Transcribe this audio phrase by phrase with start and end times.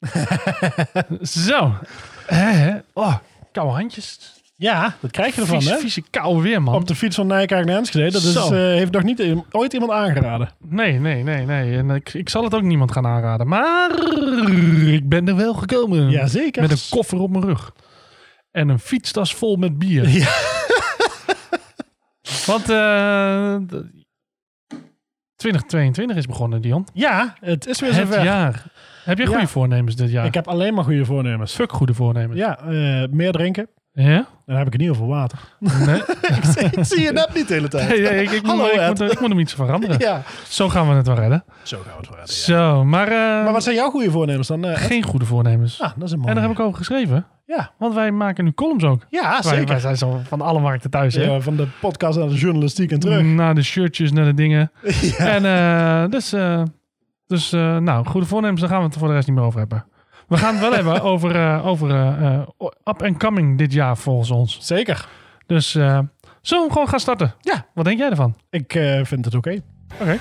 [1.46, 1.74] Zo.
[2.92, 3.16] Oh,
[3.52, 4.38] koude handjes.
[4.56, 5.78] Ja, dat krijg je ervan, Vies, hè?
[5.78, 6.74] vieze koude weer, man.
[6.74, 8.10] Op de fiets van Nijkerk naar Enschede.
[8.10, 10.48] Dat is, eh, heeft nog niet i- ooit iemand aangeraden.
[10.58, 11.76] Nee, nee, nee, nee.
[11.76, 13.48] En ik, ik zal het ook niemand gaan aanraden.
[13.48, 13.90] Maar
[14.86, 16.10] ik ben er wel gekomen.
[16.10, 16.62] Jazeker.
[16.62, 17.72] Met een koffer op mijn rug.
[18.50, 20.08] En een fietstas vol met bier.
[20.08, 20.28] Ja.
[22.46, 23.84] Want eh, d-
[25.36, 26.86] 2022 is begonnen, Dion.
[26.92, 28.24] Ja, het is weer Het zover.
[28.24, 28.64] jaar.
[29.10, 29.30] Heb je Ja.
[29.30, 30.24] goede voornemens dit jaar?
[30.24, 31.54] Ik heb alleen maar goede voornemens.
[31.54, 32.38] Fuck goede voornemens.
[32.38, 33.68] Ja, eh, meer drinken.
[33.92, 34.26] Ja?
[34.46, 35.38] Dan heb ik het niet over water.
[35.58, 35.96] Nee.
[36.36, 37.88] ik, zie, ik zie je net niet de hele tijd.
[37.88, 38.98] Nee, nee, ik, ik, Hallo, moet, ik, Ed.
[38.98, 39.98] moet, ik moet hem iets veranderen.
[40.08, 41.44] Ja, Zo gaan we het wel redden.
[41.62, 42.42] zo gaan we het wel redden, ja.
[42.42, 44.64] Zo, maar, eh, Maar wat zijn jouw goede voornemens dan?
[44.64, 45.80] eh, geen goede voornemens.
[45.80, 46.28] ah, dat is een mooi.
[46.30, 47.26] en daar heb ik over geschreven.
[47.46, 49.06] Ja, Want wij maken nu columns ook.
[49.08, 49.66] ja Wij, zeker.
[49.66, 51.22] wij zijn zo van alle markten thuis, hè?
[51.22, 53.22] Ja, van de podcast naar de journalistiek en terug.
[53.22, 54.70] Naar de shirtjes, naar de dingen.
[55.00, 55.16] Ja.
[55.18, 56.62] En eh, dus, eh,
[57.30, 59.58] dus eh, nou, goede voornemens, daar gaan we het voor de rest niet meer over
[59.58, 59.84] hebben.
[60.28, 62.40] We gaan het wel hebben over, eh, over eh,
[62.84, 64.58] up and coming dit jaar volgens ons.
[64.60, 65.08] Zeker.
[65.46, 67.34] Dus zullen we gewoon gaan starten?
[67.40, 67.66] Ja.
[67.74, 68.36] Wat denk jij ervan?
[68.50, 69.60] Ik vind het oké.
[70.00, 70.18] Oké.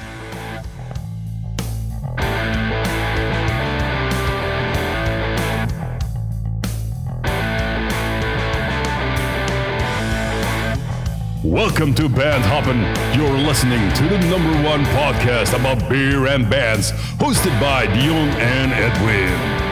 [11.43, 12.81] Welcome to Band Hoppin'.
[13.17, 18.73] You're listening to the number one podcast about beer and bands, hosted by Dion and
[18.73, 19.68] Edwin.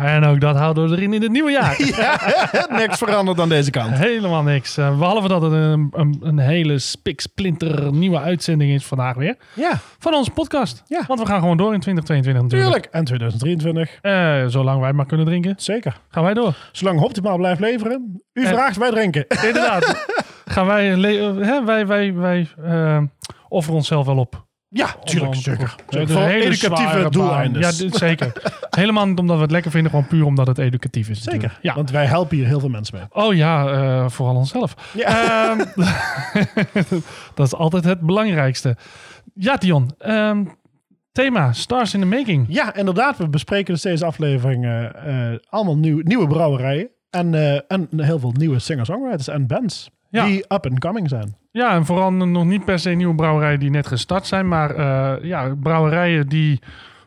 [0.00, 1.76] En ook dat houden we erin in het nieuwe jaar.
[2.80, 3.94] Niks veranderd aan deze kant.
[3.98, 4.76] Helemaal niks.
[4.76, 9.36] Eh, behalve dat het een, een, een hele spiksplinter nieuwe uitzending is vandaag weer.
[9.54, 10.82] Ja, Van onze podcast.
[10.86, 11.04] Ja.
[11.06, 12.72] Want we gaan gewoon door in 2022 natuurlijk.
[12.72, 12.94] tuurlijk.
[12.94, 13.98] En 2023.
[14.00, 16.00] Eh, zolang wij maar kunnen drinken, Zeker.
[16.08, 16.54] gaan wij door.
[16.72, 18.22] Zolang Optimaal blijft leveren.
[18.32, 19.26] U En- vraagt, wij drinken.
[19.28, 20.04] Inderdaad.
[20.54, 23.02] gaan wij, hè, wij, wij, wij eh,
[23.48, 24.48] offeren onszelf wel op.
[24.72, 25.32] Ja, tuurlijk.
[25.34, 25.74] Om- Zeker.
[25.88, 27.62] De Voor hele educatieve doeleinden.
[27.62, 28.32] Ja, dit- zeker.
[28.70, 31.18] Helemaal niet omdat we het lekker vinden, gewoon puur omdat het educatief is.
[31.22, 31.32] Zeker.
[31.32, 31.62] natuurlijk.
[31.64, 31.74] Ja.
[31.74, 33.24] Want wij helpen hier heel veel mensen mee.
[33.24, 34.74] Oh ja, eh, vooral onszelf.
[34.94, 35.50] Ja.
[35.50, 35.58] Ehm,
[37.34, 38.76] dat is altijd het belangrijkste.
[39.34, 39.90] Ja, Dion.
[39.98, 40.44] ehm,
[41.12, 42.46] thema, Stars in the Making.
[42.48, 43.16] Ja, inderdaad.
[43.16, 46.88] We bespreken dus deze aflevering eh, allemaal nieuw, nieuwe brouwerijen.
[47.10, 49.90] En, eh, en heel veel nieuwe singer-songwriters en bands.
[50.10, 50.24] Ja.
[50.24, 51.36] Die up and coming zijn.
[51.50, 54.48] Ja, en vooral nog niet per se nieuwe brouwerijen die net gestart zijn.
[54.48, 56.60] Maar eh, ja, brouwerijen die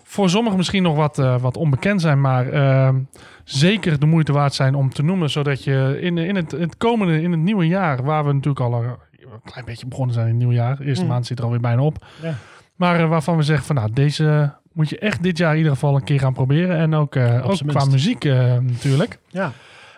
[0.03, 2.21] voor sommigen misschien nog wat, eh, wat onbekend zijn.
[2.21, 2.99] Maar ehm,
[3.43, 5.29] zeker de moeite waard zijn om te noemen.
[5.29, 8.83] Zodat je in, in het, het komende, in het nieuwe jaar, waar we natuurlijk al
[8.83, 8.95] een
[9.43, 10.77] klein beetje begonnen zijn in het nieuwe jaar.
[10.77, 11.09] De eerste Mm.
[11.09, 12.05] maand zit er alweer bijna op.
[12.21, 12.33] Ja.
[12.75, 15.71] Maar eh, waarvan we zeggen van nou, deze moet je echt dit jaar in ieder
[15.71, 16.77] geval een keer gaan proberen.
[16.77, 19.19] En ook, eh, ook qua muziek eh, natuurlijk.
[19.27, 19.51] Ja.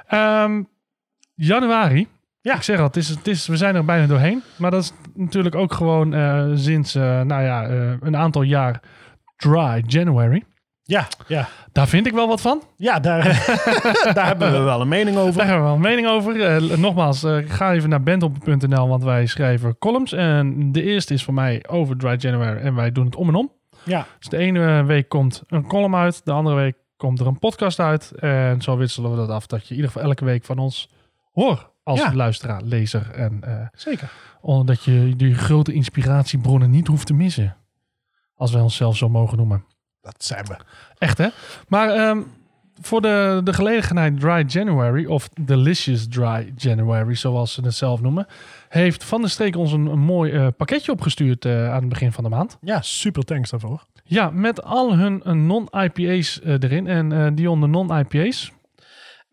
[0.07, 0.63] Ehm,
[1.35, 2.07] januari.
[2.45, 2.56] Ja.
[2.56, 4.44] Ik zeg al, het is, het is, we zijn er bijna doorheen.
[4.56, 8.81] Maar dat is natuurlijk ook gewoon eh, sinds eh, nou ja, eh, een aantal jaar
[9.38, 10.44] dry January.
[10.84, 11.47] Ja, ja.
[11.72, 12.61] Daar vind ik wel wat van.
[12.78, 13.23] ja daar,
[14.13, 15.38] daar hebben we wel een mening over.
[15.38, 16.79] Daar hebben we wel een mening over.
[16.79, 20.13] Nogmaals, ga even naar bandhop.nl, want wij schrijven columns.
[20.13, 23.35] En de eerste is voor mij over dry January en wij doen het om en
[23.35, 23.51] om.
[23.84, 27.39] Ja, Dus de ene week komt een column uit, de andere week komt er een
[27.39, 28.11] podcast uit.
[28.11, 30.89] En zo wisselen we dat af, dat je in ieder geval elke week van ons
[31.31, 32.13] hoort als Ja.
[32.13, 33.12] luisteraar, lezer.
[33.12, 34.12] En eh, zeker.
[34.41, 37.56] omdat je die grote inspiratiebronnen niet hoeft te missen.
[38.35, 39.66] Als wij onszelf zo mogen noemen.
[40.01, 40.56] Dat zijn we.
[40.97, 41.28] Echt hè?
[41.68, 42.22] Maar ehm,
[42.81, 48.28] voor de, de gelegenheid Dry January, of Delicious Dry January, zoals ze het zelf noemen,
[48.69, 52.12] heeft Van der Streek ons een, een mooi eh, pakketje opgestuurd eh, aan het begin
[52.12, 52.57] van de maand.
[52.62, 53.84] Ja, super thanks daarvoor.
[54.03, 56.88] Ja, met al hun non-IPA's erin.
[56.88, 58.52] En die onder non-IPA's,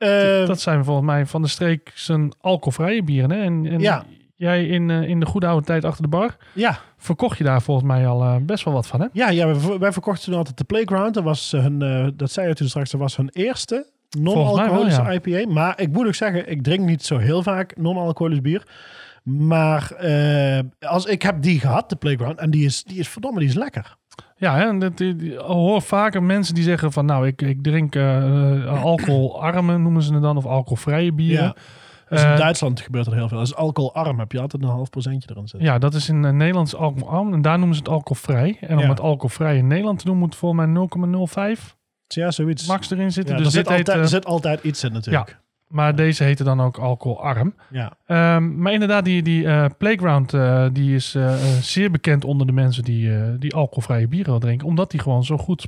[0.03, 3.31] Eh, dat zijn volgens mij Van der Streek zijn alcoholvrije bieren.
[3.31, 3.43] Hè?
[3.43, 4.05] En, en Ja.
[4.37, 7.63] jij in, eh, in de goede oude tijd achter de bar, ja, verkocht je daar
[7.63, 9.07] volgens mij al eh, best wel wat van hè?
[9.13, 11.15] ja, ja wij, wij verkochten toen altijd de Playground.
[11.15, 15.53] Dat, was hun, eh, dat zei je toen straks, dat was hun eerste non-alcoholische IPA.
[15.53, 18.63] Maar ik moet ook zeggen, ik drink niet zo heel vaak non-alcoholisch bier.
[19.23, 19.97] Maar
[20.81, 22.39] als, ik heb die gehad, de Playground.
[22.39, 23.97] En die is, die is verdomme, die is lekker.
[24.43, 24.79] Ja, hè?
[24.79, 28.17] dat, die- hoor vaker mensen die zeggen van nou, ik, ik drink eh,
[28.65, 31.45] eh, alcoholarme noemen ze het dan, of alcoholvrije bieren.
[31.45, 31.55] Ja.
[32.09, 33.39] Dus in Eh, Duitsland gebeurt er heel veel.
[33.39, 35.69] Als alcoholarm heb je altijd een half procentje erin zitten.
[35.69, 37.33] Ja, dat is in Nederlands alcoholarm.
[37.33, 38.57] En daar noemen ze het alcoholvrij.
[38.61, 38.89] En om Ja.
[38.89, 40.69] het alcoholvrij in Nederland te doen, moet volgens mij
[41.57, 42.67] 0,05 Ja, zoiets.
[42.67, 43.37] max erin zitten.
[43.37, 45.41] Ja, dus er, dit zit heet, altijd, er zit altijd iets in natuurlijk.
[45.73, 47.55] Maar deze heette dan ook alcoholarm.
[47.71, 47.93] Ja.
[48.07, 52.53] Ehm, maar inderdaad, die, die eh, Playground eh, die is eh, zeer bekend onder de
[52.53, 54.67] mensen die, die alcoholvrije bieren wil drinken.
[54.67, 55.67] Omdat die gewoon zo goed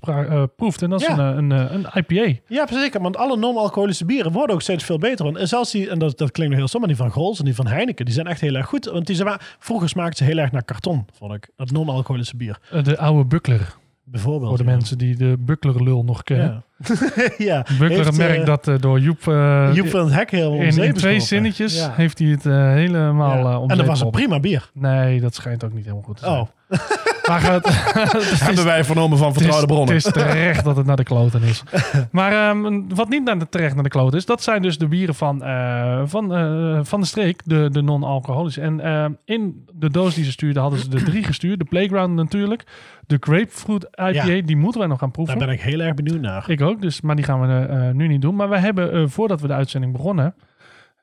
[0.57, 0.83] proeft.
[0.83, 2.41] En dat is een, een, een IPA.
[2.47, 3.03] Ja, zeker.
[3.03, 5.25] Want alle non-alcoholische bieren worden ook steeds veel beter.
[5.25, 7.45] Want zelfs die, en dat, dat klinkt nog heel stom, maar die van Grols en
[7.45, 8.85] die van Heineken, die zijn echt heel erg goed.
[8.85, 11.49] Want die zijn, vroeger smaakten ze heel erg naar karton, vond ik.
[11.57, 12.59] Dat non-alcoholische bier.
[12.83, 13.83] De oude Buckler.
[14.15, 14.49] Bijvoorbeeld.
[14.49, 14.77] Voor de ja.
[14.77, 16.65] mensen die de Buckler-lul nog kennen.
[16.79, 16.95] Ja.
[17.39, 17.67] ja.
[17.79, 19.29] Buckler, Heeft, een merk eh, dat eh, door Joep...
[19.29, 21.93] eh, Joep van het Hek heel om in, in twee zinnetjes Ja.
[21.95, 23.67] heeft hij het helemaal Ja.
[23.67, 24.71] En dat was een prima bier.
[24.73, 26.41] Nee, dat schijnt ook niet helemaal goed te zijn.
[26.41, 26.49] Oh,
[27.29, 27.67] Maar het,
[28.13, 29.95] het is- hebben wij vernomen van vertrouwde bronnen.
[29.95, 31.63] het is terecht dat het naar de kloten is.
[32.11, 34.89] maar ehm, wat niet naar de, terecht naar de kloten is, dat zijn dus de
[34.89, 38.61] bieren van, eh, van, eh, van de streek, de, de non-alcoholische.
[38.61, 41.59] En ehm, in de doos die ze stuurden hadden ze er drie gestuurd.
[41.59, 42.65] De Playground natuurlijk.
[43.07, 44.43] De Grapefruit IPA, Ja.
[44.43, 45.39] die moeten wij nog gaan proeven.
[45.39, 46.51] Daar ben ik heel erg benieuwd naar.
[46.51, 48.35] Ik ook, dus, maar die gaan we eh, nu niet doen.
[48.35, 50.35] Maar we hebben, eh, voordat we de uitzending begonnen,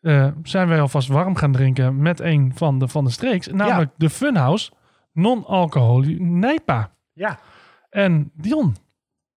[0.01, 3.47] eh, zijn wij alvast warm gaan drinken met een van de, van de streeks.
[3.47, 4.71] Namelijk de Funhouse
[5.13, 6.91] non-alcoholisch Nijpa.
[7.13, 7.39] Ja.
[7.89, 8.75] En Dion,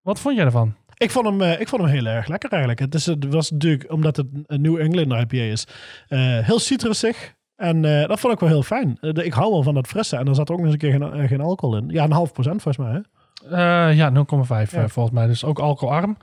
[0.02, 0.75] wat vond jij ervan?
[0.98, 2.80] Ik vond, hem, eh, ik vond hem heel erg lekker eigenlijk.
[2.81, 5.68] Het, is, het was natuurlijk, omdat het een New England IPA is,
[6.08, 7.34] eh, heel citrusig.
[7.56, 8.98] En eh, dat vond ik wel heel fijn.
[9.02, 10.18] Ik hou wel van dat frisse.
[10.18, 11.90] En er zat ook nog eens een keer geen, geen alcohol in.
[11.90, 12.94] Ja, een half procent volgens mij.
[12.94, 13.90] Hè?
[13.90, 14.81] Ja, 0,5 Ja.
[14.84, 15.28] eh, volgens mij.
[15.28, 16.18] Dus ook alcoholarm.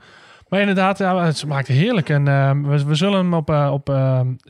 [0.47, 2.09] Maar inderdaad, ja, het smaakt heerlijk.
[2.09, 2.23] En
[2.67, 3.89] we, we zullen hem op, op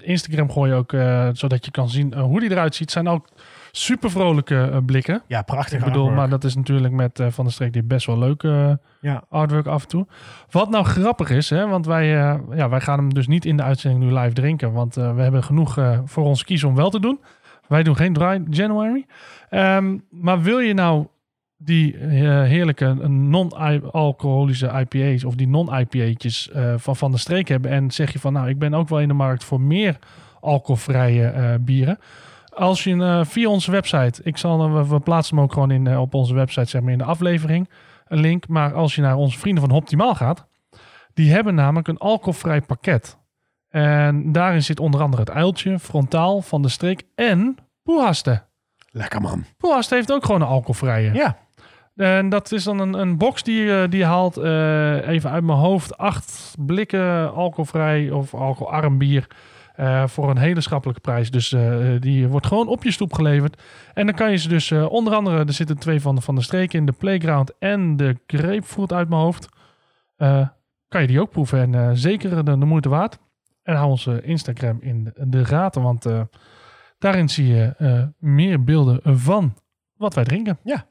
[0.02, 0.92] Instagram gooien ook,
[1.38, 2.82] zodat je kan zien hoe die eruit ziet.
[2.82, 3.28] Het zijn ook
[3.72, 5.22] super vrolijke eh, blikken.
[5.28, 5.80] Ja, prachtig.
[5.80, 6.20] Ik bedoel, artwork.
[6.20, 8.72] maar dat is natuurlijk met eh, Van der Streek die best wel leuk eh,
[9.02, 9.24] Ja.
[9.30, 10.08] artwork af en toe.
[10.52, 12.08] Wat nou grappig is, hè, want wij,
[12.56, 14.72] ja, wij gaan hem dus niet in de uitzending nu live drinken.
[14.74, 17.20] Want we hebben genoeg voor ons kiezen om wel te doen.
[17.68, 19.06] Wij doen geen dry January.
[19.50, 21.08] Ehm, maar wil je nou
[21.58, 28.20] die heerlijke non-alcoholische IPA's of die non-IPA'tjes van Van der Streek hebben en zeg je
[28.20, 29.98] van nou, ik ben ook wel in de markt voor meer
[30.40, 32.00] alcoholvrije bieren.
[32.54, 35.72] Als je eh, via onze website, ik zal, eh, we, we plaatsen hem ook gewoon
[35.72, 37.70] in, eh, op onze website, zeg maar in de aflevering,
[38.08, 38.48] een link.
[38.48, 40.48] Maar als je naar onze vrienden van Optimaal gaat,
[41.14, 43.18] die hebben namelijk een alcoholvrij pakket.
[43.70, 48.44] En daarin zit onder andere het uiltje, frontaal, van de streek en Poehaste.
[48.92, 49.44] Lekker man.
[49.58, 51.14] Poehaste heeft ook gewoon een alcoholvrije.
[51.14, 51.38] Ja.
[51.96, 54.38] En dat is dan een, een box die, je- die je haalt,
[55.08, 59.28] even uit mijn hoofd, acht blikken alcoholvrij of alcoholarm bier.
[59.76, 61.32] Eh, voor een hele schappelijke prijs.
[61.32, 63.62] Dus eh, die wordt gewoon op je stoep geleverd.
[63.94, 66.36] En dan kan je ze dus, eh, onder andere, er zitten twee van de, van
[66.36, 69.50] de streken in, de Playground en de Grapefruit uit mijn hoofd.
[70.88, 73.20] Kan je die ook proeven en zeker de, de moeite waard.
[73.64, 76.06] En hou onze Instagram in de, de gaten, want
[76.98, 77.74] daarin zie je
[78.20, 79.54] meer beelden van
[79.96, 80.60] wat wij drinken.
[80.64, 80.86] Ja.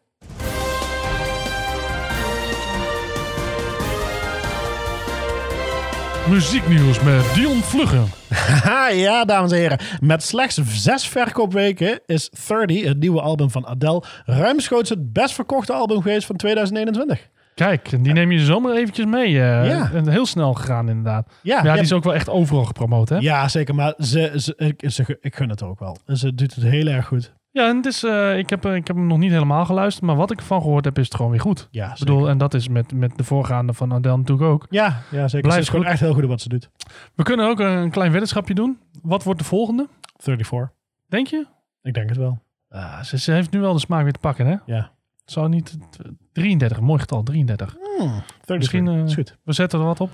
[6.31, 8.05] Muzieknieuws met Dion Vluggen.
[8.29, 9.79] Haha, ja, dames en heren.
[10.01, 15.73] Met slechts zes verkoopweken is 30, het nieuwe album van Adele, ruimschoots het best verkochte
[15.73, 17.29] album geweest van 2021.
[17.55, 19.27] Kijk, die neem je zomaar eventjes mee.
[19.29, 19.91] eh, Ja.
[19.95, 21.33] en Heel snel gegaan inderdaad.
[21.43, 23.17] Ja, die is ook wel echt overal gepromoot, hè?
[23.17, 23.75] Ja, zeker.
[23.75, 25.97] Maar ze, ze, ik, ze, ik gun het ook wel.
[26.07, 27.33] En ze doet het heel erg goed.
[27.53, 30.17] En het is, eh, ik, heb, eh, ik heb hem nog niet helemaal geluisterd, maar
[30.17, 31.69] wat ik ervan gehoord heb, is het gewoon weer goed.
[31.71, 34.67] Ja, Ik bedoel, en dat is met, met de voorgaande van Adele natuurlijk ook.
[34.71, 35.41] Ja, ja zeker.
[35.49, 35.93] Blijft ze is gewoon goed.
[35.93, 36.71] echt heel goed wat ze doet.
[37.15, 38.79] We kunnen ook een klein weddenschapje doen.
[39.03, 39.89] Wat wordt de volgende?
[40.17, 40.77] 34.
[41.09, 41.47] Denk je?
[41.83, 42.39] Ik denk het wel.
[42.69, 44.57] Ah, ze, ze heeft nu wel de smaak weer te pakken, hè?
[44.67, 44.91] Ja.
[45.25, 45.79] Zou niet...
[46.05, 47.77] eh, 33, mooi getal, 33.
[47.99, 48.57] Hmm, 33.
[48.57, 49.37] Misschien, eh, is goed.
[49.45, 50.11] We zetten er wat op.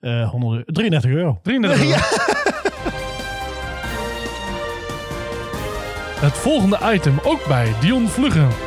[0.00, 0.72] Eh 100, euro.
[0.72, 1.38] 33 euro.
[1.42, 1.96] 33 euro.
[6.20, 8.65] Het volgende item ook bij Dion Vluggen.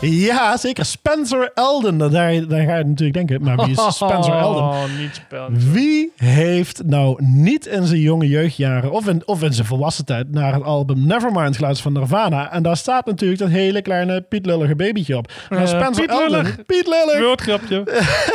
[0.00, 0.84] Ja, zeker.
[0.84, 1.98] Spencer Elden.
[1.98, 2.10] Daar,
[2.46, 3.42] daar ga je natuurlijk denken.
[3.42, 4.62] Maar wie is Spencer Elden?
[4.62, 5.72] Oh, niet Spencer.
[5.72, 10.30] Wie heeft nou niet in zijn jonge jeugdjaren of in, of in zijn volwassen tijd
[10.30, 12.52] naar het album Nevermind geluisterd van Nirvana?
[12.52, 15.32] En daar staat natuurlijk dat hele kleine pietlullige babytje op.
[15.48, 16.64] Maar Eh, Spencer Piet Elden, Lullig.
[16.66, 17.20] Piet Lullig.
[17.20, 17.82] Woordgrapje.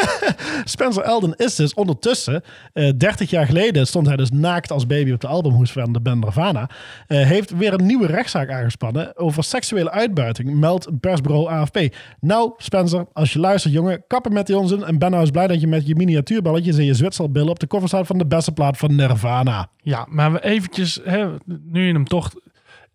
[0.64, 2.44] Spencer Elden is dus ondertussen,
[2.74, 6.00] eh 30 jaar geleden stond hij dus naakt als baby op de albumhoes van de
[6.00, 6.70] band Nirvana.
[7.08, 11.96] Eh, heeft weer een nieuwe rechtszaak aangespannen over seksuele uitbuiting, meldt persbureau AFP.
[12.20, 15.48] Nou, Spencer, als je luistert, jongen, kappen met die onzin en ben nou eens blij
[15.48, 18.52] dat je met je miniatuurballetjes en je Zwitserbillen op de cover staat van de beste
[18.52, 19.70] plaat van Nirvana.
[19.78, 22.32] Ja, maar we eventjes, hè, nu je hem toch...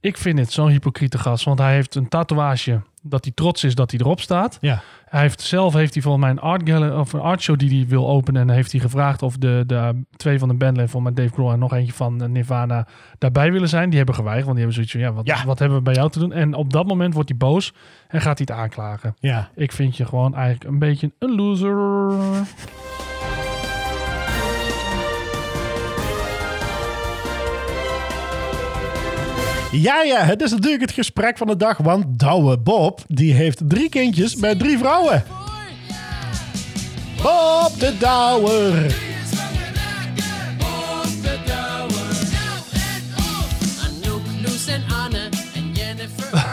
[0.01, 3.75] Ik vind het zo'n hypocriete gast, want hij heeft een tatoeage dat hij trots is
[3.75, 4.59] dat hij erop staat.
[4.61, 4.81] Ja.
[5.05, 7.79] Hij heeft zelf heeft hij volgens mij een art gallery of een art show die
[7.79, 11.15] hij wil openen en heeft hij gevraagd of de, de twee van de bandleden, volgens
[11.15, 12.87] mij Dave Grohl en nog eentje van eh, Nirvana
[13.19, 13.89] daarbij willen zijn.
[13.89, 15.47] Die hebben geweigerd, want die hebben zoiets van ja, wat, Ja.
[15.47, 16.33] wat hebben we bij jou te doen?
[16.33, 17.73] En op dat moment wordt hij boos
[18.09, 19.15] en gaat hij het aanklagen.
[19.19, 19.49] Ja.
[19.55, 22.13] Ik vind je gewoon eigenlijk een beetje een loser.
[29.71, 33.61] Ja, ja, het is natuurlijk het gesprek van de dag, want Douwe Bob, die heeft
[33.69, 35.25] drie kindjes met drie vrouwen.
[37.23, 39.08] Bob de Douwer.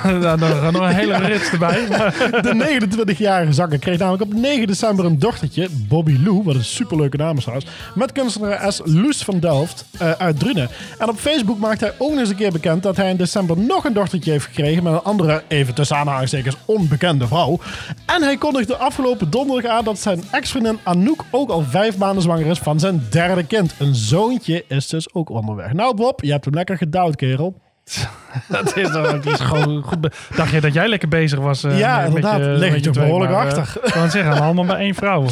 [0.13, 0.39] Jennifer.
[0.39, 1.85] Daar nog, een hele rits erbij.
[2.41, 7.17] De 29-jarige zanger kreeg namelijk op 9 december een dochtertje, Bobby Lou, wat een superleuke
[7.17, 10.69] naam is trouwens, met kunstenares Loes van Delft eh, uit Drunen.
[10.97, 13.57] En op Facebook maakte hij ook nog eens een keer bekend dat hij in december
[13.57, 17.59] nog een dochtertje heeft gekregen met een andere, even tussen aanhalingstekens, onbekende vrouw.
[18.05, 22.45] En hij kondigde afgelopen donderdag aan dat zijn ex-vriendin Anouk ook al vijf maanden zwanger
[22.45, 23.73] is van zijn derde kind.
[23.79, 25.73] Een zoontje is dus ook onderweg.
[25.73, 27.64] Nou Bob, je hebt hem lekker gedouwd, kerel.
[28.47, 29.97] dat is, toch- die is gewoon goed.
[30.35, 31.63] Dacht je dat jij lekker bezig was?
[31.63, 32.59] eh, Ja, met- met inderdaad.
[32.59, 33.91] je- ik je toch behoorlijk maar, achter.
[33.91, 35.25] Kan zeggen, allemaal bij één vrouw.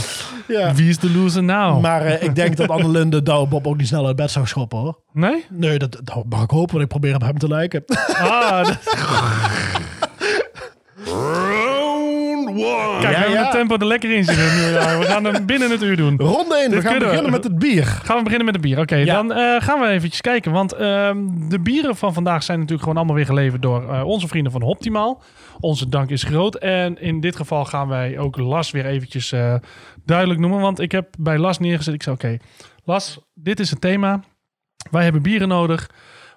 [0.47, 0.73] Ja.
[0.73, 1.81] Wie is de loser nou?
[1.81, 4.47] Maar eh, ik denk dat Annelien de Douwe Bob ook niet snel uit bed zou
[4.47, 4.99] schoppen hoor.
[5.13, 5.45] nee?
[5.49, 7.83] Nee, dat, dat mag ik hopen, want ik probeer op hem te lijken.
[8.13, 8.77] Ah, dat-
[12.53, 12.99] one.
[12.99, 13.43] kijk, we hebben ja.
[13.43, 14.55] het tempo er lekker in zitten.
[14.55, 14.61] nu.
[14.61, 16.17] Ja, we gaan hem binnen het uur doen.
[16.17, 16.99] Ronde 1, we gaan we.
[17.05, 17.85] beginnen met het bier.
[17.85, 18.79] Gaan we beginnen met de bier.
[18.79, 19.13] Oké, Ja.
[19.15, 20.51] dan eh, gaan we eventjes kijken.
[20.51, 21.17] Want ehm,
[21.49, 24.61] de bieren van vandaag zijn natuurlijk gewoon allemaal weer geleverd door eh, onze vrienden van
[24.61, 25.21] Optimaal.
[25.59, 26.55] Onze dank is groot.
[26.55, 29.55] En in dit geval gaan wij ook Las weer eventjes eh,
[30.05, 30.59] duidelijk noemen.
[30.59, 31.93] Want ik heb bij Las neergezet.
[31.93, 32.37] Ik zei, oké,
[32.83, 34.19] Las, dit is het thema.
[34.91, 35.89] Wij hebben bieren nodig.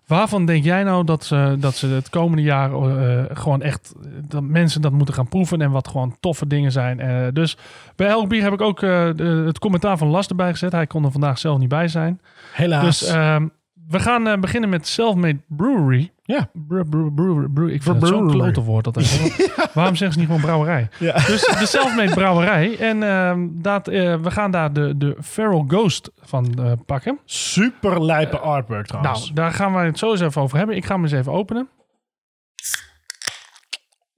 [0.06, 3.92] Waarvan denk jij nou dat ze, dat ze het komende jaar eh, gewoon echt
[4.28, 7.00] dat mensen dat moeten gaan proeven en wat gewoon toffe dingen zijn?
[7.00, 7.56] Eh, dus
[7.96, 10.72] bij elk bier heb ik ook eh, de- het commentaar van Las erbij gezet.
[10.72, 12.20] Hij kon er vandaag zelf niet bij zijn.
[12.52, 12.84] Helaas.
[12.98, 13.46] Dus ehm,
[13.88, 16.10] we gaan eh, beginnen met Selfmade Brewery.
[16.22, 16.48] ja.
[16.52, 18.84] Bre- bre- bre- bre- ik vind het zo'n klote woord.
[18.84, 19.54] Dat eigenlijk.
[19.74, 20.88] Waarom zeggen ze niet gewoon brouwerij?
[20.98, 21.12] Ja.
[21.12, 22.78] Dus de Selfmade Brouwerij.
[22.78, 27.18] En ehm, dat, eh, we gaan daar de, de Feral Ghost van eh, pakken.
[27.24, 29.20] Super lijpe artwork trouwens.
[29.22, 30.76] Nou, daar gaan we het zo eens even over hebben.
[30.76, 31.68] Ik ga hem eens even openen.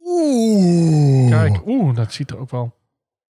[0.04, 1.30] Oeh.
[1.30, 2.76] Kijk, oeh, dat ziet er ook wel...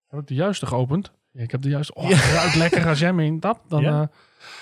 [0.08, 1.12] Heb ik de juiste geopend?
[1.32, 1.94] Ja, ik heb de juiste...
[1.94, 3.60] Oh, ruikt lekker als jij me in dat.
[3.68, 4.10] Dan Ja.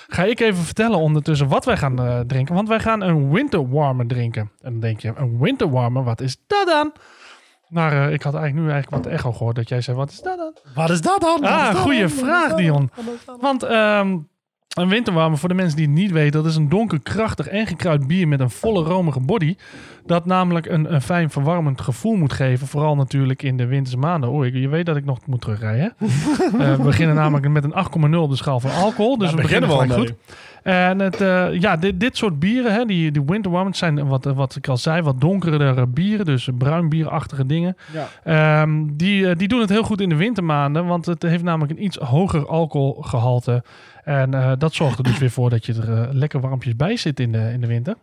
[0.06, 2.54] Ga ik even vertellen ondertussen wat wij gaan eh, drinken.
[2.54, 4.50] Want wij gaan een winter warmer drinken.
[4.60, 6.92] En dan denk je, een winter warmer, wat is dat dan?
[7.68, 10.20] Maar eh, ik had eigenlijk nu eigenlijk wat echo gehoord dat jij zei, wat is
[10.20, 10.54] dat dan?
[10.74, 11.44] Wat is dat dan?
[11.44, 12.90] Ah, goede vraag, Dion.
[13.40, 14.18] Want ehm,
[14.82, 17.66] een winterwarmer, voor de mensen die het niet weten, dat is een donker, krachtig en
[17.66, 19.56] gekruid bier met een volle romige body.
[20.06, 22.66] Dat namelijk een, een fijn verwarmend gevoel moet geven.
[22.66, 24.30] Vooral natuurlijk in de winterse maanden.
[24.30, 25.94] Oh, je weet dat ik nog moet terugrijden.
[26.58, 27.74] Eh, we beginnen namelijk met een
[28.14, 29.18] 8,0 op de schaal van alcohol.
[29.18, 30.36] Dus Daar we beginnen, beginnen we al gelijk goed.
[30.66, 34.56] En het, eh, ja, dit, dit soort bieren, hè, die, die winterwarmers zijn wat, wat
[34.56, 36.26] ik al zei, wat donkerdere bieren.
[36.26, 37.76] Dus bruin bierachtige dingen.
[37.92, 38.08] Ja.
[38.24, 41.72] Ehm, die, eh, die doen het heel goed in de wintermaanden, want het heeft namelijk
[41.72, 43.62] een iets hoger alcoholgehalte.
[44.04, 47.20] En eh, dat zorgt er dus weer voor dat je er lekker warmpjes bij zit
[47.20, 47.94] in de, in de winter.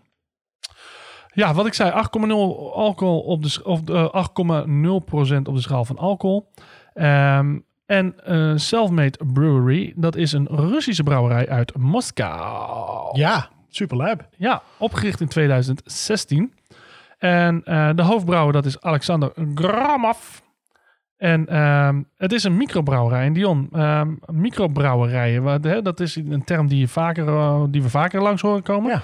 [1.33, 2.27] Ja, wat ik zei, 8,0
[2.73, 6.51] alcohol op de, of eh, 8,0% op de schaal van alcohol.
[6.93, 7.57] Ehm,
[7.93, 13.17] en eh Selfmade Brewery, dat is een Russische brouwerij uit Moskou.
[13.17, 14.27] Ja, super lijp.
[14.37, 16.53] Ja, opgericht in 2016.
[17.17, 20.17] En eh, de hoofdbrouwer, dat is Alexander Gramov.
[21.17, 23.25] En ehm, het is een microbrouwerij.
[23.25, 27.81] En Dion, ehm microbrouwerijen, wat, hè, dat is een term die, je vaker, eh, die
[27.81, 28.91] we vaker langs horen komen.
[28.91, 29.01] Ja.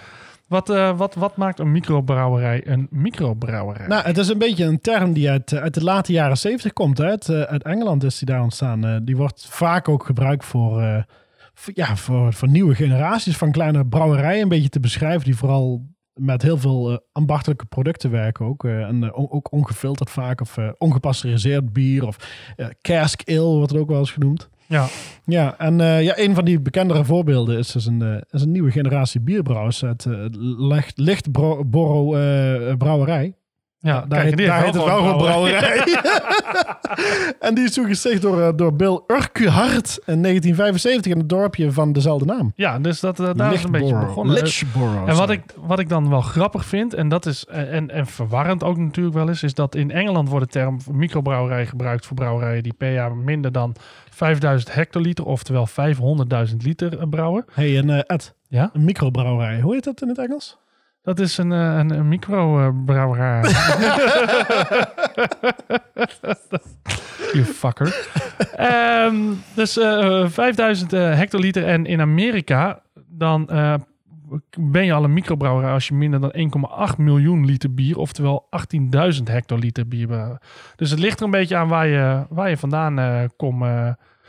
[0.49, 3.87] Wat, eh, wat, wat maakt een microbrouwerij een microbrouwerij?
[3.87, 7.01] Nou, het is een beetje een term die uit, uit de late jaren 70 komt.
[7.01, 8.85] Uit, eh, uit Engeland is die daar ontstaan.
[8.85, 11.05] Eh, die wordt vaak ook gebruikt voor,
[11.73, 14.41] ja, voor, voor nieuwe generaties van kleine brouwerijen.
[14.41, 15.25] Een beetje te beschrijven.
[15.25, 18.63] Die vooral met heel veel ambachtelijke producten werken ook.
[18.63, 20.41] En ook ongefilterd vaak.
[20.41, 22.07] Of ongepasteuriseerd bier.
[22.07, 22.17] Of
[22.81, 24.49] cask ale wordt het ook wel eens genoemd.
[24.69, 24.87] Ja,
[25.25, 28.51] Ja, en eh, ja, een van die bekendere voorbeelden is dus een, eh, is een
[28.51, 30.25] nieuwe generatie bierbrouwers uit uh,
[30.57, 33.33] Licht, Lichtborrow eh, Brouwerij.
[33.79, 35.83] Ja, daar kijk, heet, daar heet het wel gewoon brouwerij.
[37.39, 41.93] en die is toegesticht door, eh, door Bill Urquhart in 1975 in het dorpje van
[41.93, 42.51] dezelfde naam.
[42.55, 44.35] Ja, dus dat, eh, daar is een beetje begonnen.
[44.35, 45.09] Lichborough.
[45.09, 48.07] En wat ik, wat ik dan wel grappig vind, en dat is eh, en, en
[48.07, 52.15] verwarrend ook natuurlijk wel is, is dat in Engeland wordt de term microbrouwerij gebruikt voor
[52.15, 53.75] brouwerijen die per jaar minder dan
[54.09, 55.67] 5000 hectoliter, oftewel
[56.49, 57.45] 500.000 liter eh, brouwen.
[57.51, 59.61] Hey, en eh, Ed, Ja, een microbrouwerij.
[59.61, 60.57] Hoe heet dat in het Engels?
[61.01, 63.41] Dat is een, eh, een, een microbrouwerij.
[67.33, 68.07] you fucker.
[68.55, 69.15] Ehm,
[69.53, 73.73] dus eh 5000 eh, hectoliter en in Amerika dan eh,
[74.59, 76.33] ben je al een microbrouwerij als je minder dan
[76.91, 78.47] 1,8 miljoen liter bier, oftewel
[79.17, 80.37] 18.000 hectoliter bier.
[80.75, 83.59] Dus het ligt er een beetje aan waar je, waar je vandaan eh komt.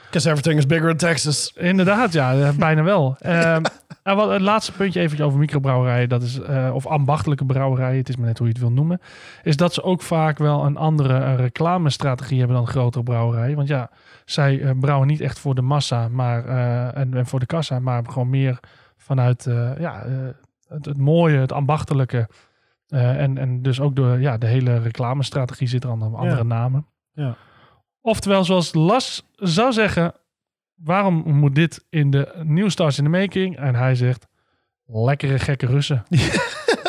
[0.05, 1.53] Because everything is bigger in Texas.
[1.57, 3.17] inderdaad, ja, bijna wel.
[3.19, 3.63] Ehm,
[4.15, 8.17] Wat, het laatste puntje even over microbrouwerijen, dat is, eh, of ambachtelijke brouwerijen, het is
[8.17, 9.01] maar net hoe je het wil noemen,
[9.43, 13.57] is dat ze ook vaak wel een andere eh, reclamestrategie hebben dan grotere brouwerijen.
[13.57, 13.91] Want ja,
[14.25, 16.45] zij eh, brouwen niet echt voor de massa maar,
[16.95, 18.59] en, en voor de kassa, maar gewoon meer
[18.97, 19.45] vanuit
[19.79, 20.05] ja,
[20.69, 22.29] het, het mooie, het ambachtelijke.
[22.89, 26.43] En, en dus ook de, ja, de hele reclamestrategie zit er aan andere Ja.
[26.43, 26.87] namen.
[27.13, 27.37] Ja.
[28.01, 30.13] Oftewel, zoals Las zou zeggen,
[30.85, 33.57] waarom moet dit in de New Stars in the Making?
[33.59, 34.27] En hij zegt,
[34.87, 36.03] lekkere gekke Russen.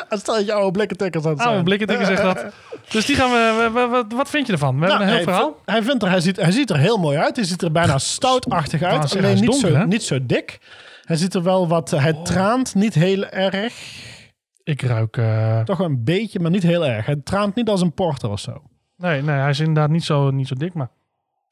[0.10, 1.50] Stel dat je oude blikkentikkers aan het zijn.
[1.52, 2.46] Oude blikkentikker zegt dat.
[2.90, 4.80] Dus die gaan we, we- we- wat, wat vind je ervan?
[4.80, 5.52] We Nou, hebben een heel hij, verhaal.
[5.54, 7.36] vindt- hij, vindt er, hij, ziet, hij ziet er heel mooi uit.
[7.36, 9.18] Hij ziet er bijna stoutachtig uit.
[9.18, 9.88] Alleen niet, zo, hè?
[9.88, 10.60] niet zo dik.
[11.04, 11.90] Hij ziet er wel wat...
[11.92, 13.74] Hij traant niet heel erg.
[14.64, 15.18] Ik ruik...
[15.18, 17.06] eh, Toch wel een beetje, maar niet heel erg.
[17.06, 18.62] Hij traant niet als een porter of zo.
[18.98, 20.90] nee, nee, hij is inderdaad niet zo, niet zo dik, maar...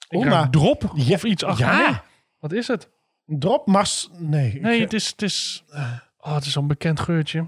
[0.10, 1.66] Ik maar- drop Ja, of iets achter.
[1.66, 2.04] ja.
[2.40, 2.90] Wat is het?
[3.26, 4.10] Drop, mars...
[4.18, 4.60] Nee.
[4.62, 5.08] Nee, het is...
[5.08, 5.64] Het is,
[6.20, 7.48] oh, het is zo'n bekend geurtje.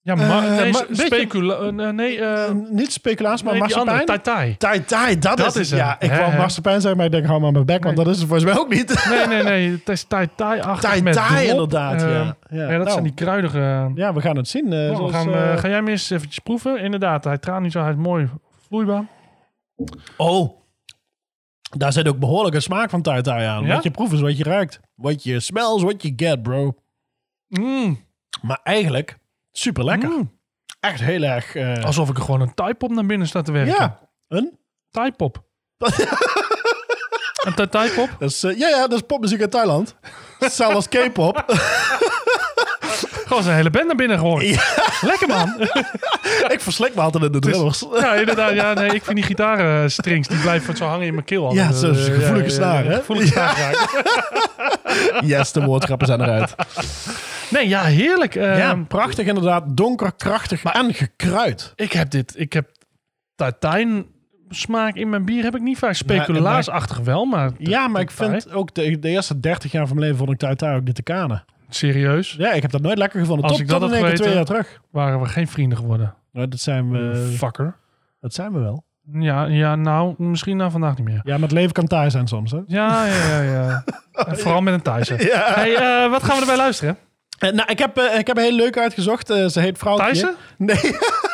[0.00, 1.54] Ja, Eh, maar, nee, maar weet je- specula...
[1.54, 4.06] eh, nee, eh, niet speculaas, maar nee, marsepein.
[4.06, 4.56] tai tai.
[4.56, 5.70] Tai tai, dat, Dat is.
[5.70, 8.18] Ja, ik wou marsepein zeggen, maar ik denk, hou maar mijn bek, want dat is
[8.18, 9.06] het volgens mij ook niet.
[9.08, 9.70] Nee, nee, nee.
[9.78, 12.02] Het is tai tai achter Tai tai, inderdaad.
[12.02, 12.36] Eh, ja.
[12.50, 12.68] ja, Ja.
[12.68, 13.90] dat Nou, zijn die kruidige...
[13.94, 14.72] ja, we gaan het zien.
[14.72, 16.80] eh, Oh, we gaan, eh, eh, ga jij hem eens eventjes proeven?
[16.80, 17.80] Inderdaad, hij traant niet zo.
[17.80, 18.28] Hij is mooi
[18.66, 19.04] vloeibaar.
[20.16, 20.58] Oh,
[21.78, 23.64] daar zit ook behoorlijk een smaak van tai aan.
[23.64, 23.74] Ja?
[23.74, 24.80] Wat je proeft is wat je ruikt.
[24.94, 26.74] What you smells, what you get, bro.
[27.48, 28.04] Mm,
[28.42, 29.18] Maar eigenlijk
[29.52, 30.08] super lekker.
[30.08, 30.34] mm.
[30.80, 31.54] Echt heel erg.
[31.54, 33.74] eh, Alsof ik er gewoon een Thai-pop naar binnen sta te werken.
[33.74, 34.58] ja, een?
[34.90, 35.44] Thai-pop.
[37.46, 38.16] een Thai- Thai-pop?
[38.18, 39.96] Dat is, eh, ja, ja, dat is popmuziek uit Thailand.
[40.58, 41.44] Als K-pop.
[43.26, 44.42] Gewoon zijn hele band naar binnen gehoord.
[45.00, 45.54] Lekker man.
[46.54, 47.84] ik verslik me altijd in de drummers.
[48.00, 48.52] ja, inderdaad.
[48.52, 51.54] Ja, nee, ik vind die gitaarstrings, die blijven zo hangen in mijn keel.
[51.54, 52.94] Ja, zo Eh, gevoelige snaar, hè?
[52.96, 54.04] Gevoelige snaar geraakt.
[55.24, 56.54] Yes, de woordgrappen zijn eruit.
[57.50, 58.34] Nee, ja, heerlijk.
[58.34, 59.64] Eh, ja, prachtig inderdaad.
[59.76, 61.72] Donker, krachtig en gekruid.
[61.76, 62.70] Ik heb dit, ik heb
[63.34, 64.06] tartijn
[64.48, 65.94] smaak in mijn bier heb ik niet vaak.
[65.94, 67.50] Speculaasachtig wel, maar...
[67.58, 70.56] Ja, maar ik vind ook de, de eerste 30 jaar van mijn leven vond ik
[70.58, 71.44] Tai ook te kanen.
[71.68, 73.44] Serieus, Ja, ik heb dat nooit lekker gevonden.
[73.44, 74.80] Als Tot, ik dat tot had twee jaar terug.
[74.90, 76.14] waren we geen vrienden geworden.
[76.32, 77.76] Nou, dat zijn we, Fucker.
[78.20, 78.84] dat zijn we wel.
[79.12, 81.20] Ja, ja, nou, misschien na vandaag niet meer.
[81.24, 82.60] Ja, maar het leven kan taai zijn soms, hè?
[82.66, 83.42] Ja, ja, ja.
[83.42, 83.84] ja.
[84.28, 85.14] En vooral met een Thaise.
[85.14, 86.96] Hey, eh, wat gaan we erbij luisteren?
[87.38, 89.26] Eh, nou, ik heb, eh, ik heb een hele leuke uitgezocht.
[89.26, 90.04] Ze heet Vrouwtje.
[90.04, 90.34] Thaise?
[90.58, 90.76] Nee.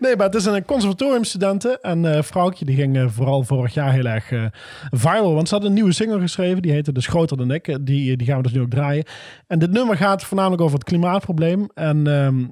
[0.00, 1.80] nee, maar het is een conservatoriumstudenten.
[1.82, 4.44] En eh Vrouwtje die ging eh, vooral vorig jaar heel erg eh,
[4.90, 5.34] viral.
[5.34, 6.62] Want ze had een nieuwe single geschreven.
[6.62, 7.78] Die heette Dus Groter Dan Ik.
[7.80, 9.04] Die, die gaan we dus nu ook draaien.
[9.46, 11.68] En dit nummer gaat voornamelijk over het klimaatprobleem.
[11.74, 12.44] En ehm,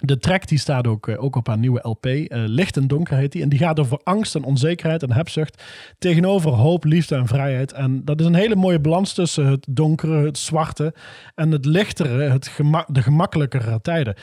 [0.00, 2.06] de track die staat ook, eh, ook op haar nieuwe LP.
[2.06, 3.42] eh, Licht en Donker heet die.
[3.42, 5.62] En die gaat over angst en onzekerheid en hebzucht.
[5.98, 7.72] Tegenover hoop, liefde en vrijheid.
[7.72, 10.94] En dat is een hele mooie balans tussen het donkere, het zwarte.
[11.34, 14.14] En het lichtere, het gema de gemakkelijkere tijden.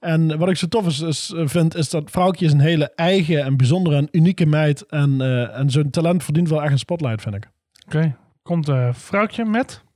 [0.00, 3.44] En wat ik zo tof is, is, vind, is dat Vrouwtje is een hele eigen
[3.44, 4.86] en bijzondere en unieke meid.
[4.86, 7.50] En, eh, en zo'n talent verdient wel echt een spotlight, vind ik.
[7.86, 9.86] Oké, komt een vrouwtje met...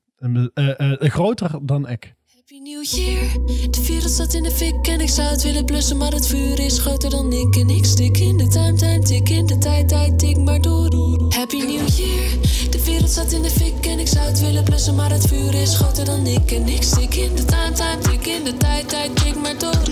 [0.98, 2.14] Groter dan ik.
[2.42, 3.70] Happy New Year.
[3.70, 6.58] De wereld staat in de fik en ik zou het willen blussen, maar het vuur
[6.60, 7.56] is groter dan ik.
[7.56, 10.90] En ik stik in de time, time, tik in de tijd, tijd, tik maar door.
[11.28, 12.30] Happy New Year.
[12.70, 15.54] De wereld staat in de fik en ik zou het willen blussen, maar het vuur
[15.54, 16.50] is groter dan ik.
[16.50, 19.82] En ik stik in de time, time, tik in de tijd, tijd, tik maar door.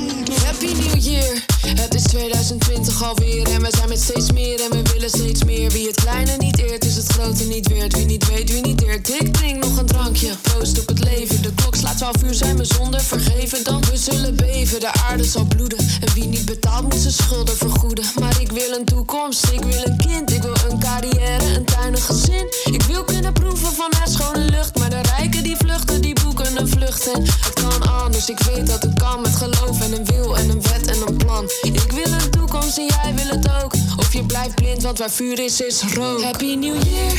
[0.44, 1.59] Happy New Year.
[1.78, 5.70] Het is 2020 alweer en we zijn met steeds meer en we willen steeds meer.
[5.70, 7.96] Wie het kleine niet eert, is het grote niet weert.
[7.96, 9.08] Wie niet weet, wie niet eert.
[9.08, 10.30] Ik drink nog een drankje.
[10.42, 11.42] Proost op het leven.
[11.42, 13.64] De klok slaat 12 uur, zijn we zonder vergeven.
[13.64, 15.78] Dan we zullen beven, de aarde zal bloeden.
[15.78, 18.04] En wie niet betaalt, moet zijn schulden vergoeden.
[18.20, 20.32] Maar ik wil een toekomst, ik wil een kind.
[20.32, 22.46] Ik wil een carrière, een tuinig gezin.
[22.72, 24.78] Ik wil kunnen proeven van haar schone lucht.
[24.78, 26.19] Maar de rijken die vluchten, die
[26.54, 29.20] boeken een het kan anders, ik weet dat het kan.
[29.20, 31.50] Met geloof en een wil en een wet en een plan.
[31.62, 33.72] Ik wil een toekomst en jij wil het ook.
[33.96, 36.22] Of je blijft blind, want waar vuur is, is rook.
[36.22, 37.12] Happy New Year.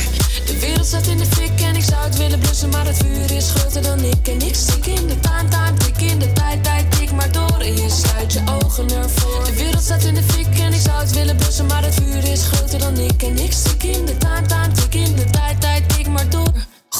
[0.46, 2.68] De wereld staat in de fik en ik zou het willen blussen.
[2.68, 4.28] Maar het vuur is groter dan ik.
[4.28, 7.60] En ik stik in de time, time, tik in de tijd, tijd, tik maar door.
[7.60, 9.44] En je sluit je ogen ervoor.
[9.44, 11.66] De wereld staat in de fik en ik zou het willen blussen.
[11.66, 13.22] Maar het vuur is groter dan ik.
[13.22, 16.52] En ik stik in de time, time, tik in de tijd, tijd, tik maar door.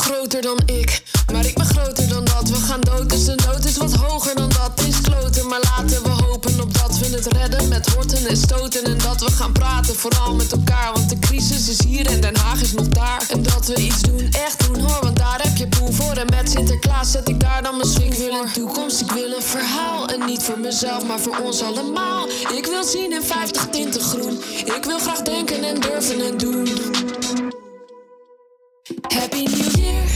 [0.03, 2.49] Groter dan ik, maar ik ben groter dan dat.
[2.49, 4.87] We gaan dood, dus de nood is wat hoger dan dat.
[4.87, 8.85] Is kloten, maar laten we hopen op dat we het redden met horten en stoten.
[8.85, 10.93] En dat we gaan praten, vooral met elkaar.
[10.93, 13.27] Want de crisis is hier en Den Haag is nog daar.
[13.31, 16.13] En dat we iets doen, echt doen hoor, want daar heb je poen voor.
[16.13, 18.25] En met Sinterklaas zet ik daar dan mijn swing voor.
[18.25, 20.09] Ik wil een toekomst, ik wil een verhaal.
[20.09, 22.29] En niet voor mezelf, maar voor ons allemaal.
[22.55, 24.43] Ik wil zien in 50 tinten groen.
[24.65, 26.69] Ik wil graag denken en durven en doen.
[29.13, 30.07] Happy New Year.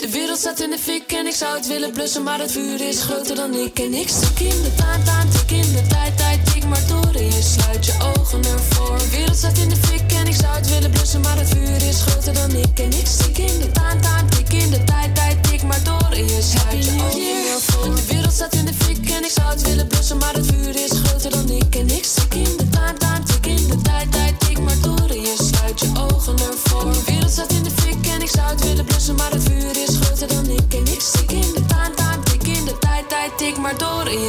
[0.00, 2.80] De wereld staat in de fik en ik zou het willen blussen, maar het vuur
[2.80, 3.78] is groter dan ik.
[3.78, 7.24] En ik stik in de taan, tik in de tijd, tijd, tik maar door en
[7.24, 8.98] je sluit je ogen ervoor.
[8.98, 11.88] De wereld staat in de fik en ik zou het willen blussen, maar het vuur
[11.88, 12.78] is groter dan ik.
[12.78, 16.10] En ik stik in de taan, taan, tik in de tijd, tijd, tik maar door
[16.10, 17.94] en je sluit je ogen ervoor.
[17.94, 20.74] De wereld staat in de fik en ik zou het willen blussen, maar het vuur
[20.84, 21.74] is groter dan ik.
[21.74, 24.95] En ik stik in de taan, tik in de tijd, tijd, tik maar door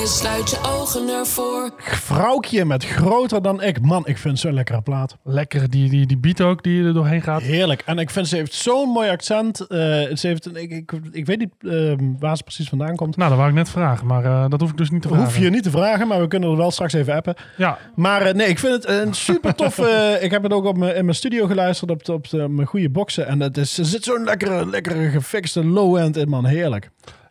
[0.08, 1.70] sluit je ogen ervoor.
[1.78, 3.82] Vrouwtje met groter dan ik.
[3.82, 5.18] Man, ik vind zo'n lekkere plaat.
[5.24, 7.42] Lekker, die, die, die beat ook die er doorheen gaat.
[7.42, 7.82] Heerlijk.
[7.86, 9.60] En ik vind ze heeft zo'n mooi accent.
[9.60, 9.78] Eh,
[10.14, 13.16] ze heeft een, ik, ik, ik weet niet ehm, waar ze precies vandaan komt.
[13.18, 15.26] Nou, dat wou ik net vragen, maar eh, dat hoef ik dus niet te vragen.
[15.26, 17.36] Hoef je niet te vragen, maar we kunnen er wel straks even appen.
[17.58, 19.80] Ja, Maar eh, nee, ik vind het een super tof.
[19.80, 22.48] eh, ik heb het ook op mijn, in mijn studio geluisterd op, de- op de-
[22.50, 23.28] mijn goede boxen.
[23.28, 26.46] En het is, er zit zo'n lekkere, lekkere gefixte low-end in, man.
[26.46, 26.90] Heerlijk.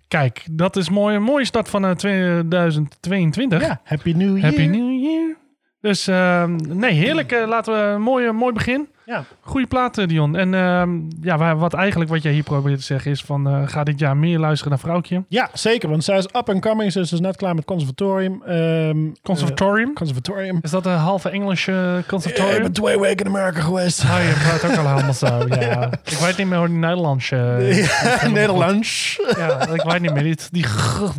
[0.09, 3.61] Kijk, dat is mooi, een mooie start van eh, 2022.
[3.61, 4.41] Ja, Happy New Year.
[4.41, 5.37] Happy New Year.
[5.81, 7.33] Dus ehm, nee, heerlijk.
[7.33, 8.89] Eh, laten we een mooi, mooi begin.
[9.07, 9.25] Ja.
[9.41, 10.37] Goeie plaat, eh, Dion.
[10.37, 10.91] En ehm,
[11.21, 13.47] ja, wat eigenlijk wat jij hier probeert te zeggen is van...
[13.49, 15.25] eh, ga dit jaar meer luisteren naar Vrouwtje.
[15.29, 15.89] Ja, zeker.
[15.89, 16.93] Want zij is up and coming.
[16.93, 18.43] Ze is dus net klaar met conservatorium.
[18.47, 19.89] Ehm, Conservatorium.
[19.89, 20.59] eh, conservatorium.
[20.63, 22.63] is dat een halve Engelse ik conservatorium?
[22.63, 24.03] ben twee weken in Amerika geweest.
[24.05, 25.91] Oh, je praat ook al helemaal zo, ja.
[26.13, 27.31] Ik weet niet meer hoe die Nederlands...
[27.31, 29.21] eh, Ja, Nederlands.
[29.37, 30.23] Ja, ik weet niet meer.
[30.23, 30.67] Die, die,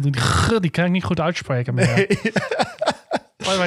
[0.02, 2.08] die, g, die kan ik niet goed uitspreken meer.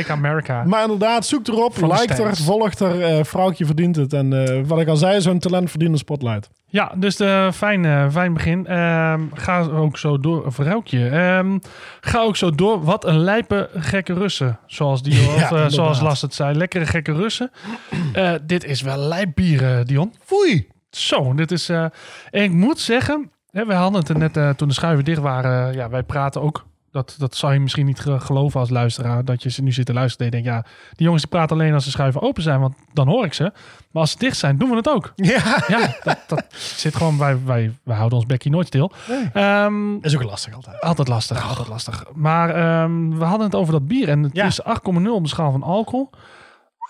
[0.08, 0.64] Amerika.
[0.64, 3.02] Maar inderdaad, zoek erop, like er, volgt er.
[3.02, 4.12] eh vrouwtje verdient het.
[4.12, 6.50] En eh, wat ik al zei, zo'n talent verdient een spotlight.
[6.66, 8.66] Ja, dus de fijn, eh, fijn begin.
[8.66, 11.08] Ehm, ga ook zo door, vrouwtje.
[11.08, 11.58] Ehm,
[12.00, 12.84] ga ook zo door.
[12.84, 14.58] Wat een lijpe gekke Russen.
[14.66, 15.72] Zoals, die, of, eh, inderdaad.
[15.72, 16.54] zoals Las het zei.
[16.56, 17.50] Lekkere gekke Russen.
[18.12, 20.14] Eh, dit is wel lijp bier, eh, Dion.
[20.24, 20.68] Foei.
[20.90, 21.68] Zo, dit is...
[21.68, 21.82] eh,
[22.30, 23.30] en ik moet zeggen...
[23.50, 25.72] Hè, wij hadden het er net eh, toen de schuiven dicht waren.
[25.74, 26.64] ja, wij praten ook...
[26.92, 29.24] Dat, dat zou je misschien niet ge- geloven als luisteraar.
[29.24, 30.32] Dat je ze nu zit te luisteren.
[30.32, 32.60] En je denkt, ja, die jongens die praten alleen als de schuiven open zijn.
[32.60, 33.42] Want dan hoor ik ze.
[33.90, 35.12] Maar als ze dicht zijn, doen we het ook.
[35.16, 37.18] Ja, Ja, dat, dat zit gewoon...
[37.18, 38.92] Wij, wij, wij houden ons bekje nooit stil.
[39.32, 40.80] Ehm, is ook lastig altijd.
[40.80, 42.04] altijd lastig, altijd lastig.
[42.14, 44.08] Maar ehm, we hadden het over dat bier.
[44.08, 44.46] En het Ja.
[44.46, 44.66] is 8,0
[45.10, 46.10] op de schaal van alcohol.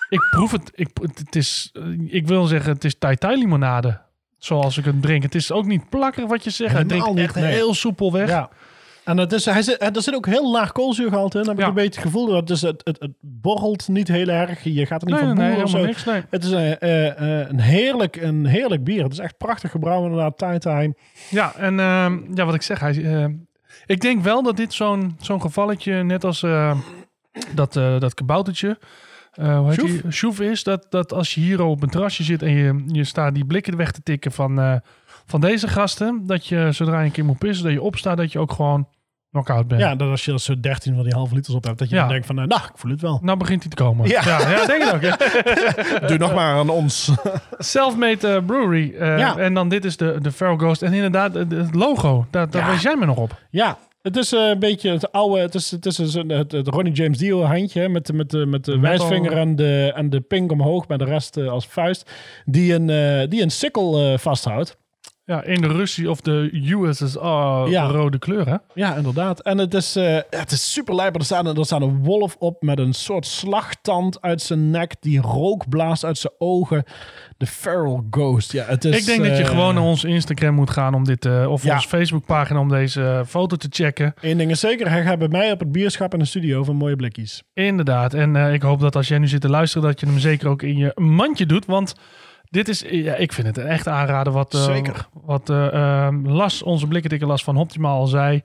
[0.09, 0.71] Ik proef het.
[0.75, 1.83] Ik, het is, eh,
[2.15, 4.01] ik wil zeggen, het is Tai Tai limonade.
[4.39, 5.23] Zoals ik het drink.
[5.23, 6.73] Het is ook niet plakkerig wat je zegt.
[6.79, 7.45] Het drinkt echt nee.
[7.53, 8.29] heel soepel weg.
[8.29, 8.49] Ja.
[9.05, 11.45] En het is, hij zit, er zit ook heel laag koolzuurgehalte in.
[11.45, 11.69] Dan heb ik Ja.
[11.69, 14.63] een beetje het gevoel dat het, is, het, het, het borrelt niet heel erg.
[14.65, 15.77] Je gaat er niet Nee, van nee, boeren of zo.
[15.77, 16.05] helemaal niks.
[16.05, 16.23] Nee.
[16.31, 19.03] Het is een, eh, eh, een, heerlijk, een heerlijk bier.
[19.03, 20.61] Het is echt prachtig gebrouwen inderdaad.
[20.61, 20.93] Tai.
[21.31, 22.81] Ja, en ehm, ja, wat ik zeg.
[22.81, 23.25] Hij, eh,
[23.87, 26.79] ik denk wel dat dit zo'n zo'n gevalletje, net als eh,
[27.55, 28.79] dat, eh, dat kaboutertje,
[29.33, 29.91] eh Sjoef?
[30.13, 33.35] Sjoef is, dat, dat als je hier op een terrasje zit en je, je staat
[33.35, 34.75] die blikken weg te tikken van, eh,
[35.27, 38.33] van deze gasten, dat je zodra je een keer moet pissen, dat je opstaat, dat
[38.33, 38.89] je ook gewoon
[39.31, 39.81] knock-out bent.
[39.81, 41.95] Ja, dat als je er zo 13 van die halve liters op hebt, dat je
[41.95, 42.01] Ja.
[42.01, 43.19] dan denkt van, eh, nou, ik voel het wel.
[43.23, 44.09] Nou begint hij te komen.
[44.09, 44.23] Ja.
[44.25, 45.03] ja, ja, denk ik ook.
[45.03, 46.07] hè.
[46.09, 47.11] Doe nog maar aan ons.
[47.59, 48.95] Self-made eh, brewery.
[48.99, 49.37] eh, Ja.
[49.37, 50.83] En dan dit is de, de Feral Ghost.
[50.83, 52.71] En inderdaad, het logo, daar, daar Ja.
[52.71, 53.39] wees jij me nog op.
[53.51, 56.93] Ja, het is een beetje het oude, het is, het is een- het, het Ronnie
[56.93, 60.89] James Dio handje met, de- met, met de wijsvinger en de, en de pink omhoog,
[60.89, 62.11] met de rest als vuist,
[62.45, 62.87] die een,
[63.29, 64.79] die een sikkel vasthoudt.
[65.31, 67.87] Ja, in de Russische of de USSR Ja.
[67.87, 68.57] rode kleur, hè?
[68.75, 69.41] Ja, inderdaad.
[69.41, 71.15] En het is, eh, het is super lijp.
[71.15, 75.21] Er staat, er staat een wolf op met een soort slagtand uit zijn nek, die
[75.21, 76.85] rook blaast uit zijn ogen.
[77.37, 78.53] De Feral Ghost.
[78.53, 81.05] Ja, het is, ik denk dat je eh, gewoon naar ons Instagram moet gaan om
[81.05, 81.75] dit, eh, of Ja.
[81.75, 84.15] onze Facebookpagina om deze foto te checken.
[84.21, 86.77] Eén ding is zeker, hij gaat bij mij op het bierschap in de studio van
[86.77, 87.43] mooie blikjes.
[87.55, 88.15] Inderdaad.
[88.15, 90.63] En ik hoop dat als jij nu zit te luisteren, dat je hem zeker ook
[90.63, 91.67] in je mandje doet.
[91.67, 91.95] Want
[92.51, 95.09] dit is, ja, ik vind het een echt aanraden wat, eh, Zeker.
[95.13, 95.73] wat eh,
[96.07, 98.43] ehm, Las, onze blikkendikke Las van Optimaal al zei.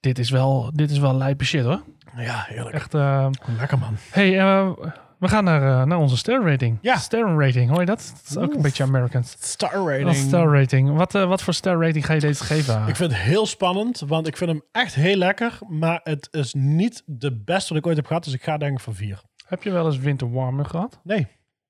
[0.00, 1.82] Dit is wel, dit is wel lijpe shit hoor.
[2.16, 2.74] Ja, heerlijk.
[2.74, 3.96] Echt, eh, Lekker man.
[4.10, 4.70] hey, eh,
[5.18, 6.78] we gaan naar, naar onze ster rating.
[6.80, 6.96] Ja.
[6.96, 8.12] Ster rating, hoor je dat?
[8.22, 9.36] Dat is ook een beetje Americans.
[9.40, 10.14] Star rating.
[10.14, 10.96] Star rating.
[10.96, 12.86] Wat, wat voor star rating ga je deze geven?
[12.86, 15.58] Ik vind het heel spannend, want ik vind hem echt heel lekker.
[15.68, 18.24] Maar het is niet de beste wat ik ooit heb gehad.
[18.24, 19.20] Dus ik ga denk ik voor vier.
[19.46, 21.00] Heb je wel eens winterwarmer gehad?
[21.02, 21.26] Nee.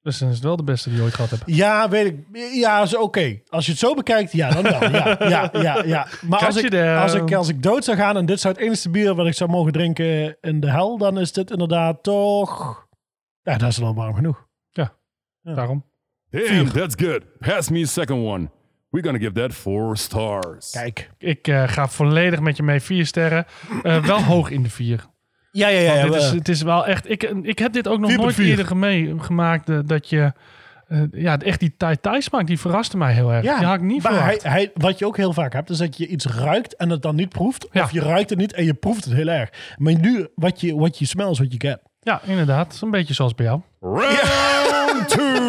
[0.09, 1.43] Dus dan is het wel de beste die je ooit gehad hebt.
[1.47, 2.17] Ja, weet ik.
[2.55, 3.41] Ja, is oké.
[3.49, 4.91] Als je het zo bekijkt, ja, dan wel.
[4.91, 6.07] Ja, ja, ja, ja.
[6.23, 8.91] Maar als ik, als, ik, als ik dood zou gaan en dit zou het enige
[8.91, 12.87] bier wat ik zou mogen drinken in de hel, dan is dit inderdaad toch...
[13.43, 14.47] Ja, dat is wel warm genoeg.
[15.43, 15.85] Daarom.
[16.31, 17.39] Damn, that's good.
[17.39, 18.51] Pass me a second one.
[18.91, 20.71] We're gonna give that four stars.
[20.71, 21.11] Kijk.
[21.19, 22.81] Ik eh, ga volledig met je mee.
[22.81, 23.47] Vier sterren.
[23.83, 25.07] Eh, wel hoog in de vier.
[25.59, 26.03] Ja, ja, ja.
[26.03, 27.11] Dit we- is, het is wel echt...
[27.11, 28.17] Ik, ik heb dit ook nog 4,4.
[28.17, 29.69] nooit eerder gemee, gemaakt.
[29.69, 30.33] eh, dat je
[30.89, 33.43] eh, ja, echt die Thai Thai smaak, die verraste mij heel erg.
[33.43, 35.97] die had ik niet maar hij, hij, wat je ook heel vaak hebt, is dat
[35.97, 37.67] je iets ruikt en het dan niet proeft.
[37.73, 37.83] Ja.
[37.83, 39.51] Of je ruikt het niet en je proeft het heel erg.
[39.77, 41.79] Maar nu, wat je, wat je smelt is wat je get.
[42.03, 42.79] Ja, inderdaad.
[42.83, 43.61] Een beetje zoals bij jou.
[43.81, 45.48] Round two.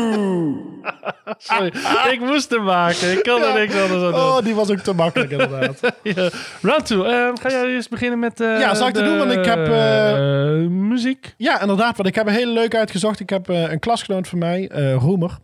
[1.38, 1.72] Sorry,
[2.12, 3.12] ik moest hem maken.
[3.12, 4.22] Ik kan er niks anders aan doen.
[4.22, 5.80] Oh, die was ook te makkelijk inderdaad.
[6.04, 6.30] Ja.
[6.62, 7.02] Round 2.
[7.42, 9.18] ga jij eerst beginnen met eh, Ja, zal ik dat de, doen?
[9.18, 11.34] Want ik heb, eh, eh, muziek.
[11.38, 11.98] Ja, inderdaad.
[11.98, 13.20] Want ik heb een hele leuke uitgezocht.
[13.20, 14.68] Ik heb een klasgenoot van mij,
[15.00, 15.38] Roemer.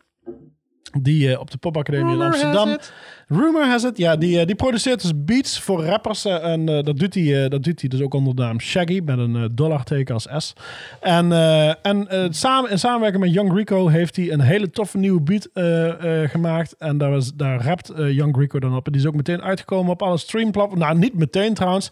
[1.02, 2.78] Die op de Popacademie in Amsterdam.
[3.28, 3.98] Rumor has it.
[3.98, 6.26] Ja, die, eh, die produceert dus beats voor rappers.
[6.26, 9.02] eh, en eh, dat, doet hij, dat doet hij dus ook onder de naam Shaggy.
[9.06, 10.54] Met een eh, dollarteken als S.
[11.02, 11.32] En,
[11.82, 15.50] en samen, in samenwerking met Young Rico heeft hij een hele toffe nieuwe beat
[16.32, 16.76] gemaakt.
[16.78, 18.86] En daar, was, daar rapt Young Rico dan op.
[18.86, 20.84] En die is ook meteen uitgekomen op alle streamplatforms.
[20.84, 21.90] Nou, niet meteen trouwens.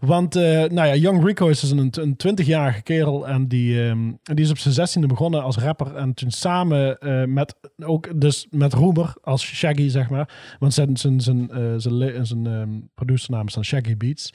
[0.00, 3.28] Want nou ja, Young Rico is dus een, een 20-jarige kerel.
[3.28, 5.96] En die, ehm, die is op zijn 16e begonnen als rapper.
[5.96, 6.98] En toen samen
[7.34, 10.28] met ook dus met Roemer als Shaggy, zeg maar.
[10.58, 14.30] Want zijn, zijn, zijn, eh, zijn, zijn ehm, producernaam is dan Shaggy Beats.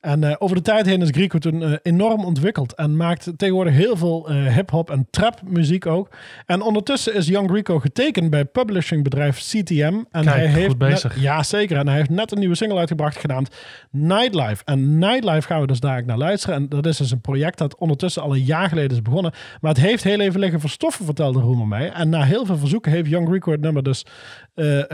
[0.00, 2.74] En eh, over de tijd heen is Grico toen eh, enorm ontwikkeld.
[2.74, 6.08] En maakt tegenwoordig heel veel hip-hop en trap muziek ook.
[6.46, 9.82] En ondertussen is Young Rico getekend bij publishingbedrijf CTM.
[9.82, 10.78] En Kijk, hij heeft.
[10.78, 11.76] Net, ja, zeker.
[11.76, 13.56] En hij heeft net een nieuwe single uitgebracht genaamd
[13.90, 14.62] Nightlife.
[14.64, 16.56] En Nightlife gaan we dus daar naar luisteren.
[16.56, 19.32] En dat is dus een project dat ondertussen al een jaar geleden is begonnen.
[19.60, 21.90] Maar het heeft heel even liggen verstoffen, vertelde Roemer mij.
[21.90, 24.06] En na heel veel verzoeken heeft Young Rico het nummer dus
[24.54, 24.90] eh,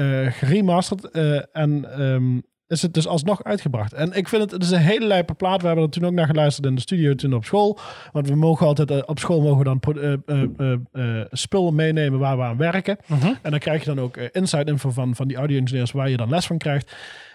[0.92, 3.92] eh, en ehm, is het dus alsnog uitgebracht.
[3.92, 5.60] En ik vind het, het is een hele lijpe plaat.
[5.60, 7.78] We hebben er toen ook naar geluisterd in de studio toen op school.
[8.12, 12.42] Want we mogen altijd, eh, op school mogen we dan eh, spullen meenemen waar we
[12.42, 12.98] aan werken.
[13.42, 16.28] En dan krijg je dan ook inside info van, van die audio-engineers waar je dan
[16.28, 16.94] les van krijgt.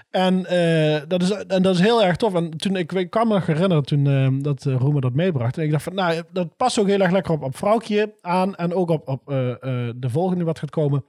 [0.10, 0.36] En,
[1.08, 2.34] dat is, en dat is heel erg tof.
[2.34, 5.58] En toen ik, ik kan me nog herinneren toen eh, dat uh, Roemer dat meebracht.
[5.58, 8.56] En ik dacht van, nou, dat past ook heel erg lekker op, op Vrouwtje aan.
[8.56, 9.22] En ook op, op
[9.96, 11.04] de volgende wat gaat komen.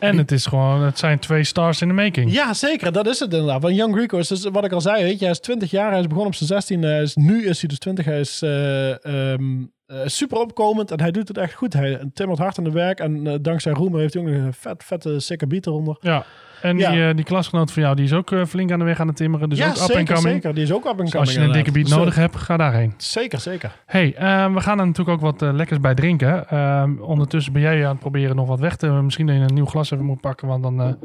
[0.00, 2.32] En het is gewoon, het zijn twee stars in de making.
[2.32, 2.92] Ja, zeker.
[2.92, 3.62] Dat is het inderdaad.
[3.62, 5.90] Want Young Rico is dus, wat ik al zei, weet je, hij is 20 jaar.
[5.90, 6.82] Hij is begonnen op zijn 16.
[6.82, 8.04] Hij is, nu is hij dus 20.
[8.04, 11.72] Hij is eh, ehm, eh, super opkomend en hij doet het echt goed.
[11.72, 13.00] Hij timmert hard aan de werk.
[13.00, 15.96] En eh, dankzij Roemer heeft hij ook nog een vet, vette, sikke beat eronder.
[16.00, 16.24] Ja.
[16.62, 16.90] En Ja.
[16.90, 19.06] die, eh, die klasgenoot van jou, die is ook eh, flink aan de weg aan
[19.06, 19.48] het timmeren.
[19.48, 20.34] Dus ook up and zeker, coming.
[20.34, 20.54] zeker.
[20.54, 21.26] Die is ook up and Dus coming.
[21.28, 22.94] als je een dikke beat nodig hebt, ga daarheen.
[22.96, 23.72] Zeker, zeker.
[23.86, 26.48] Hey, eh, we gaan er natuurlijk ook wat eh, lekkers bij drinken.
[26.48, 28.86] Ehm, ondertussen ben jij aan het proberen nog wat weg te...
[28.86, 30.96] Misschien dat je een nieuw glas even moet pakken, want dan...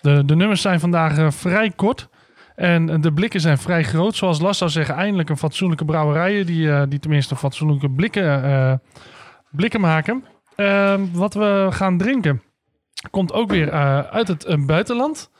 [0.00, 2.08] de, de nummers zijn vandaag vrij kort.
[2.54, 4.14] En de blikken zijn vrij groot.
[4.16, 6.46] Zoals Las zou zeggen, eindelijk een fatsoenlijke brouwerijen...
[6.46, 8.80] die, die tenminste fatsoenlijke blikken,
[9.50, 10.24] blikken maken.
[10.56, 12.42] Ehm, wat we gaan drinken
[13.10, 15.30] komt ook weer eh, uit het eh, buitenland.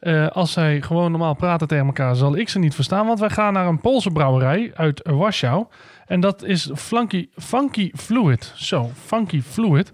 [0.00, 3.06] Eh, als zij gewoon normaal praten tegen elkaar, zal ik ze niet verstaan.
[3.06, 5.66] Want wij gaan naar een Poolse brouwerij uit Warschau.
[6.06, 8.52] En dat is Funky, Funky Fluid.
[8.54, 9.92] Zo, Funky Fluid.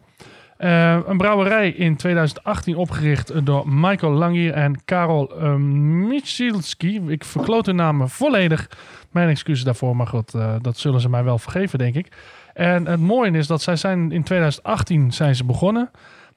[1.07, 5.55] Een brouwerij in 2018 opgericht door Michael Langier en Karol uh,
[6.09, 7.03] Michalski.
[7.07, 8.69] Ik verkloot hun namen volledig.
[9.11, 12.09] Mijn excuses daarvoor, maar goed, eh, dat zullen ze mij wel vergeven, denk ik.
[12.55, 15.91] En het mooie is dat zij zijn in 2018 zijn ze begonnen.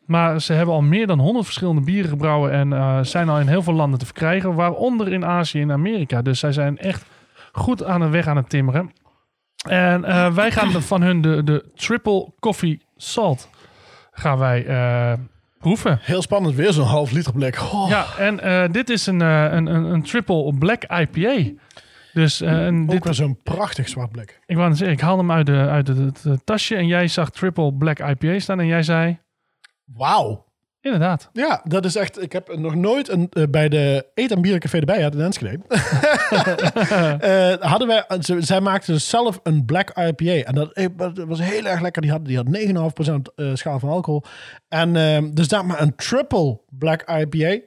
[0.06, 3.48] Maar ze hebben al meer dan 100 verschillende bieren gebrouwen en eh, zijn al in
[3.48, 6.22] heel veel landen te verkrijgen, waaronder in Azië en Amerika.
[6.22, 7.06] Dus zij zijn echt
[7.52, 8.92] goed aan de weg aan het timmeren.
[9.70, 13.50] En eh, wij gaan de- van hun de, de Triple Coffee Salt
[14.12, 15.14] gaan wij eh,
[15.60, 16.00] proeven.
[16.02, 16.56] Heel spannend.
[16.56, 17.60] Weer zo'n half liter blik.
[17.62, 17.90] Oh.
[17.90, 21.52] Ja, en dit is een, een, een, een Triple Black IPA.
[22.14, 24.40] Dus eh, en Ook dit, zo'n prachtig zwart blik.
[24.46, 27.74] ik wou zeggen, ik haalde hem uit, de, uit het tasje en jij zag Triple
[27.74, 29.20] Black IPA staan en jij zei,
[29.86, 30.46] Wauw.
[30.82, 31.30] inderdaad.
[31.34, 32.22] Ja, dat is echt...
[32.22, 35.64] Ik heb nog nooit een, eh, bij de Eet- en Bierencafé erbij had in Enschede.
[37.20, 40.34] Eh, hadden wij, ze, zij maakten dus zelf een Black IPA.
[40.48, 42.02] En dat, eh, dat was heel erg lekker.
[42.02, 44.24] Die had, die had 9,5% eh, schaal van alcohol.
[44.68, 47.60] En ehm, dus daar maar een triple Black IPA.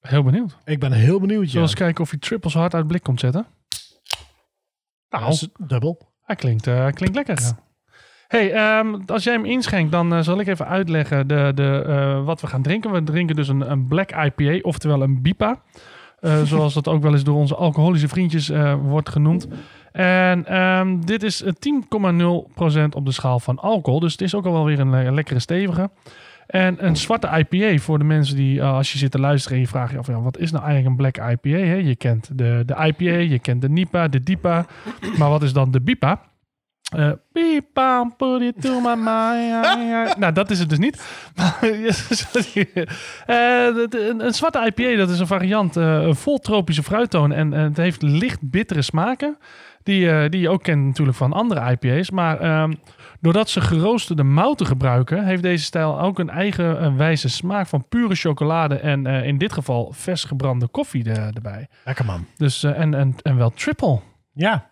[0.00, 0.56] Heel benieuwd.
[0.64, 1.42] Ik ben heel benieuwd.
[1.44, 1.48] Ja.
[1.50, 3.46] Zullen we eens kijken of hij triple zo hard uit het blik komt zetten?
[5.08, 5.98] Nou, is dubbel.
[6.22, 7.52] hij klinkt, hij klinkt lekker.
[8.28, 12.24] Hey, ehm, als jij hem inschenkt, dan eh, zal ik even uitleggen de, de, eh,
[12.24, 12.92] wat we gaan drinken.
[12.92, 15.60] We drinken dus een, een Black IPA, oftewel een BIPA.
[16.20, 18.50] Eh, zoals dat ook wel eens door onze alcoholische vriendjes
[18.82, 19.48] wordt genoemd.
[19.92, 24.00] En ehm, dit is eh, 10,0% op de schaal van alcohol.
[24.00, 25.90] Dus het is ook al wel weer een, le- lekkere stevige.
[26.46, 29.68] En een zwarte IPA voor de mensen die, als je zit te luisteren en je
[29.68, 31.58] vraagt je af, ja, wat is nou eigenlijk een black IPA?
[31.58, 31.74] Hè?
[31.74, 34.66] Je kent de, de IPA, je kent de NIPA, de DIPA.
[35.18, 36.20] Maar wat is dan de BIPA?
[36.94, 40.16] Eh Pipa, put it to my mind.
[40.18, 41.02] nou, dat is het dus niet.
[43.26, 47.36] Eh, een, een zwarte IPA, dat is een variant eh, vol tropische fruittonen.
[47.36, 49.38] En het heeft licht bittere smaken.
[49.82, 52.10] Die, die je ook kent natuurlijk van andere IPA's.
[52.10, 52.72] Maar ehm,
[53.20, 57.88] doordat ze geroosterde mouten gebruiken, heeft deze stijl ook een eigen eh, wijze smaak van
[57.88, 61.68] pure chocolade en in dit geval vers gebrande koffie er- erbij.
[61.84, 62.26] Lekker man.
[62.36, 64.00] Dus, en, en, en wel triple.
[64.32, 64.66] Ja.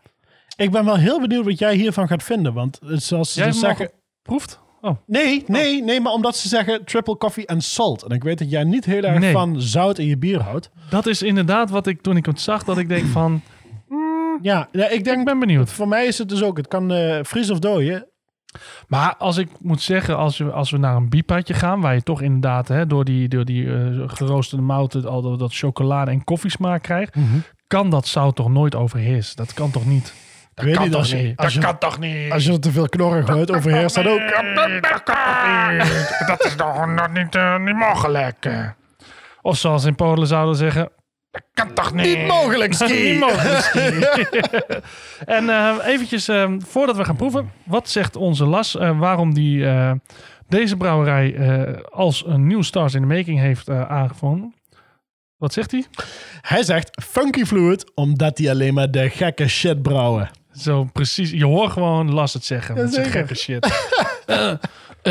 [0.57, 2.53] Ik ben wel heel benieuwd wat jij hiervan gaat vinden.
[2.53, 3.91] Want zoals ze Jij dus zeggen...
[4.23, 4.61] geproefd?
[4.81, 8.03] Oh, Nee, nee, nee, maar omdat ze zeggen triple coffee en salt.
[8.03, 9.33] En ik weet dat jij niet heel erg Nee.
[9.33, 10.71] van zout in je bier houdt.
[10.91, 13.43] dat is inderdaad wat ik toen ik het zag, dat ik denk van,
[14.43, 15.71] Ja, ja ik denk, ik ben benieuwd.
[15.71, 18.07] voor mij is het dus ook, het kan eh vries of dooien.
[18.89, 22.03] Maar als ik moet zeggen, als we, als we naar een biepadje gaan, waar je
[22.03, 26.25] toch inderdaad hè, door die, door die eh, geroosterde mouten al dat, dat chocolade en
[26.25, 27.15] koffiesmaak krijgt,
[27.67, 29.37] kan dat zout toch nooit overheersen?
[29.37, 30.15] Dat kan toch niet?
[30.55, 31.37] Dat weet kan niet, toch als je- niet?
[31.37, 32.33] als Dat je- kan toch niet?
[32.33, 34.21] Als je er te veel knorren gooit, overheerst dat ook.
[34.81, 36.23] Dat kan niet.
[36.27, 38.49] Dat is toch nog niet, eh, niet mogelijk.
[39.43, 40.89] Of zoals in Polen zouden zeggen,
[41.31, 42.05] dat kan toch niet?
[42.19, 42.93] Niet mogelijk, ski.
[43.11, 43.81] Niet mogelijk, ski.
[45.37, 49.67] en eh, eventjes, eh, voordat we gaan proeven, wat zegt onze Las eh, waarom die
[49.67, 49.93] eh,
[50.49, 54.55] deze brouwerij eh, als een nieuw Stars in the Making heeft eh, aangevonden?
[55.37, 55.85] Wat zegt hij?
[56.41, 60.31] Hij zegt funky fluid, omdat hij alleen maar de gekke shit brouwen.
[60.59, 62.75] Zo precies, je hoort gewoon Las het zeggen.
[62.75, 63.21] met zijn Jazeker.
[63.27, 63.67] gekke shit.
[64.27, 64.59] Ja,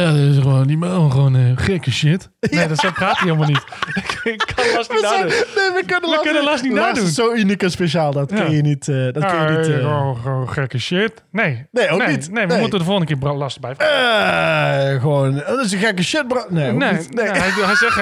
[0.01, 2.29] ja, dat is gewoon, die man gewoon eh, gekke shit.
[2.39, 3.63] Nee, dat zo praat hij helemaal niet.
[4.33, 5.27] ik kan Las niet nadoen.
[5.27, 7.03] nee, we kunnen, kunnen Lars niet Lars nadoen.
[7.09, 8.43] is zo uniek en speciaal, dat Ja.
[8.43, 8.87] kun je niet...
[8.87, 11.23] eh, dat kun je Ja, niet eh, gewoon, gewoon gekke shit.
[11.31, 11.65] Nee.
[11.71, 12.31] Nee, ook nee, niet.
[12.31, 12.61] Nee, we Nee.
[12.61, 14.93] moeten de volgende keer Las erbij vragen.
[14.93, 16.23] eh, gewoon, dat is een gekke shit.
[16.49, 17.13] Nee, Nee, niet.
[17.13, 17.25] nee.
[17.29, 17.97] hij, hij zegt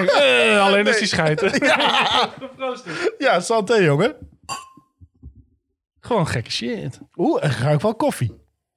[0.59, 1.59] alleen als hij schijt.
[3.17, 4.13] Ja, santé, jongen.
[6.11, 6.99] Gewoon gekke shit.
[7.15, 8.31] Oeh, ik ruik wel koffie.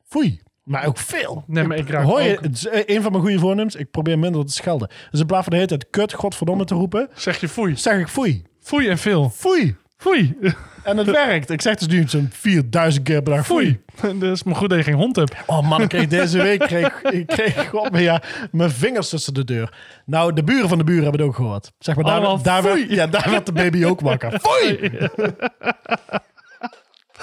[0.08, 0.40] Foei.
[0.64, 1.44] Maar ook veel.
[1.46, 3.74] Nee, maar ik ruik Hoor je, ook- het is eh, een van mijn goede voornemens.
[3.74, 4.88] Ik probeer minder te schelden.
[5.10, 7.76] Dus in plaats van de hele tijd kut, godverdomme te roepen, Zeg je foei.
[7.76, 8.42] zeg ik foei.
[8.60, 9.30] Foei en veel.
[9.34, 9.76] Foei.
[9.96, 10.36] Foei.
[10.84, 11.50] En het werkt.
[11.50, 13.80] Ik zeg dus nu zo'n 4000 keer per dag foei.
[13.94, 14.18] Foei.
[14.18, 15.34] Dat is maar goed dat je geen hond hebt.
[15.46, 19.34] Oh man, ik kreeg deze week kreeg, ik kreeg god, maar ja, mijn vingers tussen
[19.34, 19.74] de deur.
[20.06, 21.72] Nou, de buren van de buren hebben het ook gehoord.
[21.78, 22.94] Zeg maar, daar, Allemaal daar, werd, foei.
[22.94, 24.40] ja, daar werd de baby ook wakker.
[24.42, 24.90] Foei!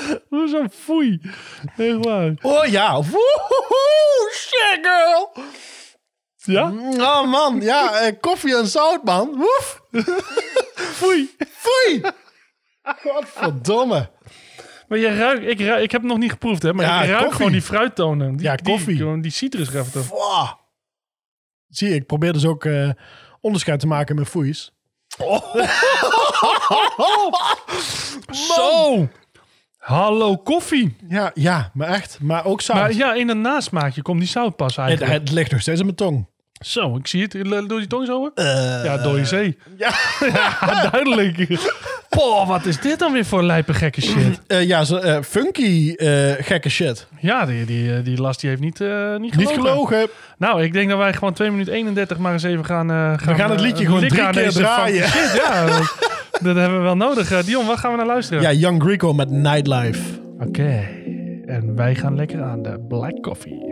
[0.30, 1.22] Hoezo foei?
[1.78, 2.34] Echt waar.
[2.42, 2.94] Oh ja.
[2.96, 5.32] Woehoe, shit girl.
[6.36, 6.72] Ja?
[6.98, 9.36] Oh man, ja, eh, koffie en zout man.
[9.38, 9.82] Woef.
[11.00, 11.36] Foei.
[11.52, 12.02] Foei.
[12.84, 14.10] Godverdomme.
[14.88, 17.08] Maar je ruikt, ik, ruik, ik heb het nog niet geproefd, hè, maar Ja, ik
[17.10, 17.36] ruik koffie.
[17.38, 18.36] gewoon die fruittonen.
[18.36, 18.98] Die, Ja, die- koffie.
[18.98, 19.32] gewoon die
[19.96, 20.18] ervan.
[20.18, 20.48] Wow.
[21.68, 22.90] Zie je, ik probeer dus ook eh,
[23.42, 24.72] onderscheid te maken met foeis.
[28.56, 29.08] Zo!
[29.82, 30.96] Hallo koffie.
[31.10, 32.18] Ja, ja, maar echt.
[32.22, 32.78] Maar ook zout.
[32.78, 35.14] Maar ja, in een nasmaakje komt die zout pas het, eigenlijk.
[35.20, 36.30] het ligt nog steeds in mijn tong.
[36.66, 37.32] Zo, ik zie het.
[37.32, 38.32] Doe die tong zo?
[38.36, 38.46] Eh,
[38.84, 39.58] ja, dode zee.
[39.78, 39.92] Ja.
[40.34, 41.60] Ja, duidelijk.
[42.10, 44.40] Poh, wat is dit dan weer voor lijpe gekke shit?
[44.48, 47.08] Eh, ja, zo, eh, funky eh, gekke shit.
[47.20, 49.64] Ja, die, die, eh, die last die heeft niet, eh niet Niet gelogen.
[49.64, 50.08] gelogen.
[50.38, 52.90] Nou, ik denk dat wij gewoon 2 minuten 31 maar eens even gaan...
[52.92, 55.08] eh, gaan gaan het eh, liedje gewoon likken drie aan keer deze draaien.
[55.08, 55.66] Shit, ja,
[56.46, 57.32] dat, hebben we wel nodig.
[57.32, 58.42] Eh, Dion, waar gaan we naar luisteren?
[58.42, 60.20] Ja, Young Greco met Nightlife.
[60.40, 60.88] Oké,
[61.46, 63.70] en wij gaan lekker aan de Black Coffee.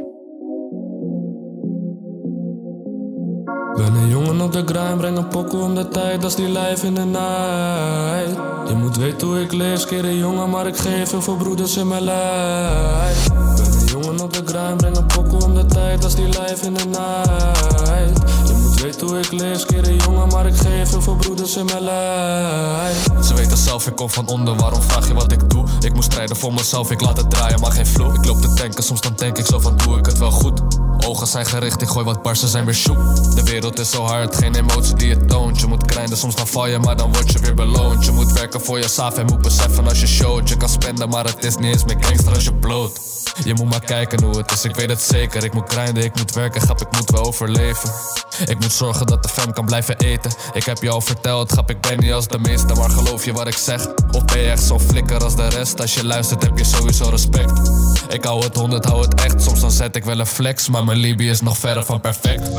[3.76, 6.48] Ben een jongen op de grind, breng een pokoe om de tijd, dat is die
[6.48, 8.38] life in de night.
[8.68, 11.78] Je moet weten hoe ik lees, keer een jongen, maar ik geef heel veel broeders
[11.78, 13.28] in mijn lijf.
[13.34, 16.26] Ben een jongen op de grind, breng een pokoe om de tijd, dat is die
[16.26, 18.49] life in de night.
[18.80, 21.84] Je weten hoe ik lees, keer een jongen, maar ik geef veel broeders in mijn
[21.84, 23.08] lijf.
[23.24, 25.66] Ze weten zelf, ik kom van onder, waarom vraag je wat ik doe?
[25.80, 28.16] Ik moet strijden voor mezelf, ik laat het draaien, maar geen flow.
[28.16, 30.62] Ik loop te tanken, soms dan denk ik zo van, doe ik het wel goed?
[31.06, 32.96] Ogen zijn gericht, ik gooi wat barsten zijn weer shoe.
[33.36, 35.60] De wereld is zo hard, geen emotie die je toont.
[35.60, 38.06] Je moet krijnen, soms dan val je, maar dan word je weer beloond.
[38.06, 40.50] Je moet werken voor jezelf en moet beseffen als je showt.
[40.50, 43.00] Je kan spenden, maar het is niet eens meer gangster als je bloot.
[43.44, 45.44] Je moet maar kijken hoe het is, ik weet het zeker.
[45.44, 47.90] Ik moet grinden, ik moet werken, grap, ik moet wel overleven.
[48.46, 50.32] Ik moet zorgen dat de fam kan blijven eten.
[50.54, 53.34] Ik heb je al verteld, grap, ik ben niet als de meeste, maar geloof je
[53.34, 53.88] wat ik zeg?
[54.12, 55.82] Of ben je echt zo flikker als de rest?
[55.82, 57.72] Als je luistert, heb je sowieso respect.
[58.10, 59.42] Ik hou het honderd, hou het echt.
[59.42, 62.50] Soms dan zet ik wel een flex, maar mijn Libië is nog verre van perfect.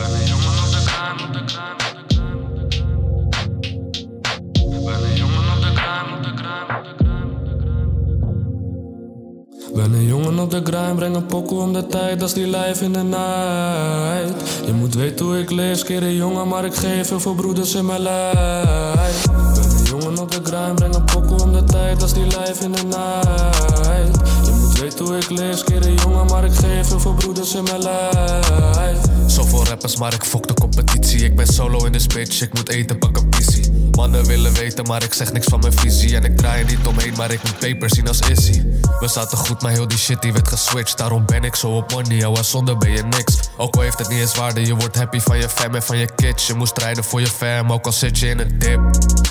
[9.75, 12.85] Ben een jongen op de grind, breng een pokoe om de tijd, is die life
[12.85, 14.67] in de night.
[14.67, 17.75] Je moet weten hoe ik lees, keer een jongen, maar ik geef heel veel broeders
[17.75, 19.25] in mijn lijf.
[19.55, 22.65] Ben een jongen op de grind, breng een pokoe om de tijd, is die life
[22.65, 24.60] in de night.
[24.81, 27.83] Weten hoe ik lees, keer een jongen, maar ik geef heel veel broeders in mijn
[27.83, 28.99] lijf.
[29.27, 31.25] Zoveel rappers, maar ik fok de competitie.
[31.25, 33.91] Ik ben solo in de bitch, ik moet eten, pak een pissie.
[33.91, 36.17] Mannen willen weten, maar ik zeg niks van mijn visie.
[36.17, 38.63] En ik draai er niet omheen, maar ik moet paper zien als Issy.
[39.01, 40.99] We zaten goed, maar heel die shit die werd geswitcht.
[40.99, 43.35] Daarom ben ik zo op money, jouw zonder ben je niks.
[43.61, 45.99] Ook al heeft het niet eens waarde, je wordt happy van je fam en van
[45.99, 46.47] je kids.
[46.47, 48.81] Je moest strijden voor je fam, ook al zit je in een dip.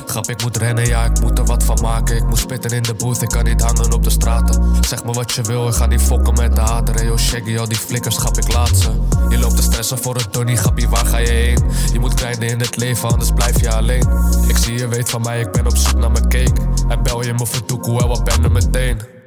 [0.05, 2.15] Grap, ik moet rennen, ja, ik moet er wat van maken.
[2.15, 4.75] Ik moet spitten in de booth, ik kan niet hangen op de straten.
[4.87, 7.05] Zeg me wat je wil, ik ga niet fokken met de hater.
[7.05, 8.91] Yo, shaggy, al die flikkers, grap, ik laat ze.
[9.29, 11.63] Je loopt te stressen voor het donnie, grappie, waar ga je heen?
[11.93, 14.09] Je moet grinden in het leven, anders blijf je alleen.
[14.47, 16.61] Ik zie je weet van mij, ik ben op zoek naar mijn cake.
[16.87, 19.18] En bel je me voor toekoe, wel wat ben er meteen.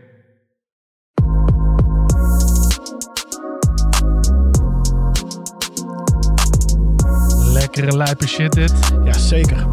[7.72, 8.72] Lekkere lijpe shit dit.
[9.04, 9.66] Ja, zeker.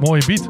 [0.00, 0.48] Mooie beat.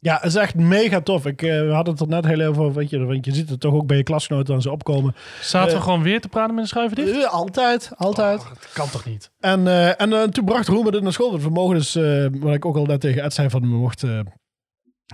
[0.00, 1.26] Ja, het is echt mega tof.
[1.26, 3.50] Ik, eh, we hadden het er net heel even over, weet je, want je ziet
[3.50, 5.14] het toch ook bij je klasgenoten aan ze opkomen.
[5.40, 7.24] Zaten we Eh, gewoon weer te praten met een schuiven dicht?
[7.24, 8.38] Eh, altijd, altijd.
[8.38, 9.30] Dat kan toch niet?
[9.40, 11.30] En, eh, en toen bracht Roemer dit naar school.
[11.30, 11.94] Want we mogen dus,
[12.40, 14.32] wat ik ook al net tegen Ed zei, van we mochten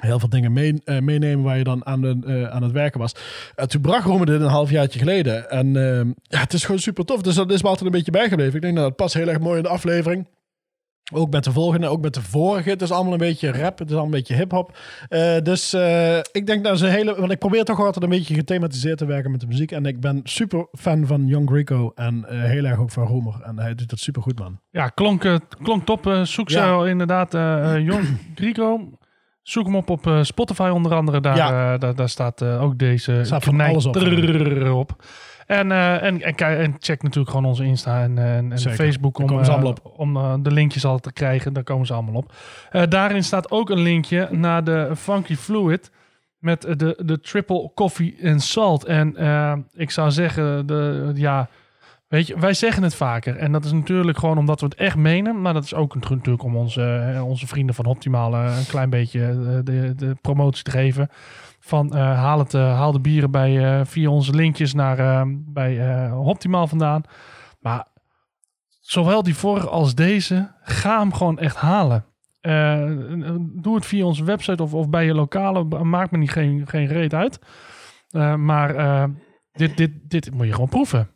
[0.01, 3.01] heel veel dingen mee, eh, meenemen waar je dan aan, de, eh, aan het werken
[3.01, 3.14] was.
[3.55, 5.51] En toen bracht Roemer dit een halfjaartje geleden.
[5.51, 7.22] En eh, ja, het is gewoon super tof.
[7.22, 8.55] Dus dat is me altijd een beetje bijgebleven.
[8.55, 10.28] Ik denk dat het past heel erg mooi in de aflevering.
[11.14, 12.70] Ook met de volgende, ook met de vorige.
[12.70, 14.76] Het is allemaal een beetje rap, het is allemaal een beetje hip-hop.
[15.43, 15.74] Dus
[16.32, 17.14] ik denk dat ze hele.
[17.20, 19.72] Want ik probeer toch altijd een beetje gethematiseerd te werken met de muziek.
[19.72, 23.40] En ik ben super fan van Young Rico en heel erg ook van Roemer.
[23.43, 24.61] En hij doet dat super goed, man.
[24.70, 26.20] Ja, klonk, klonk top.
[26.22, 26.72] Zoek ze Ja.
[26.72, 27.32] al inderdaad.
[27.82, 28.80] Jon Grigo.
[29.43, 31.20] Zoek hem op op eh, Spotify onder andere.
[31.20, 31.72] Daar, Ja.
[31.74, 35.05] eh, daar, daar staat eh, ook deze Staat van alles op.
[35.47, 38.59] En, en, en, kijk- en check natuurlijk gewoon onze Insta en, en, en.
[38.59, 39.93] Facebook om, komen ze allemaal op.
[39.97, 41.53] om de linkjes al te krijgen.
[41.53, 42.32] Daar komen ze allemaal op.
[42.88, 45.90] Daarin staat ook een linkje naar de Funky Fluid
[46.38, 48.84] met de, de triple coffee and salt.
[48.84, 49.16] En
[49.74, 51.49] ik zou zeggen, de, ja,
[52.12, 53.36] weet je, wij zeggen het vaker.
[53.36, 55.40] En dat is natuurlijk gewoon omdat we het echt menen.
[55.40, 58.90] Maar dat is ook natuurlijk om onze, eh, onze vrienden van Optimaal eh, een klein
[58.90, 61.08] beetje eh, de, de promotie te geven.
[61.60, 67.02] Van eh, haal, het, haal de bieren bij, via onze linkjes naar, bij Optimaal vandaan.
[67.60, 67.86] Maar
[68.80, 72.04] zowel die vorige als deze, ga hem gewoon echt halen.
[73.62, 75.64] Doe het via onze website of, of bij je lokale.
[75.64, 77.38] Maakt me niet geen, geen reet uit.
[78.38, 79.08] Maar
[79.52, 81.10] dit, dit, dit moet je gewoon proeven.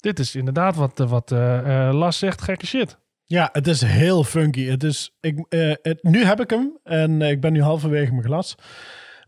[0.00, 2.98] Dit is inderdaad wat, eh, wat eh, eh, Las zegt, gekke shit.
[3.24, 4.64] Ja, het is heel funky.
[4.64, 5.44] Het is, ik,
[5.82, 8.54] het, nu heb ik hem en ik ben nu halverwege mijn glas.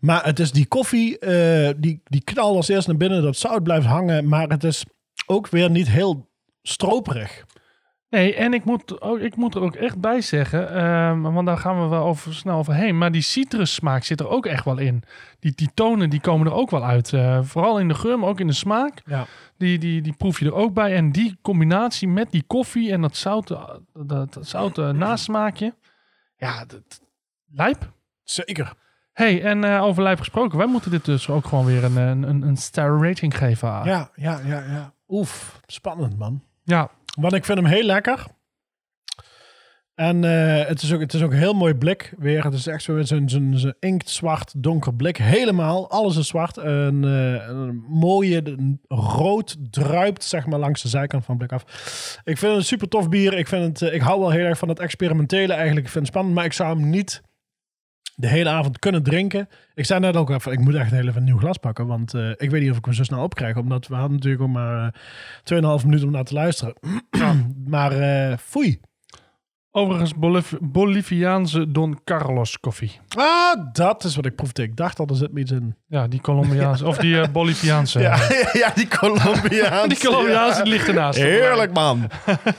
[0.00, 1.18] Maar het is die koffie,
[1.76, 3.22] die, die knalt als eerst naar binnen.
[3.22, 4.84] Dat zout blijft hangen, maar het is
[5.26, 6.30] ook weer niet heel
[6.62, 7.44] stroperig.
[8.12, 11.58] Nee, en ik moet, ook, ik moet er ook echt bij zeggen, ehm, want daar
[11.58, 12.98] gaan we wel over, snel overheen.
[12.98, 15.02] Maar die citrussmaak zit er ook echt wel in.
[15.40, 17.12] Die, die tonen die komen er ook wel uit.
[17.12, 19.02] Eh, vooral in de geur, maar ook in de smaak.
[19.04, 19.26] Ja.
[19.56, 20.94] Die, die, die proef je er ook bij.
[20.94, 25.74] En die combinatie met die koffie en dat zoute, dat, dat zoute nasmaakje.
[26.36, 27.00] Ja, dat,
[27.50, 27.92] lijp.
[28.22, 28.72] Zeker.
[29.12, 30.58] hey, en eh, over lijp gesproken.
[30.58, 33.70] Wij moeten dit dus ook gewoon weer een, een, een, een star rating geven.
[33.70, 33.86] aan.
[33.86, 34.94] Ja, ja, ja, ja.
[35.08, 36.42] Oef, spannend man.
[36.64, 36.90] ja,
[37.20, 38.26] Want ik vind hem heel lekker.
[39.94, 42.44] En eh, het, is ook, het is ook een heel mooi blik weer.
[42.44, 45.16] Het is echt zo- zo'n zo'n zo'n inktzwart donker blik.
[45.16, 46.56] Helemaal, alles is zwart.
[46.56, 48.56] Een, eh, een mooie
[48.88, 51.64] rood druipt zeg maar langs de zijkant van het blik af.
[52.24, 53.38] Ik vind het een super tof bier.
[53.38, 55.86] Ik, vind het, eh, ik hou wel heel erg van het experimentele eigenlijk.
[55.86, 57.22] Ik vind het spannend, maar ik zou hem niet
[58.14, 59.48] de hele avond kunnen drinken.
[59.74, 61.86] Ik zei net ook even, ik moet echt heel even een nieuw glas pakken.
[61.86, 63.56] Want eh, ik weet niet of ik hem zo snel opkrijg.
[63.56, 64.94] Omdat we hadden natuurlijk ook maar
[65.44, 66.74] eh 2,5 minuten om naar te luisteren.
[67.66, 68.80] maar eh foei.
[69.70, 70.12] overigens
[70.60, 73.00] Boliviaanse Don Carlos koffie.
[73.16, 74.62] Ah, dat is wat ik proefde.
[74.62, 75.76] Ik dacht al, er zit me iets in.
[75.86, 78.00] Ja, die Colombiaanse, of die eh, Boliviaanse.
[78.00, 78.16] Ja,
[78.52, 79.88] ja die Colombiaanse.
[79.88, 81.18] Die Colombiaanse ligt ernaast.
[81.18, 82.10] Heerlijk, man.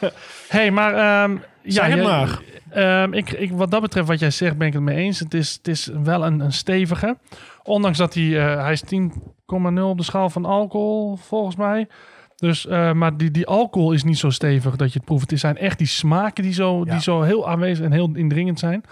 [0.47, 0.93] hey, maar...
[0.93, 2.39] ehm ja, jij- maar.
[2.69, 5.19] ehm, ik, ik, wat dat betreft, wat jij zegt, ben ik het mee eens.
[5.19, 7.17] Het is, het is wel een, een stevige.
[7.63, 8.37] Ondanks dat hij...
[8.53, 11.87] eh, hij is 10,0 op de schaal van alcohol, volgens mij.
[12.35, 15.29] Dus, eh, maar die, die alcohol is niet zo stevig dat je het proeft.
[15.31, 16.91] Het zijn echt die smaken die zo, Ja.
[16.91, 18.83] die zo heel aanwezig en heel indringend zijn.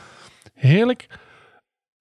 [0.53, 1.07] Heerlijk.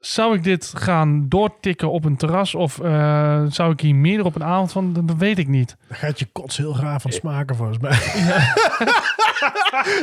[0.00, 2.54] Zou ik dit gaan doortikken op een terras?
[2.54, 4.92] Of eh, zou ik hier meer op een avond van?
[4.92, 5.76] Dat, dat weet ik niet.
[5.88, 7.92] Dan gaat je kots heel raar van smaken, volgens mij.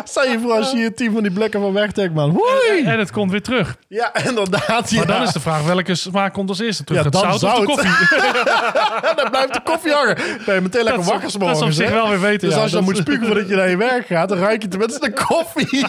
[0.03, 2.29] Stel je voor als je hier tien van die blikken van wegtrekt, man.
[2.29, 2.83] Hoi!
[2.85, 3.77] En het komt weer terug.
[3.87, 4.89] Ja, inderdaad.
[4.89, 4.97] Ja.
[4.97, 6.99] Maar dan is de vraag, welke smaak komt als eerste terug?
[6.99, 8.17] Ja, het dan zout, of de koffie?
[9.21, 10.15] dan blijft de koffie hangen.
[10.45, 12.55] Ben je meteen lekker Dat wakker 's dat is op zich wel weer weten, Dus
[12.55, 14.61] ja, als je dan dat moet spugen voordat je naar je werk gaat, dan ruik
[14.61, 15.85] je tenminste de koffie.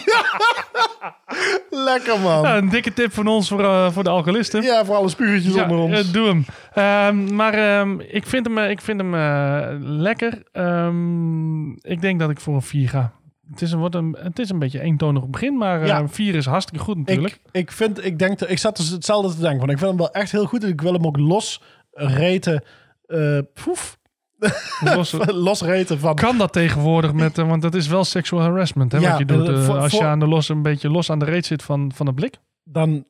[1.69, 2.41] lekker, man.
[2.41, 4.85] Ja, Ja, een dikke tip van ons voor, eh, voor de alcoholisten.
[4.85, 6.07] voor alle spugetjes Ja, onder ons.
[6.07, 6.45] eh, doe hem.
[6.73, 10.43] Ehm, maar ehm, ik vind hem, eh, ik vind hem eh, lekker.
[10.51, 13.11] Ehm, ik denk dat ik voor een 4 ga.
[13.51, 16.07] Het is een, wordt een, het is een beetje eentonig begin, maar Ja.
[16.07, 17.33] 4 is hartstikke goed natuurlijk.
[17.33, 19.59] ik, ik vind, ik denk, ik zat dus hetzelfde te denken.
[19.59, 20.63] Van, ik vind hem wel echt heel goed.
[20.63, 22.63] en Ik wil hem ook los reten,
[23.07, 23.97] eh poef,
[24.95, 26.15] Los- losreten van...
[26.15, 29.59] kan dat tegenwoordig met, want dat is wel sexual harassment, hè, Ja, wat je doet.
[29.59, 32.05] voor- als je aan de los, een beetje los aan de reet zit van, van
[32.05, 32.35] het blik.
[32.71, 33.05] Dan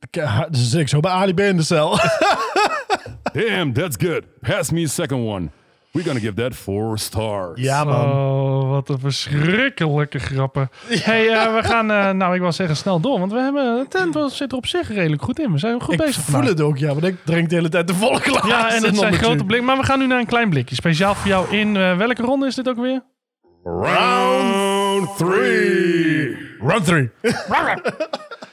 [0.52, 1.98] zit ik zo bij Ali B in de cel.
[3.34, 4.22] Damn, that's good.
[4.42, 5.50] Pass me a second one.
[5.92, 7.62] We're gonna give that four stars.
[7.62, 8.12] ja, man.
[8.12, 10.70] Oh, wat een verschrikkelijke grappen.
[10.88, 13.90] hey, eh, we gaan, eh, nou ik wil zeggen snel door, want we hebben, het
[13.92, 15.52] tent zit er op zich redelijk goed in.
[15.52, 16.50] We zijn goed Ik bezig voel vandaag.
[16.50, 16.88] het ook, ja.
[16.88, 18.48] Want ik drink de hele tijd de glas.
[18.48, 19.62] Ja, en het zijn grote blik.
[19.62, 20.76] Maar we gaan nu naar een klein blikje.
[20.76, 23.02] Speciaal voor jou in, eh, welke ronde is dit ook weer?
[23.64, 26.38] Round three.
[26.62, 27.10] Run three.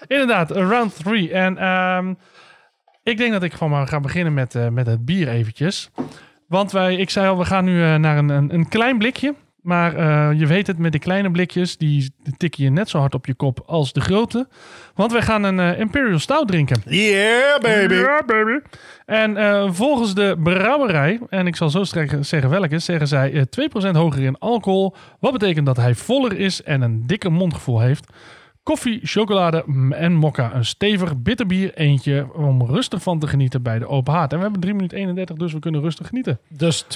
[0.08, 1.32] Inderdaad, round 3.
[1.32, 2.14] En ehm,
[3.02, 5.90] ik denk dat ik gewoon maar ga beginnen met, eh, met het bier eventjes.
[6.48, 9.34] Want wij, ik zei al, we gaan nu eh, naar een, een, een klein blikje.
[9.62, 13.14] Maar eh, je weet het, met die kleine blikjes, die tikken je net zo hard
[13.14, 14.48] op je kop als de grote.
[14.94, 16.82] Want wij gaan een Imperial Stout drinken.
[16.84, 17.94] Yeah, baby.
[17.94, 18.58] Ja, baby.
[19.06, 21.84] En volgens de brouwerij, en ik zal zo
[22.20, 24.94] zeggen welke, zeggen zij eh, 2% hoger in alcohol.
[25.20, 28.12] Wat betekent dat hij voller is en een dikker mondgevoel heeft.
[28.66, 30.54] Koffie, chocolade mm, en mokka.
[30.54, 34.30] Een stevig bitterbier eentje om rustig van te genieten bij de open haard.
[34.30, 36.38] En we hebben 3 minuten 31, dus we kunnen rustig genieten.
[36.48, 36.88] Dus 2%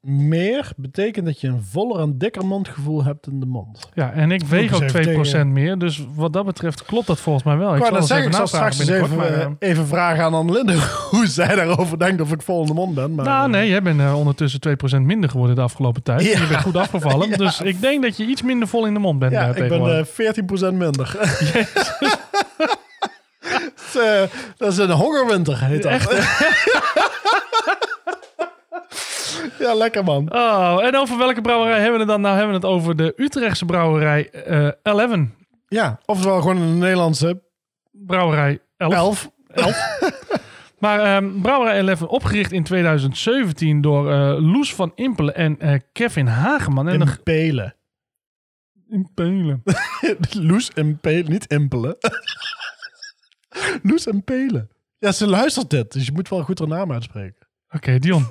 [0.00, 3.88] meer betekent dat je een voller en dikker mondgevoel hebt in de mond.
[3.94, 5.52] Ja, en ik weeg ook 2% even tegen.
[5.52, 5.78] meer.
[5.78, 7.76] Dus wat dat betreft klopt dat volgens mij wel.
[7.76, 10.74] Ik zal ik navragen straks eens even, maar, eh, even vragen aan Annelinde
[11.10, 13.14] hoe zij daarover denkt of ik vol in de mond ben.
[13.14, 16.22] Maar, Nou, eh, nee, jij bent eh, ondertussen 2% minder geworden de afgelopen tijd.
[16.22, 16.40] Ja.
[16.40, 17.16] Je bent goed afgevallen.
[17.28, 17.36] Ja.
[17.36, 19.98] Dus ik denk dat je iets minder vol in de mond bent Ja, ik ben
[19.98, 20.04] eh
[20.72, 21.16] 14% minder.
[23.40, 25.92] dat, is, dat is een hongerwinter, heet dat.
[29.58, 30.32] ja, lekker man.
[30.32, 32.20] Oh, en over welke brouwerij hebben we het dan?
[32.20, 35.18] Nou hebben we het over de Utrechtse brouwerij eh 11.
[35.68, 37.42] Ja, oftewel gewoon een Nederlandse
[37.90, 39.30] Brouwerij 11.
[39.48, 39.88] elf.
[40.78, 46.26] Maar ehm, Brouwerij 11 opgericht in 2017 door eh, Loes van Impelen en eh, Kevin
[46.26, 46.88] Hageman.
[46.88, 47.74] En In de Pelen.
[48.88, 49.62] Impelen.
[50.48, 51.96] Loes en Pelen, niet Impelen.
[53.82, 54.70] Loes en Pelen.
[54.98, 57.48] Ja, ze luistert dit, dus je moet wel goed haar naam uitspreken.
[57.70, 58.26] Oké, Dion.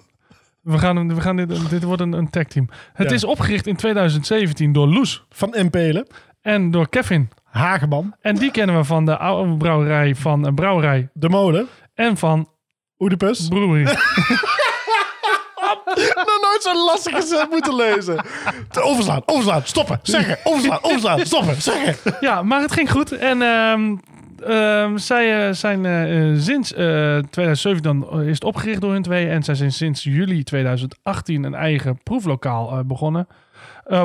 [0.67, 2.69] We gaan, we gaan dit, dit wordt een, een tag team.
[2.93, 3.15] Het Ja.
[3.15, 6.07] is opgericht in 2017 door Loes Van Impelen,
[6.41, 7.29] en door Kevin.
[7.43, 12.17] Hageman, En die kennen we van de oude brouwerij van een brouwerij De Molen, en
[12.17, 12.49] van
[12.97, 13.47] Oedipus.
[13.47, 13.83] Brewery.
[16.15, 18.25] Nog nooit zo'n lastige zin moeten lezen.
[18.81, 22.15] Overslaan, overslaan, stoppen, zeggen, overslaan, overslaan, stoppen, zeggen.
[22.19, 23.11] ja, maar het ging goed.
[23.11, 23.95] En ehm,
[24.41, 29.01] ehm, zij eh, zijn eh, eh, sinds eh 2007 dan is het opgericht door hun
[29.01, 29.29] twee.
[29.29, 33.27] En zij zijn sinds juli 2018 een eigen proeflokaal begonnen.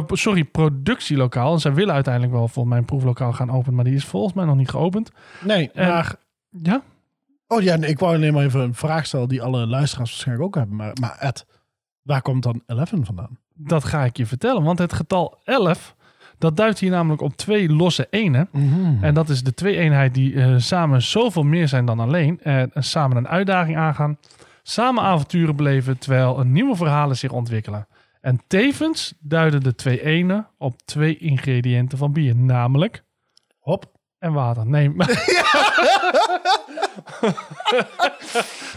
[0.07, 1.53] Sorry, productielokaal.
[1.53, 3.74] En zij willen uiteindelijk wel volgens mij een proeflokaal gaan openen.
[3.74, 5.11] Maar die is volgens mij nog niet geopend.
[5.45, 6.14] Nee, En- maar...
[6.62, 6.83] Ja?
[7.47, 10.47] Oh ja, nee, ik wou alleen maar even een vraag stellen die alle luisteraars waarschijnlijk
[10.47, 10.76] ook hebben.
[10.76, 11.47] Maar, maar Ed,
[12.03, 13.39] waar komt dan 11 vandaan?
[13.55, 14.62] Dat ga ik je vertellen.
[14.62, 15.95] Want het getal 11,
[16.43, 18.49] dat duidt hier namelijk op twee losse enen.
[19.01, 22.40] En dat is de twee-eenheid die eh, samen zoveel meer zijn dan alleen.
[22.43, 24.18] En samen een uitdaging aangaan.
[24.62, 27.86] Samen avonturen beleven terwijl een nieuwe verhalen zich ontwikkelen.
[28.20, 32.36] En tevens duiden de twee enen op twee ingrediënten van bier.
[32.36, 33.05] Namelijk
[33.59, 33.84] Hop.
[34.18, 34.66] en water.
[34.66, 34.90] Nee.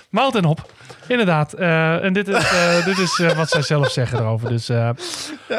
[0.09, 0.72] Mout en hop.
[1.08, 1.53] Inderdaad.
[1.53, 4.49] eh, en dit is, eh, dit is eh, wat zij zelf zeggen erover.
[4.49, 4.93] Dus Ja,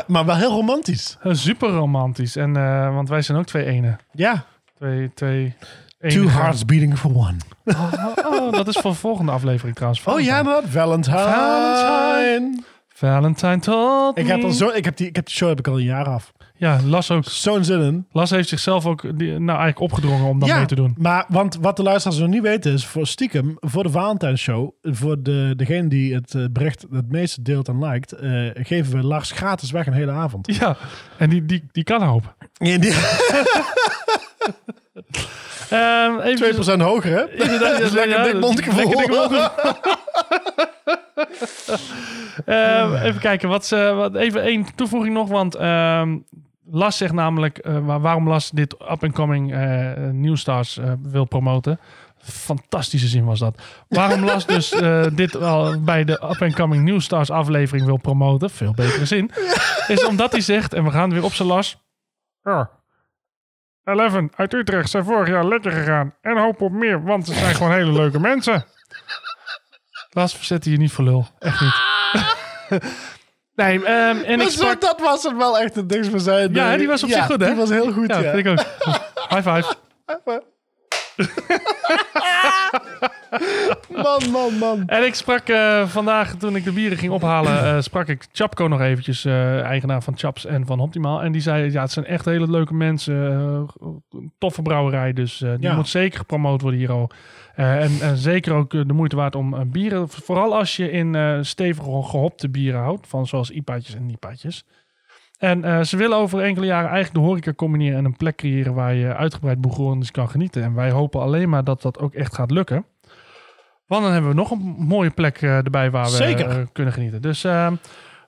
[0.07, 1.17] maar wel heel romantisch.
[1.31, 2.37] super romantisch.
[2.37, 2.53] En,
[2.95, 3.99] want wij zijn ook twee enen.
[4.13, 4.45] Ja.
[4.77, 5.55] Twee, twee
[6.01, 6.31] Two enigen.
[6.41, 7.37] hearts beating for one.
[7.65, 7.93] Oh,
[8.25, 10.05] oh, dat is voor de volgende aflevering trouwens.
[10.05, 10.65] Oh ja, dat.
[10.69, 11.17] Valentine.
[11.19, 12.63] Valentine.
[12.95, 15.69] Valentine told Ik heb, al zo, ik, heb die, ik heb die show heb ik
[15.69, 16.33] al een jaar af.
[16.59, 17.25] Ja, Las ook.
[17.25, 18.07] Zo'n zin in.
[18.13, 20.95] Las heeft zichzelf ook die, nou, eigenlijk opgedrongen om dat ja, mee te doen.
[20.99, 24.71] maar want wat de luisteraars nog niet weten is, voor stiekem, voor de Valentine Show,
[24.83, 29.07] voor de, degene die het eh, bericht het meeste deelt en liked, eh, geven we
[29.07, 30.57] Lars gratis weg een hele avond.
[30.57, 30.77] Ja,
[31.19, 32.35] en die, die, die kan hoop.
[32.59, 32.97] En die, 2%
[35.71, 37.31] Ehm even, hoger, hè?
[37.31, 39.41] Inderdaad, Dat is lekker lekker dik mondgevoel.
[42.45, 46.17] Ehm, even kijken, wat, ze, wat, even één toevoeging nog, want ehm,
[46.71, 51.81] Las zegt namelijk eh, waar- waarom Las dit up-and-coming eh Newstars eh, wil promoten.
[52.19, 53.63] Fantastische zin was dat.
[53.89, 54.69] Waarom Las dus
[55.15, 59.31] dit al bij de up-and-coming Newstars aflevering wil promoten, veel betere zin,
[59.87, 61.85] is omdat hij zegt, en we gaan weer op zijn Las.
[62.43, 62.71] Ja,
[63.85, 66.15] Eleven uit Utrecht zijn vorig jaar lekker gegaan.
[66.21, 68.65] En hoop op meer, want ze zijn gewoon hele leuke mensen.
[70.11, 71.27] Las, zet je niet voor lul.
[71.39, 71.75] Echt niet.
[73.57, 74.81] Nee, ehm, en ik zo, sprak...
[74.81, 76.55] dat was het wel echt het ding van zijn.
[76.55, 77.47] Ja, eh, die was op ja, zich goed, hè?
[77.47, 78.33] Die was heel goed, Ja, ja.
[78.33, 78.65] vind ik ook.
[79.29, 79.75] High five.
[83.89, 84.83] Man, man, man.
[84.87, 88.67] En ik sprak eh, vandaag, toen ik de bieren ging ophalen, eh, sprak ik Chapco
[88.67, 91.23] nog eventjes, eigenaar van Chaps en van Optimaal.
[91.23, 93.67] En die zei, ja, het zijn echt hele leuke mensen,
[94.39, 95.75] toffe brouwerij, dus die Ja.
[95.75, 97.11] moet zeker gepromoot worden hier al.
[97.57, 100.91] Eh, en, en zeker ook eh, de moeite waard om eh, bieren, vooral als je
[100.91, 104.65] in stevige gehopte bieren houdt, van zoals IPA'tjes en NIPA'tjes.
[105.39, 108.95] En ze willen over enkele jaren eigenlijk de horeca combineren en een plek creëren waar
[108.95, 110.63] je uitgebreid bourgondisch kan genieten.
[110.63, 112.87] En wij hopen alleen maar dat dat ook echt gaat lukken.
[113.87, 116.69] Want dan hebben we nog een mooie plek erbij waar we Zeker.
[116.73, 117.23] kunnen genieten.
[117.23, 117.41] Dus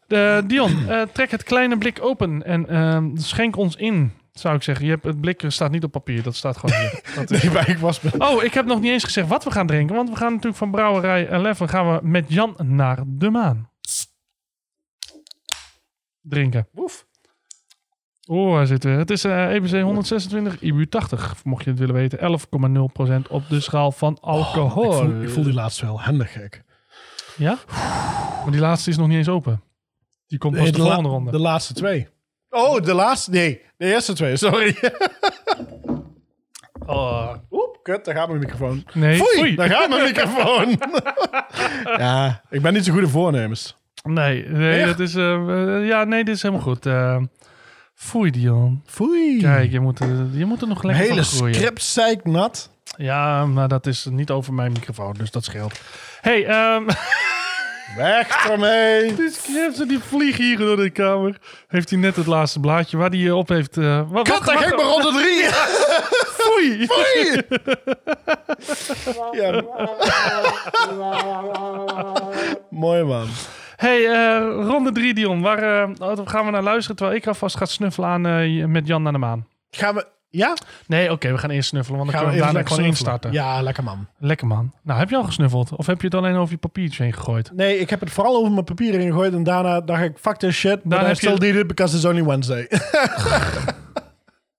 [0.06, 4.84] de, Dion, trek het kleine blik open en schenk ons in, zou ik zeggen.
[4.84, 7.00] Je hebt, het blik staat niet op papier, dat staat gewoon hier.
[7.16, 8.00] Dat is- Nee, maar ik was...
[8.18, 9.96] Oh, ik heb nog niet eens gezegd wat we gaan drinken.
[9.96, 13.70] Want we gaan natuurlijk van Brouwerij 11 gaan we met Jan naar de maan.
[16.20, 16.68] Drinken.
[16.76, 17.06] Oef.
[18.26, 18.82] Oh, hij zit.
[18.82, 22.18] Het is EBC 126, IBU 80, mocht je het willen weten.
[23.24, 24.88] 11,0% op de schaal van alcohol.
[24.88, 26.62] Oh, ik, voel, ik voel die laatste wel handig gek.
[27.36, 27.58] Ja?
[28.42, 29.62] Maar die laatste is nog niet eens open.
[30.26, 31.30] Die komt pas Nee, de, de, volgende ronde.
[31.30, 32.08] de laatste twee.
[32.50, 33.30] Oh, de laatste...
[33.30, 34.76] Nee, de eerste twee, sorry.
[36.86, 37.34] Oh.
[37.50, 38.84] Oep, kut, daar gaat mijn microfoon.
[38.94, 39.54] Nee, Foei, foei.
[39.54, 40.78] daar gaat mijn microfoon.
[42.04, 43.76] ja, ik ben niet zo goed in voornemens.
[44.02, 44.86] Nee, nee, Echt?
[44.88, 46.86] dat is, eh, eh, ja, nee, dit is helemaal goed.
[46.86, 47.16] Eh
[47.94, 48.82] foei, Dion.
[48.86, 49.40] Foei.
[49.40, 51.54] Kijk, je moet, er- je moet er nog lekker hele van groeien.
[51.54, 52.70] script zeiknat.
[52.96, 55.80] Ja, maar dat is niet over mijn microfoon, dus dat scheelt.
[56.20, 56.82] hey, ehm
[57.96, 59.14] Weg ermee.
[59.14, 61.38] die scripts die vliegen hier door de kamer.
[61.68, 63.76] Heeft hij net het laatste blaadje waar hij op heeft...
[63.76, 65.44] eh wat, daar ging maar ronde drie.
[66.38, 66.86] Foei!
[66.90, 67.42] Foei.
[69.40, 69.62] ja.
[72.70, 73.28] Mooi man.
[73.76, 75.40] Hey, eh, ronde drie, Dion.
[75.40, 78.86] Waar eh, oh, gaan we naar luisteren terwijl ik alvast ga snuffelen aan eh, met
[78.86, 79.46] Jan naar de maan?
[79.70, 80.06] Gaan we...
[80.30, 80.56] Ja?
[80.86, 83.02] Nee, oké, we gaan eerst snuffelen, want dan Gaan we kunnen we even daarna gewoon
[83.02, 83.30] snuffelen?
[83.30, 83.54] instarten.
[83.56, 84.06] Ja, lekker man.
[84.18, 84.72] Lekker man.
[84.82, 85.76] Nou, heb je al gesnuffeld?
[85.76, 87.50] Of heb je het alleen over je papiertje heen gegooid?
[87.54, 90.54] Nee, ik heb het vooral over mijn papieren ingegooid en daarna dacht ik, fuck this
[90.56, 92.68] shit, but Daar I heb still je- need it because it's only Wednesday.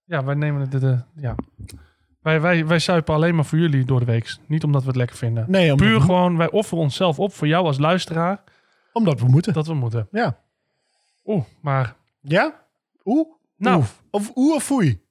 [0.06, 0.84] Ja, wij nemen het...
[0.84, 1.36] eh, ja.
[2.22, 4.36] Wij, wij, wij suipen alleen maar voor jullie door de week.
[4.48, 5.46] Niet omdat we het lekker vinden.
[5.48, 8.44] Nee, omdat, Puur we, gewoon, wij offeren onszelf op voor jou als luisteraar
[8.94, 9.54] omdat we moeten.
[9.54, 10.08] dat we moeten.
[10.12, 10.38] Ja.
[11.26, 11.96] Oeh, maar...
[12.22, 12.66] Ja?
[13.06, 13.28] Oeh?
[13.58, 13.86] Nou, Oeh.
[14.12, 15.02] Of oeh of foei?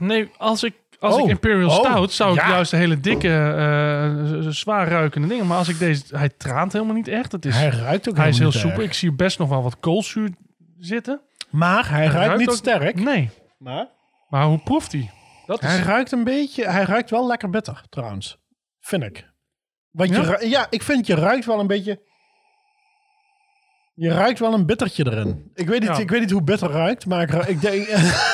[0.00, 0.74] Nee, als ik...
[0.98, 1.20] Als Oh.
[1.20, 1.74] ik Imperial Oh.
[1.76, 2.48] Stout zou ik Ja.
[2.48, 5.46] juist de hele dikke, eh, zwaar ruikende dingen.
[5.46, 6.16] Maar als ik deze...
[6.16, 7.32] Hij traant helemaal niet echt.
[7.32, 8.82] Het is, Hij hij, ruikt ook is heel soepel.
[8.82, 10.30] Ik zie best nog wel wat koolzuur
[10.78, 11.20] zitten.
[11.50, 13.00] Maar hij ruikt, niet ook- sterk.
[13.00, 13.30] Nee.
[13.58, 13.88] Maar
[14.28, 15.10] Maar hoe proeft hij?
[15.46, 15.68] Dat is...
[15.68, 16.68] hij ruikt een beetje...
[16.70, 18.38] Hij ruikt wel lekker bitter, trouwens.
[18.80, 19.30] Vind ik.
[19.90, 20.38] Want Ja?
[20.40, 22.00] Je, ja, ik vind je ruikt wel een beetje...
[23.94, 25.50] Je ruikt wel een bittertje erin.
[25.54, 25.96] Ik weet niet, Ja.
[25.98, 27.86] ik weet niet hoe bitter ruikt, maar ik, ik denk...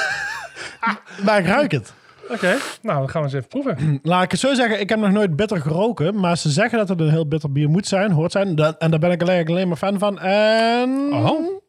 [1.24, 1.92] maar ik ruik het.
[2.28, 3.98] Oké, nou dan gaan we eens even proeven.
[4.02, 6.20] Laat ik het zo zeggen, ik heb nog nooit bitter geroken.
[6.20, 8.56] Maar ze zeggen dat het een heel bitter bier moet zijn, hoort zijn.
[8.78, 10.18] En daar ben ik alleen, alleen maar fan van.
[10.18, 11.12] En...
[11.12, 11.60] Oh.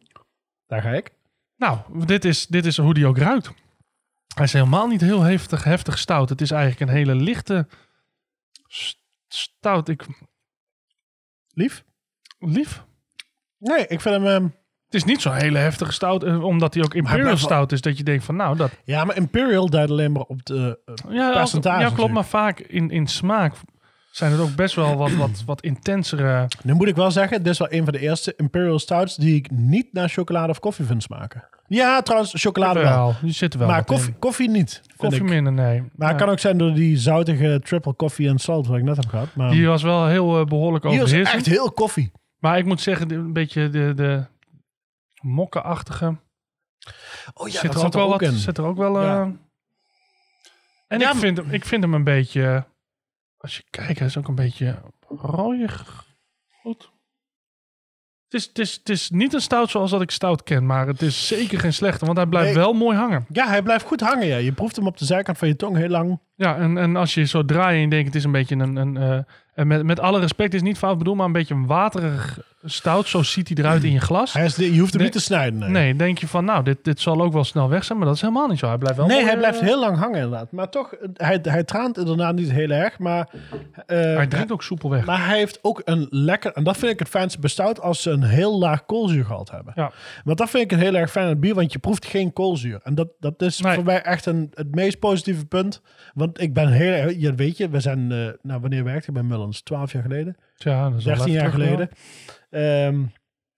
[0.67, 1.11] Daar ga ik.
[1.57, 3.51] Nou, dit is, dit is hoe die ook ruikt.
[4.35, 6.29] Hij is helemaal niet heel heftig, heftig stout.
[6.29, 7.67] Het is eigenlijk een hele lichte
[8.67, 9.89] st- stout.
[9.89, 10.05] Ik,
[11.53, 11.83] Lief?
[12.39, 12.83] lief.
[13.57, 14.25] Nee, ik vind hem...
[14.27, 14.47] ehm,
[14.91, 17.81] Het is niet zo'n hele heftige stout, eh, omdat hij ook Imperial stout is.
[17.81, 18.71] Dat je denkt van, nou, dat...
[18.83, 20.79] ja, maar Imperial duidt alleen maar op de...
[20.85, 23.53] eh, Ja, Percentage ja klopt, maar vaak in, in smaak
[24.11, 26.47] zijn het ook best wel wat, wat, wat intensere...
[26.63, 29.15] nu moet ik wel zeggen, dit is wel een van de eerste Imperial Stouts...
[29.15, 31.43] die ik niet naar chocolade of koffie vind smaken.
[31.67, 32.89] Ja, trouwens, chocolade wel.
[32.91, 33.85] Wel, die zitten wel maar in.
[33.85, 35.29] koffie, koffie niet, Koffie ik.
[35.29, 35.83] minder, nee.
[35.95, 38.67] Maar het kan ook zijn door die zoutige triple coffee en salt...
[38.67, 39.27] wat ik net heb gehad.
[39.35, 41.37] Maar Die was wel heel eh, behoorlijk die was overheersend.
[41.37, 42.11] echt heel koffie.
[42.39, 44.25] Maar ik moet zeggen, een beetje de, de
[45.21, 46.17] mokkenachtige...
[47.33, 48.29] Oh ja, zit dat er ook er wel ook wat.
[48.29, 48.37] in.
[48.37, 48.99] Zit er ook wel.
[48.99, 49.19] eh.
[50.87, 52.65] En Ja, ik, vind, hem- ik vind hem een beetje.
[53.37, 56.05] Als je kijkt, hij is ook een beetje rooiig.
[56.61, 56.91] Goed.
[58.29, 60.87] Het is, het, is, het is niet een stout zoals dat ik stout ken, maar
[60.87, 62.57] het is zeker geen slechte, want hij blijft Nee.
[62.63, 63.25] wel mooi hangen.
[63.29, 64.27] Ja, hij blijft goed hangen.
[64.27, 64.37] Ja.
[64.37, 66.19] Je proeft hem op de zijkant van je tong heel lang.
[66.35, 68.75] Ja, en, en als je zo draait en je denkt, het is een beetje een.
[68.75, 69.19] een eh,
[69.53, 72.39] en met, met alle respect, het is niet fout bedoeld, maar een beetje een waterig
[72.63, 73.07] stout.
[73.07, 74.33] Zo ziet hij eruit in je glas.
[74.33, 75.59] Hij is, de- je hoeft hem niet te snijden.
[75.59, 78.07] Nee, Nee, denk je van, nou, dit, dit zal ook wel snel weg zijn, maar
[78.07, 78.67] dat is helemaal niet zo.
[78.67, 80.51] Hij blijft wel Nee, hij blijft eh, heel lang hangen inderdaad.
[80.51, 82.99] Maar toch, hij, hij traant inderdaad niet heel erg.
[82.99, 83.29] Maar,
[83.85, 85.05] eh, Hij drinkt ook soepel weg.
[85.05, 86.51] maar hij heeft ook een lekker...
[86.53, 89.73] En dat vind ik het fijnste bestout als ze een heel laag koolzuurgehalte hebben.
[89.75, 89.91] Ja.
[90.23, 92.33] Want dat vind ik een heel erg fijn aan het bier, want je proeft geen
[92.33, 92.79] koolzuur.
[92.83, 93.73] En dat, dat is Nee.
[93.73, 95.81] voor mij echt een, het meest positieve punt.
[96.13, 97.13] Want ik ben heel erg...
[97.17, 98.11] Ja, weet je, we zijn...
[98.11, 99.61] eh nou, wanneer werkte ik bij Mullens?
[99.61, 100.35] 12 jaar geleden?
[100.63, 101.89] Ja, dat is al 13 even jaar geleden.
[102.49, 103.03] Ehm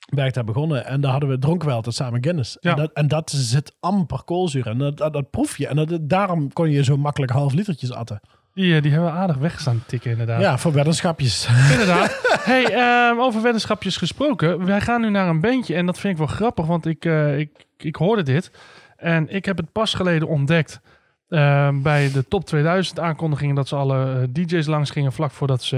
[0.10, 0.86] ben ik daar begonnen.
[0.86, 2.58] En daar hadden we, dronken we altijd samen Guinness.
[2.60, 2.72] Ja.
[2.72, 4.68] En, dat, en dat zit amper koolzuur.
[4.68, 5.68] En dat, dat, dat proef je.
[5.68, 8.20] En dat, daarom kon je zo makkelijk half litertjes atten.
[8.54, 10.42] Die, eh, die hebben we aardig weggestaan tikken, inderdaad.
[10.42, 11.48] Ja, voor weddenschapjes.
[11.72, 12.22] Inderdaad.
[12.52, 14.66] hey, ehm, over weddenschapjes gesproken.
[14.66, 17.40] Wij gaan nu naar een bandje en dat vind ik wel grappig, want ik, eh,
[17.40, 18.52] ik, ik hoorde dit.
[18.98, 20.82] En ik heb het pas geleden ontdekt
[21.34, 25.64] ehm, bij de top 2000 aankondigingen dat ze alle eh, DJ's langs gingen vlak voordat
[25.64, 25.78] ze,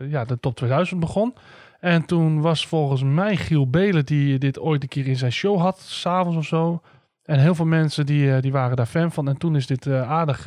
[0.00, 1.34] eh, ja, de top 2000 begon.
[1.80, 5.58] En toen was volgens mij Giel Belen die dit ooit een keer in zijn show
[5.60, 6.82] had, s'avonds of zo.
[7.24, 9.28] En heel veel mensen die, eh, die waren daar fan van.
[9.28, 10.46] En toen is dit aardig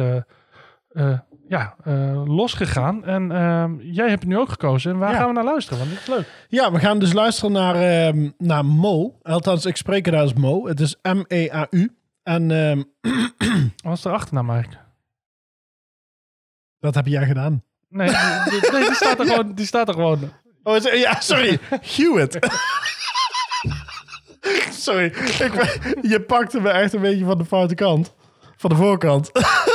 [1.50, 3.06] ja, eh, losgegaan.
[3.06, 4.92] En ehm, jij hebt het nu ook gekozen.
[4.92, 5.18] En waar Ja.
[5.18, 5.80] gaan we naar luisteren?
[5.80, 6.46] Want dit is leuk.
[6.50, 9.16] Ja, we gaan dus luisteren naar, ehm, naar Mo.
[9.22, 10.68] Althans, ik spreek het als Mo.
[10.68, 11.92] Het is M-E-A-U.
[12.30, 12.84] En ehm,
[13.84, 14.82] Wat is de achternaam eigenlijk?
[16.80, 17.64] wat heb jij gedaan?
[17.90, 19.54] Nee, die, die- nee, die staat er gewoon.
[19.54, 20.32] Die staat er gewoon.
[20.64, 21.60] Oh, is- ja, sorry.
[21.82, 22.38] Hewitt.
[24.86, 25.06] sorry.
[25.06, 28.14] Ik, je pakte me echt een beetje van de foute kant.
[28.58, 29.32] Van de voorkant.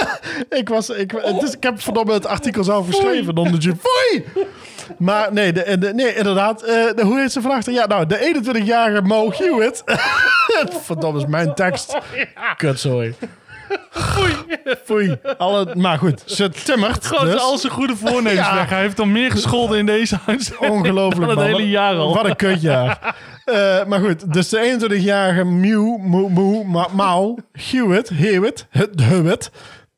[0.60, 3.36] ik, was, ik, is, ik heb verdomme het artikel zelf geschreven.
[3.36, 4.24] Onder je, foei!
[4.98, 6.62] Maar nee, de, de- nee inderdaad.
[6.62, 7.72] eh, de, hoe heet ze verachter?
[7.72, 9.82] Ja, nou, de 21-jarige Mo Hewitt.
[10.84, 11.98] verdomme is mijn tekst.
[12.56, 13.14] Kut, sorry.
[14.84, 15.16] Foei.
[15.38, 17.06] Alle, maar goed, ze timmert.
[17.06, 17.40] Gewoon dus.
[17.40, 18.54] al zijn goede voornemens Ja.
[18.54, 18.68] weg.
[18.68, 20.56] Hij heeft al meer gescholden in deze huis.
[20.58, 21.44] Ongelooflijk, man.
[21.44, 22.14] hele jaar al.
[22.14, 23.14] Wat een kutjaar.
[23.44, 28.66] Eh, maar goed, dus de 21-jarige Mew, Moe, Moe, Ma- Mauw, Hewitt, Hewitt,
[29.02, 29.50] Hewitt,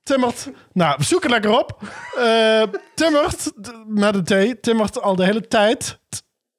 [0.03, 1.79] timmert, nou, zoek het lekker op.
[2.19, 2.63] Eh,
[2.95, 3.53] timmert,
[3.87, 6.01] met een T, timmert al de hele tijd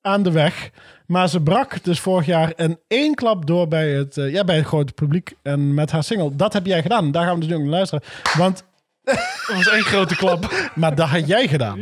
[0.02, 0.70] aan de weg.
[1.08, 4.56] Maar ze brak dus vorig jaar in één klap door bij het, eh, ja, bij
[4.56, 5.34] het grote publiek.
[5.42, 7.12] En met haar single, dat heb jij gedaan.
[7.12, 8.04] Daar gaan we dus nu naar luisteren.
[8.38, 8.66] Want
[9.04, 10.54] Dat was één grote klap.
[10.76, 11.80] maar dat had jij gedaan.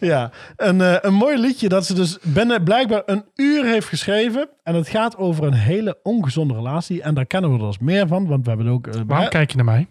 [0.00, 4.48] Ja, een, eh, een mooi liedje dat ze dus binnen blijkbaar een uur heeft geschreven.
[4.62, 7.02] En het gaat over een hele ongezonde relatie.
[7.02, 8.88] En daar kennen we er dus meer van, want we hebben ook...
[9.06, 9.86] Waarom kijk je naar mij?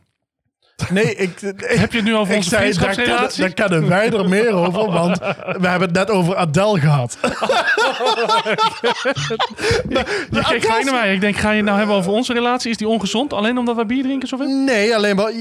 [0.90, 3.42] Nee, ik, Heb je het nu over ik onze zei, daar kennen, vriendschapsrelatie?
[3.42, 5.18] daar kennen wij er meer over, want
[5.60, 7.18] we hebben het net over Adele gehad.
[10.32, 11.14] Je kijkt gelijk naar mij.
[11.14, 12.72] Ik denk, ga je het nou hebben over onze relatie?
[12.72, 13.34] Is die ongezond?
[13.34, 14.48] Alleen omdat we bier drinken zoveel?
[14.48, 15.32] Nee, alleen maar...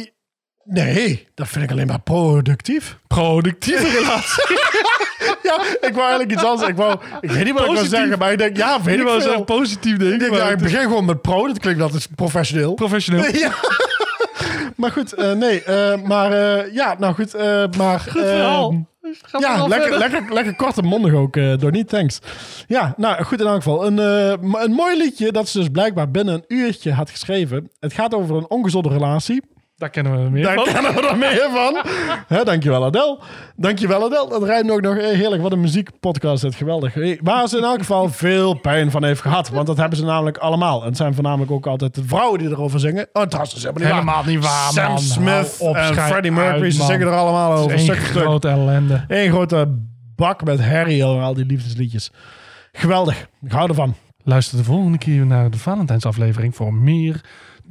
[0.64, 2.96] Nee, dat vind ik alleen maar productief.
[3.06, 4.44] Productieve relatie.
[5.42, 6.68] Ja, ik wou eigenlijk iets anders.
[6.70, 7.98] Ik, wou, ik weet niet wat ik wil Positief.
[7.98, 10.18] zeggen, maar ik denk, ja, weet Je ik zeggen positief Ik denken.
[10.18, 11.46] denk, maar ja, ik het is begin gewoon met pro.
[11.46, 12.74] Dat klinkt altijd professioneel.
[12.74, 13.24] professioneel.
[13.36, 13.52] Ja.
[14.80, 15.62] Maar goed, eh, nee.
[15.62, 17.32] eh, maar eh, ja, nou goed.
[17.76, 18.88] maar, Goed verhaal.
[19.38, 22.18] ja, lekker, lekker, lekker kort en mondig ook, door niet, thanks.
[22.66, 23.86] Ja, nou goed in elk geval.
[23.86, 23.98] Een,
[24.62, 27.70] een mooi liedje dat ze dus blijkbaar binnen een uurtje had geschreven.
[27.80, 29.42] Het gaat over een ongezonde relatie.
[29.80, 30.64] Daar kennen we er meer Daar van.
[30.64, 31.84] kennen we er meer van.
[32.38, 33.22] Hè, dankjewel Adel.
[33.56, 34.28] Dankjewel Adel.
[34.28, 35.42] Dat rijmt ook nog eh, heerlijk.
[35.42, 36.42] Wat een muziekpodcast.
[36.42, 36.94] Het geweldig.
[36.94, 39.48] Hey, Waar ze in elk geval veel pijn van heeft gehad.
[39.48, 40.80] Want dat hebben ze namelijk allemaal.
[40.80, 43.08] En het zijn voornamelijk ook altijd de vrouwen die erover zingen.
[43.12, 44.98] Oh, dat is helemaal niet Helemaal niet waar, Sam man.
[44.98, 46.62] Smith op, en Freddie Mercury.
[46.62, 47.78] uit, ze zingen er allemaal over.
[47.78, 47.96] Stuk.
[47.96, 49.04] grote ellende.
[49.08, 49.78] Eén grote
[50.16, 52.10] bak met Harry en al die liefdesliedjes.
[52.72, 53.26] Geweldig.
[53.42, 53.94] Ik hou ervan.
[54.24, 57.20] Luister de volgende keer naar de Valentijnsaflevering voor meer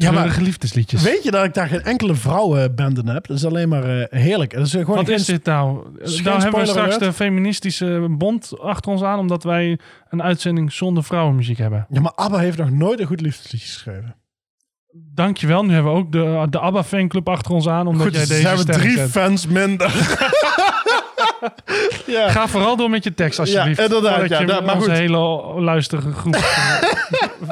[0.01, 1.01] Ja, maar- treurige liefdesliedjes.
[1.03, 3.27] Weet je dat ik daar geen enkele vrouwenband in heb?
[3.27, 4.53] Dat is alleen maar eh, heerlijk.
[4.53, 5.87] Dat is gewoon Wat geen- is dit nou?
[6.23, 9.79] Nou hebben we straks de feministische bond achter ons aan, omdat wij
[10.09, 11.85] een uitzending zonder vrouwenmuziek hebben.
[11.89, 14.15] Ja, maar ABBA heeft nog nooit een goed liefdesliedje geschreven.
[15.13, 15.63] Dankjewel.
[15.65, 18.39] Nu hebben we ook de, de ABBA fanclub achter ons aan, omdat Goed, jij deze
[18.39, 19.09] sterren drie zet.
[19.09, 19.91] fans minder.
[22.05, 22.29] ja.
[22.29, 23.77] Ga vooral door met je tekst, alsjeblieft.
[23.77, 24.97] Ja, inderdaad, ja, je dat- maar onze goed.
[24.99, 25.17] hele
[25.61, 26.37] luistergroep...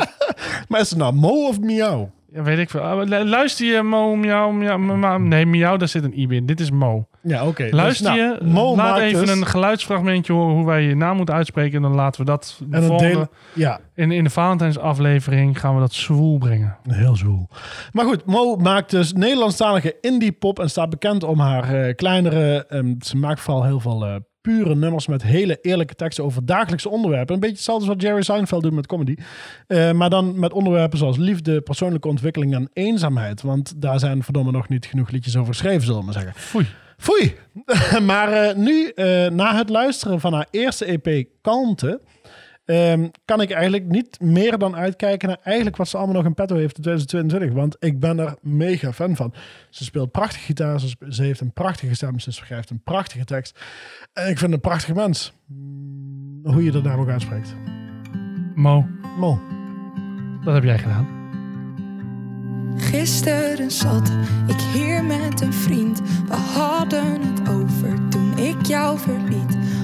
[0.68, 2.12] Maar is het nou Mo of Miauw?
[2.38, 2.82] Ja, weet ik veel.
[2.82, 6.46] Ah, lu- Luister je Mo, miauw, miauw, ma- Nee, miauw, daar zit een i in.
[6.46, 7.08] Dit is Mo.
[7.22, 7.68] Ja, oké.
[7.72, 10.96] Luister Dus, je, nou, Mo laat maakt even dus- een geluidsfragmentje horen hoe wij je
[10.96, 11.76] naam moeten uitspreken.
[11.76, 13.30] En dan laten we dat En dan volgende- delen...
[13.54, 16.78] Ja, in, in de Valentijnsaflevering gaan we dat zwoel brengen.
[16.90, 17.48] heel zwoel.
[17.92, 22.66] Maar goed, Mo maakt dus Nederlandstalige indie pop en staat bekend om haar eh, kleinere...
[22.68, 24.16] ehm, ze maakt vooral heel veel eh,
[24.48, 27.34] pure nummers met hele eerlijke teksten over dagelijkse onderwerpen.
[27.34, 29.16] Een beetje hetzelfde als wat Jerry Seinfeld doet met comedy.
[29.68, 33.42] Eh, maar dan met onderwerpen zoals liefde, persoonlijke ontwikkeling en eenzaamheid.
[33.42, 36.34] Want daar zijn verdomme nog niet genoeg liedjes over geschreven, zullen we maar zeggen.
[36.36, 36.66] Foei.
[36.98, 37.36] Foei.
[38.12, 42.02] maar eh, nu, eh, na het luisteren van haar eerste EP Kalmte,
[42.68, 46.34] ehm, kan ik eigenlijk niet meer dan uitkijken naar eigenlijk wat ze allemaal nog in
[46.34, 47.62] petto heeft in 2022.
[47.62, 49.34] Want ik ben er mega fan van.
[49.70, 53.60] Ze speelt prachtig gitaar, ze, heeft een prachtige stem, ze schrijft een prachtige tekst.
[54.14, 55.34] En ik vind een prachtige mens.
[55.46, 57.56] Mm, Hoe je dat naam ook uitspreekt.
[58.56, 58.86] Mo,
[59.18, 59.40] Mo.
[60.44, 61.18] dat heb jij gedaan.
[62.78, 64.12] Gisteren zat
[64.48, 66.02] ik hier met een vriend.
[66.28, 69.58] We hadden het over toen ik jou verliet.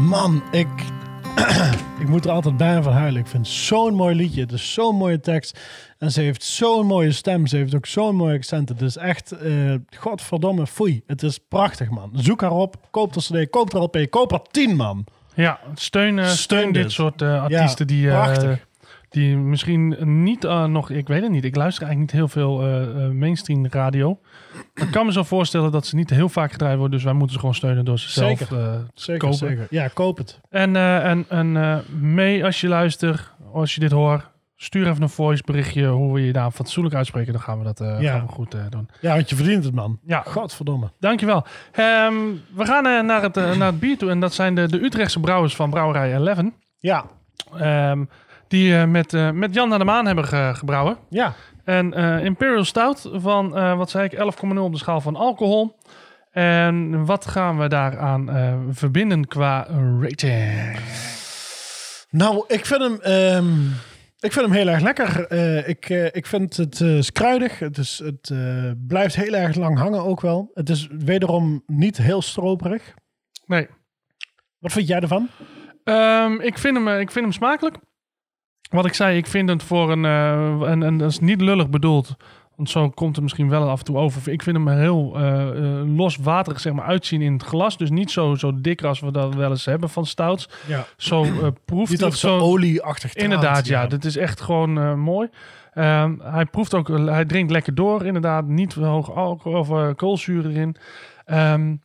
[0.00, 0.68] Man, ik,
[2.00, 3.20] ik moet er altijd bijna van huilen.
[3.20, 4.40] Ik vind het zo'n mooi liedje.
[4.40, 5.60] Het is zo'n mooie tekst.
[5.98, 7.46] En ze heeft zo'n mooie stem.
[7.46, 8.68] Ze heeft ook zo'n mooi accent.
[8.68, 11.02] Het is echt, eh, godverdomme, foei.
[11.06, 12.10] Het is prachtig, man.
[12.14, 12.76] Zoek haar op.
[12.90, 13.50] Koop de cd.
[13.50, 14.06] Koop de LP.
[14.10, 15.04] Koop er 10, man.
[15.34, 16.92] Ja, steun, eh, Steun steun dit dit.
[16.92, 18.66] soort eh, artiesten die, prachtig.
[19.08, 20.90] die misschien niet nog...
[20.90, 21.44] Ik weet het niet.
[21.44, 22.58] Ik luister eigenlijk niet heel veel
[23.12, 24.18] mainstream radio.
[24.80, 26.94] Ik kan me zo voorstellen dat ze niet heel vaak gedraaid worden.
[26.94, 28.58] Dus wij moeten ze gewoon steunen door ze zelf Zeker.
[28.58, 29.36] eh, Zeker, kopen.
[29.38, 29.66] zeker.
[29.70, 30.40] Ja, koop het.
[30.50, 35.02] En, eh, en, en eh, mee als je luistert, als je dit hoort, stuur even
[35.02, 37.32] een voice berichtje hoe we je daar fatsoenlijk uitspreken.
[37.32, 38.10] Dan gaan we dat Ja.
[38.12, 38.88] gaan we goed doen.
[39.00, 39.98] Ja, want je verdient het, man.
[40.06, 40.22] Ja.
[40.26, 40.90] Godverdomme.
[40.98, 41.44] Dankjewel.
[41.72, 42.14] Ehm
[42.54, 44.10] we gaan naar, het, naar het bier toe.
[44.10, 46.38] En dat zijn de, de Utrechtse brouwers van Brouwerij 11.
[46.78, 47.04] Ja.
[47.58, 48.04] Ehm,
[48.48, 50.96] die met, met Jan naar de Maan hebben ge- gebrouwen.
[51.10, 51.34] Ja.
[51.64, 55.78] En eh, Imperial Stout van, eh, wat zei ik, 11,0 op de schaal van alcohol.
[56.30, 59.66] En wat gaan we daaraan eh verbinden qua
[60.00, 60.78] rating?
[62.10, 63.66] Nou, ik vind hem, ehm,
[64.20, 65.32] ik vind hem heel erg lekker.
[65.68, 67.58] Ik, ik vind het kruidig.
[67.58, 68.32] Het, is, het
[68.86, 70.50] blijft heel erg lang hangen ook wel.
[70.54, 72.94] Het is wederom niet heel stroperig.
[73.46, 73.68] Nee.
[74.58, 75.28] Wat vind jij ervan?
[75.84, 77.76] Ehm, ik, vind hem, ik vind hem smakelijk.
[78.70, 81.70] Wat ik zei, ik vind het voor een, eh, en, en dat is niet lullig
[81.70, 82.16] bedoeld.
[82.56, 84.32] Want zo komt het misschien wel af en toe over.
[84.32, 87.76] Ik vind hem heel eh, loswaterig zeg maar, uitzien in het glas.
[87.76, 90.48] Dus niet zo, zo dik als we dat wel eens hebben van stouts.
[90.66, 90.86] Ja.
[90.96, 93.80] Zo eh proeft Niet het dat zo olieachtig Inderdaad, ja.
[93.80, 93.86] ja.
[93.86, 95.28] Dit is echt gewoon mooi.
[95.72, 98.46] Ehm, hij proeft ook, hij drinkt lekker door, inderdaad.
[98.46, 100.76] Niet hoog alcohol of koolzuur erin.
[101.24, 101.76] Ehm,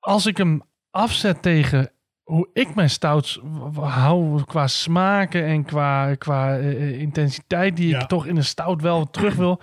[0.00, 1.90] als ik hem afzet tegen
[2.32, 3.40] hoe ik mijn stouts
[3.80, 8.00] hou qua smaken en qua, qua eh, eh, intensiteit die Ja.
[8.00, 9.60] ik toch in een stout wel terug wil.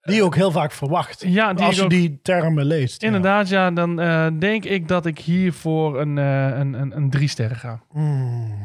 [0.00, 1.22] Die je ook heel vaak verwacht.
[1.26, 3.02] Ja, die als je ook- die termen leest.
[3.02, 7.10] Inderdaad, ja, dan eh, denk ik dat ik hier voor een, eh, een, een, een
[7.10, 7.82] drie sterren ga.
[7.90, 8.56] Hmm.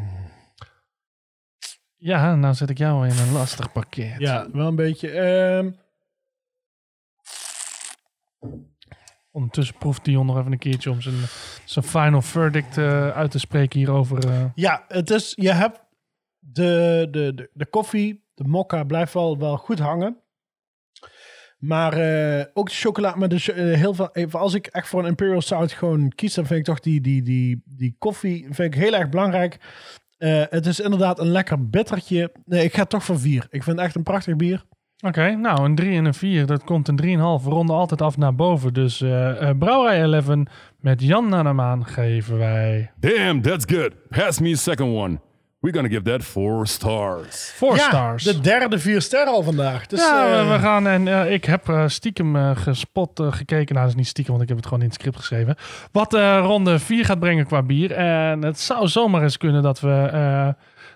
[1.98, 4.16] Ja, nou zet ik jou in een lastig pakket.
[4.20, 5.10] Ja, wel een beetje.
[5.10, 5.70] ehm,
[9.36, 11.16] Ondertussen proeft Dion nog even een keertje om zijn,
[11.66, 14.28] zijn final verdict eh, uit te spreken hierover.
[14.30, 14.46] eh.
[14.56, 15.34] ja, het is.
[15.36, 15.80] Je hebt
[16.40, 20.18] de, de, de, de koffie, de mokka blijft wel, wel goed hangen.
[21.58, 23.16] Maar eh, ook de chocola.
[23.16, 26.46] Maar de, heel veel, even, als ik echt voor een Imperial Stout gewoon kies, dan
[26.46, 29.58] vind ik toch die, die, die, die koffie vind ik heel erg belangrijk.
[30.50, 32.32] Het is inderdaad een lekker bittertje.
[32.46, 33.48] Nee, ik ga toch voor vier.
[33.50, 34.64] Ik vind het echt een prachtig bier.
[35.06, 37.44] Oké, nou een 3 en een 4, dat komt een 3,5.
[37.44, 38.74] We ronden altijd af naar boven.
[38.74, 40.26] Dus eh eh, Brouwerij 11
[40.80, 43.90] met Jan naar de maan geven wij Damn, that's good.
[44.10, 45.20] Pass me a second one.
[45.60, 47.52] We're gonna give that four stars.
[47.56, 48.24] 4 ja, stars.
[48.24, 49.88] de derde vier sterren al vandaag.
[49.88, 53.76] Dus, ja, we- eh, we gaan en ik heb eh, stiekem gespot gekeken.
[53.76, 55.56] Nou, dat is niet stiekem, want ik heb het gewoon in het script geschreven.
[55.92, 57.92] Wat eh, ronde 4 gaat brengen qua bier.
[57.92, 60.48] En het zou zomaar eens kunnen dat we eh,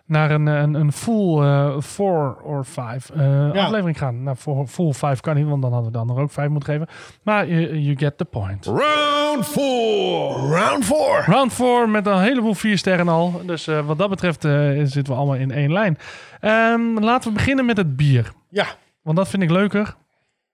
[0.08, 1.42] naar een, een, een full
[1.82, 3.50] 4 of 5 Ja.
[3.50, 4.24] aflevering gaan.
[4.24, 6.74] Nou, voor full 5 kan niet, want dan hadden we dan er ook 5 moeten
[6.74, 6.88] geven.
[7.24, 8.66] Maar you, you get the point.
[8.66, 10.36] Round four.
[10.50, 11.24] round 4.
[11.26, 13.42] Round 4 met een heleboel 4 sterren al.
[13.46, 15.98] Dus eh, wat dat betreft eh, zitten we allemaal in één lijn.
[16.40, 18.32] Ehm, laten we beginnen met het bier.
[18.50, 18.66] Ja,
[19.02, 19.80] Want dat vind ik leuker.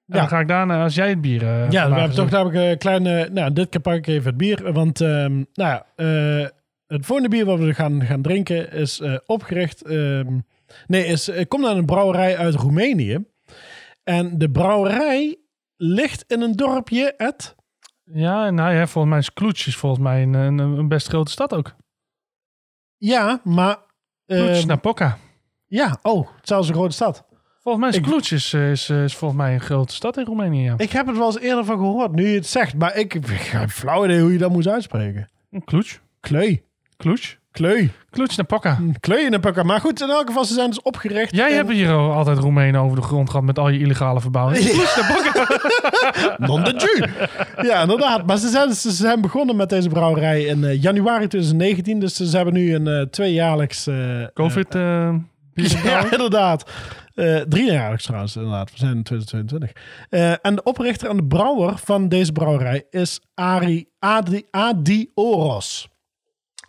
[0.07, 0.19] En Ja.
[0.19, 1.41] dan ga ik daarna, als jij het bier...
[1.43, 3.29] eh, Ja, we hebben toch namelijk een kleine...
[3.31, 4.73] Nou, dit keer pak ik even het bier.
[4.73, 6.47] Want ehm, nou ja, eh,
[6.87, 9.81] het volgende bier wat we gaan, gaan drinken is eh, opgericht...
[9.81, 10.39] ehm,
[10.87, 13.25] nee, is, het komt uit een brouwerij uit Roemenië.
[14.03, 15.37] En de brouwerij
[15.77, 17.55] ligt in een dorpje, Ed.
[18.03, 21.31] Ja, nou ja, volgens mij is Kloets is volgens mij een, een, een best grote
[21.31, 21.75] stad ook.
[22.97, 23.77] Ja, maar...
[24.25, 25.17] Kloets ehm, naar Pokka.
[25.65, 27.25] ja, oh, het is zelfs een grote stad.
[27.59, 30.73] Volgens mij is is, eh, is, is volgens mij een grote stad in Roemenië, ja.
[30.77, 32.75] Ik heb het wel eens eerder van gehoord, nu je het zegt.
[32.75, 35.29] Maar ik, ik heb flauw idee hoe je dat moet uitspreken.
[35.65, 35.99] Kloets?
[36.19, 36.57] Kleu.
[37.03, 37.37] Kloets?
[37.51, 37.89] Kleu.
[38.09, 38.79] Kloets naar Pokka.
[38.99, 39.65] Kleu in de pakken.
[39.65, 41.35] Maar goed, in elk geval, ze zijn dus opgericht.
[41.35, 44.69] Jij hebt hier al altijd Roemenen over de grond gehad met al je illegale verbouwingen.
[44.69, 46.35] Kloets naar.
[46.49, 47.05] Non de Jew.
[47.65, 48.25] Ja, inderdaad.
[48.25, 51.99] Maar ze zijn, ze zijn begonnen met deze brouwerij in eh, januari 2019.
[51.99, 53.87] Dus ze hebben nu een eh, tweejaarlijks...
[53.87, 53.95] eh,
[54.33, 54.73] Covid
[55.83, 56.71] ja, inderdaad.
[57.47, 58.71] Driejaarlijks trouwens, inderdaad.
[58.71, 59.83] We zijn in 2022.
[60.09, 65.87] Eh, en de oprichter en de brouwer van deze brouwerij is Ari, Adi, Adi Oros.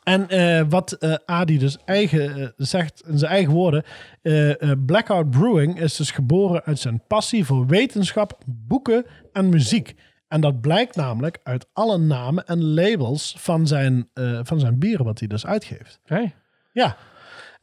[0.05, 3.85] En eh, wat eh, Adi dus eigen, eh, zegt in zijn eigen woorden...
[4.87, 9.95] Blackout Brewing is dus geboren uit zijn passie voor wetenschap, boeken en muziek.
[10.29, 14.09] En dat blijkt namelijk uit alle namen en labels van zijn,
[14.43, 15.99] van zijn bieren wat hij dus uitgeeft.
[16.03, 16.33] Oké.
[16.73, 16.97] Ja.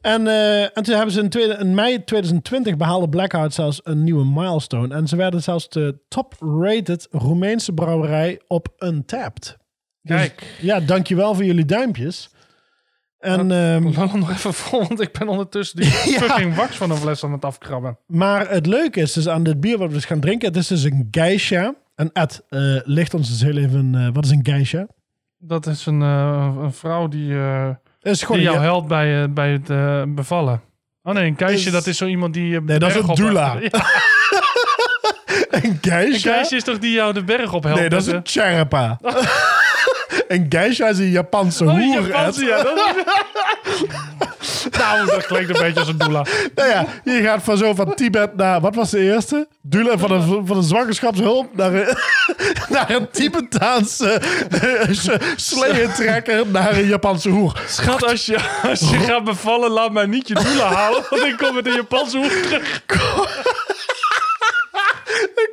[0.00, 0.26] En,
[0.72, 4.94] en toen hebben ze in, tweede, in mei 2020 behaalde Blackout zelfs een nieuwe milestone.
[4.94, 9.60] En ze werden zelfs de top-rated Roemeense brouwerij op Untapped.
[10.02, 10.56] Dus, Kijk.
[10.60, 12.30] ja, dankjewel voor jullie duimpjes.
[13.18, 15.90] En, ehm, Ik nog even vol, want ik ben ondertussen die
[16.22, 17.98] fucking wax van een fles aan het afkrabben.
[18.06, 20.48] maar het leuke is dus aan dit bier wat we dus gaan drinken.
[20.48, 21.74] Het is dus een geisha.
[21.94, 23.94] En Ed, eh, licht ons dus heel even...
[23.94, 24.86] eh, wat is een geisha?
[25.38, 27.34] Dat is een, eh, een vrouw die,
[28.00, 30.60] is gewoon die jou ja- helpt bij, bij het bevallen.
[31.02, 32.60] Oh nee, een keisje, Is- dat is zo iemand die...
[32.60, 33.56] Nee, dat is een doula.
[33.60, 33.70] Ja,
[35.50, 36.30] een een geisha?
[36.32, 37.80] keisje is toch die jou de berg op helpt?
[37.80, 38.98] Nee, dat is een cherpa.
[40.28, 42.62] Een geisha is een Japanse Oh, hoer, Japanse, ja.
[42.62, 42.74] Dat
[44.78, 46.24] nou, dat klinkt een beetje als een doula.
[46.54, 49.48] Nou ja, je gaat van zo van Tibet naar, wat was de eerste?
[49.60, 51.96] Dula van een, van een zwangerschapshulp naar een,
[52.74, 54.20] naar een Tibetaanse
[54.64, 57.60] uh, trekker naar een Japanse hoer.
[57.66, 61.04] Schat, als je, als je gaat bevallen, laat mij niet je doula houden.
[61.10, 62.82] Want ik kom met een Japanse hoek terug.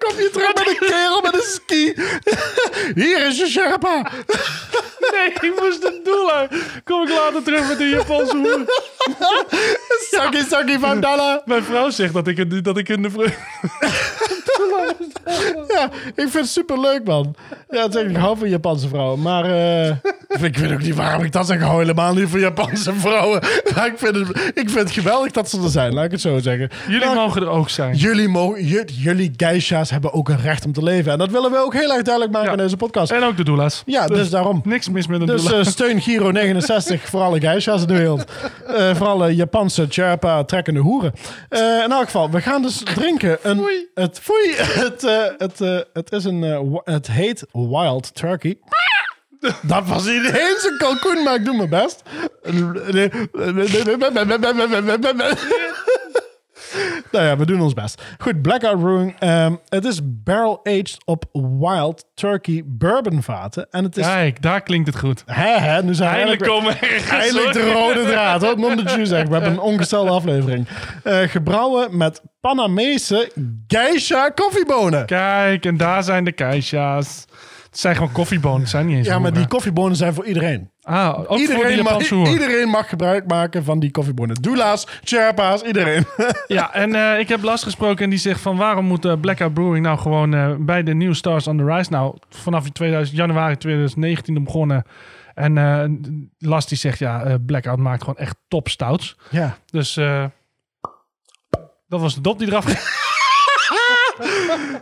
[0.09, 1.93] Kom je terug met een kerel met een ski.
[3.01, 4.11] Hier is je Sherpa.
[5.11, 6.47] Nee, ik moest de doula.
[6.83, 8.97] Kom ik later terug met een Japanse hoek.
[10.11, 11.41] Saki Saki van Dalla.
[11.45, 13.09] Mijn vrouw zegt dat ik, dat ik in de...
[13.11, 13.33] vre-
[15.67, 17.35] Ja, ik vind het super leuk, man.
[17.69, 19.21] Ja, het is echt, ik hou van Japanse vrouwen.
[19.21, 19.87] Maar eh,
[20.43, 21.55] ik weet ook niet waarom ik dat zeg.
[21.55, 23.41] Ik hou helemaal niet van Japanse vrouwen.
[23.75, 26.21] Maar ik vind, het, ik vind het geweldig dat ze er zijn, laat ik het
[26.21, 26.69] zo zeggen.
[26.87, 27.95] Jullie mogen er ook zijn.
[27.95, 31.11] Jullie, mogen, j- jullie geisha's hebben ook een recht om te leven.
[31.11, 32.57] En dat willen we ook heel erg duidelijk maken Ja.
[32.57, 33.11] in deze podcast.
[33.11, 33.83] En ook de doula's.
[33.85, 34.61] Ja, dus daarom.
[34.63, 35.59] Niks mis met een Dus doula.
[35.59, 38.23] eh, steun Giro 69 voor alle geisha's in de wereld.
[38.67, 41.13] Eh, voor alle Japanse Sherpa trekkende hoeren.
[41.49, 43.37] Eh, in elk geval, we gaan dus drinken.
[43.41, 48.57] Een, Het, foei, het, eh, het, eh, het, is een, eh, het heet Wild Turkey.
[49.61, 52.01] Dat was ineens een kalkoen, maar ik doe mijn best.
[57.11, 58.01] Nou ja, we doen ons best.
[58.17, 59.15] Goed, Blackout Brewing.
[59.19, 63.67] ehm, het is barrel-aged op Wild Turkey bourbon vaten.
[63.71, 64.05] En het is...
[64.05, 65.23] Kijk, daar klinkt het goed.
[65.25, 66.77] Hè, hè, nu zijn Eindelijk komen
[67.11, 68.41] eindelijk de rode draad.
[68.41, 68.59] Hoor.
[68.59, 69.09] Non de juice.
[69.09, 70.67] We hebben een ongestelde aflevering.
[71.03, 73.31] Eh, gebrouwen met Panamese
[73.67, 75.05] geisha koffiebonen.
[75.05, 77.25] Kijk, en daar zijn de keisha's.
[77.79, 80.71] Zijn gewoon koffiebonen, zijn niet eens Ja, maar die koffiebonen zijn voor iedereen.
[80.81, 84.35] Ah, ook Iedereen mag, iedereen mag gebruik maken van die koffiebonen.
[84.41, 86.05] Doela's, Sherpa's, iedereen.
[86.47, 88.57] Ja, en eh, ik heb Lars gesproken en die zegt van...
[88.57, 91.91] waarom moet eh, Blackout Brewing nou gewoon eh, bij de New Stars on the Rise...
[91.91, 94.83] nou, vanaf 2000, januari 2019 begonnen...
[95.33, 99.17] En Lars die zegt, ja, Blackout maakt gewoon echt top stouts.
[99.29, 99.57] ja.
[99.65, 99.93] Dus
[101.87, 102.79] dat was de dop die eraf ging.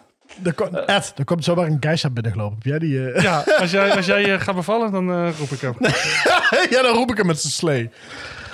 [0.43, 2.55] Er, ko- Ed, er komt zomaar een geisha binnengelopen.
[2.55, 3.11] Heb jij die...
[3.11, 3.21] eh?
[3.23, 5.75] Ja, als jij, als jij eh, gaat bevallen, dan eh, roep ik hem.
[6.75, 7.89] ja, dan roep ik hem met zijn slee.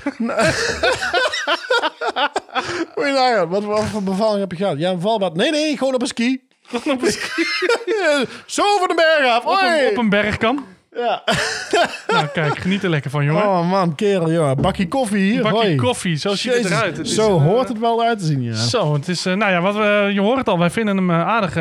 [2.95, 4.77] Moet je nagaan, wat, wat voor bevalling heb je gehad?
[4.77, 5.35] Ja, een valbad.
[5.35, 6.41] Nee, nee, gewoon op een ski.
[8.45, 9.45] Zo van de berg af.
[9.45, 10.65] Op een, op een berg kan.
[10.95, 11.23] Ja.
[12.07, 13.43] Nou, kijk, geniet er lekker van, jongen.
[13.43, 14.61] Oh man, kerel, jongen.
[14.61, 15.41] Bakkie koffie hier.
[15.41, 15.75] Bakje Hoi.
[15.75, 16.97] koffie, zo ziet het eruit.
[16.97, 18.55] Het Zo eh, hoort het wel uit te zien, ja.
[18.55, 21.09] Zo, het is, eh, nou ja, wat we, je hoort het al, wij vinden hem
[21.09, 21.53] eh, aardig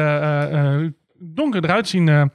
[1.19, 2.31] donker eruit zien.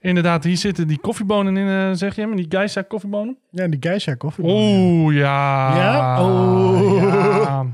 [0.00, 3.38] inderdaad, hier zitten die koffiebonen in, zeg je hem, die Geisha koffiebonen.
[3.50, 4.44] Ja, die geisha koffie.
[4.44, 5.76] Oeh, ja.
[5.76, 6.22] Ja?
[6.24, 7.02] Oh.
[7.02, 7.66] Ja.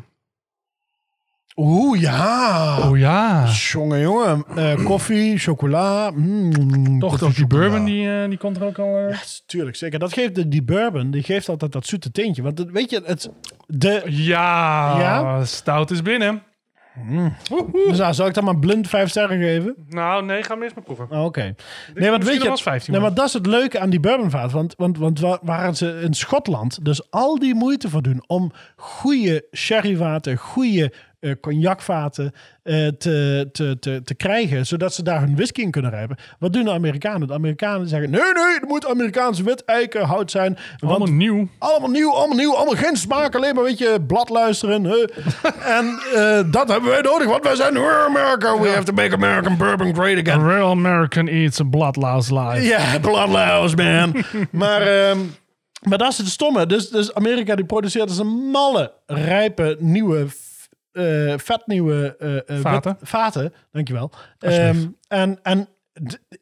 [1.62, 2.78] Oeh, ja.
[2.90, 3.46] Oh ja.
[3.46, 4.44] Jongen, jongen.
[4.56, 6.10] Eh, koffie, chocola.
[6.14, 7.60] Mm, Toch, koffie, die chocola.
[7.68, 8.96] bourbon, die, eh, die komt er ook al...
[8.96, 9.10] eh.
[9.10, 9.98] Ja, tuurlijk, zeker.
[9.98, 12.42] Dat geeft de, die bourbon, die geeft altijd dat zoete tintje.
[12.42, 13.30] Want het- weet je, het,
[13.66, 15.44] de, Ja, Ja?
[15.44, 16.42] stout is binnen.
[17.88, 19.74] dus nou, zal ik dan maar blind vijf sterren geven?
[19.88, 21.06] Nou, nee, ga maar eens maar proeven.
[21.10, 21.40] Oh, Oké.
[21.40, 21.54] Nee,
[21.86, 23.14] misschien want weet nog je, als 15 nee, maar.
[23.14, 24.52] dat is het leuke aan die bourbonvaat.
[24.52, 28.52] Want, want, want wa- waren ze in Schotland dus al die moeite voor doen om
[28.76, 35.34] goede sherryvaten, goede eh, cognacvaten eh, te, te, te, te krijgen, zodat ze daar hun
[35.36, 36.16] whisky in kunnen rijpen.
[36.38, 37.28] Wat doen de Amerikanen?
[37.28, 40.58] De Amerikanen zeggen, nee, nee, het moet Amerikaans wit eikenhout zijn.
[40.78, 41.48] Want Allemaal nieuw.
[41.58, 44.84] allemaal nieuw, allemaal nieuw, allemaal geen smaak, alleen maar een beetje blad luisteren.
[44.84, 44.96] hè.
[45.78, 48.58] en eh, dat hebben wij nodig, want wij zijn we're America.
[48.60, 50.48] We have to make American bourbon great A again.
[50.48, 52.62] real American eats a bloodlouse life.
[52.66, 54.24] Ja, bloodlouse, man.
[54.50, 55.18] maar, ehm,
[55.88, 56.66] maar dat is het stomme.
[56.66, 60.26] Dus, dus Amerika die produceert dus een malle, rijpe, nieuwe,
[60.92, 62.96] f- eh, vetnieuwe eh, eh, wit- Vaten.
[63.02, 63.52] vaten.
[63.72, 64.10] Dankjewel.
[64.38, 65.68] Ehm, en en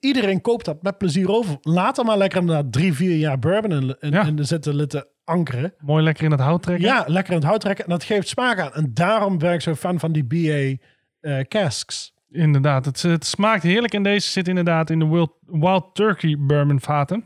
[0.00, 1.56] iedereen koopt dat met plezier over.
[1.62, 4.24] Laat er maar lekker na drie, vier jaar bourbon in, in, Ja.
[4.26, 5.74] in zitten litten ankeren.
[5.78, 6.86] Mooi lekker in het hout trekken.
[6.86, 7.84] Ja, lekker in het hout trekken.
[7.84, 8.72] En dat geeft smaak aan.
[8.72, 10.76] En daarom ben ik zo fan van die BA
[11.20, 12.14] eh, casks.
[12.30, 13.94] Inderdaad, het, het smaakt heerlijk.
[13.94, 17.24] En deze zit inderdaad in de Wild, Wild Turkey Bourbon vaten.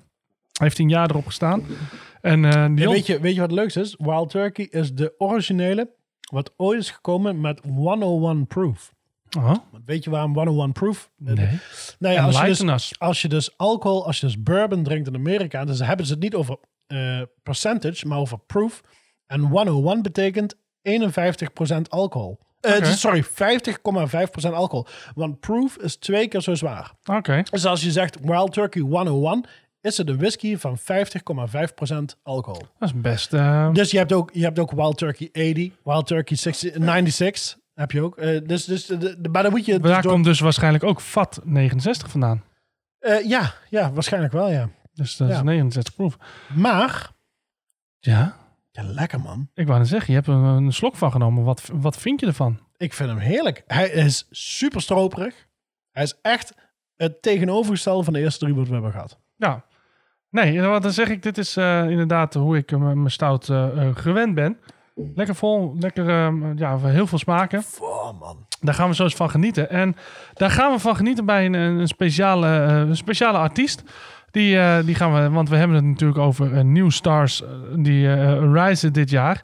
[0.61, 1.63] Heeft een jaar erop gestaan.
[2.21, 3.95] En eh, weet, je, weet je wat het leukste is?
[3.99, 5.91] Wild Turkey is de originele
[6.33, 8.95] wat ooit is gekomen met 101 proof.
[9.39, 9.55] Oh,
[9.85, 11.11] Weet je waarom 101 proof?
[11.17, 11.61] nee.
[11.99, 12.99] Nou ja, als je, dus, us.
[12.99, 16.13] als je dus alcohol, als je dus bourbon drinkt in Amerika, dus dan hebben ze
[16.13, 18.81] het niet over eh, percentage, maar over proof.
[19.27, 20.59] En 101 betekent 51%
[21.89, 22.39] alcohol.
[22.61, 22.85] Eh.
[22.85, 23.29] Sorry, 50,5%
[24.53, 24.87] alcohol.
[25.15, 26.93] Want proof is twee keer zo zwaar.
[27.05, 27.43] Oké.
[27.51, 29.45] Dus als je zegt Wild Turkey 101,
[29.83, 30.85] is het een whisky van 50,5%
[32.23, 32.63] alcohol.
[32.79, 33.33] Dat is best...
[33.33, 37.59] eh, Dus je hebt ook, je hebt ook Wild Turkey 80, Wild Turkey 60, 96
[37.75, 38.17] heb je ook.
[38.17, 39.79] Eh, dus, dus de, de, maar dan moet je...
[39.81, 42.43] dus daar door- komt dus waarschijnlijk ook VAT 69 vandaan.
[42.99, 44.69] Eh, ja, ja, waarschijnlijk wel, ja.
[44.93, 45.43] Dus dat is Ja.
[45.43, 46.17] 69 proof.
[46.55, 47.11] Maar,
[47.99, 48.37] Ja,
[48.71, 49.51] ja, lekker man.
[49.55, 51.45] ik wou net zeggen, je hebt er een, slok van genomen.
[51.45, 52.59] Wat, wat vind je ervan?
[52.77, 53.63] Ik vind hem heerlijk.
[53.67, 55.47] Hij is super stroperig.
[55.91, 56.55] Hij is echt
[56.97, 59.19] het tegenovergestelde van de eerste drie wat we hebben gehad.
[59.37, 59.61] Nou,
[60.33, 63.67] nee, wat dan zeg ik, dit is eh, inderdaad hoe ik eh, mijn stout eh,
[63.95, 64.57] gewend ben.
[65.15, 67.63] Lekker vol, lekker, eh, ja, heel veel smaken.
[67.81, 68.47] Oh man.
[68.61, 69.71] Daar gaan we zo eens van genieten.
[69.71, 69.97] En
[70.35, 73.83] daar gaan we van genieten bij een, een, speciale, een speciale artiest.
[74.31, 77.43] Die, die gaan we, want we hebben het natuurlijk over New Stars
[77.77, 78.15] die
[78.53, 79.41] rijzen dit jaar.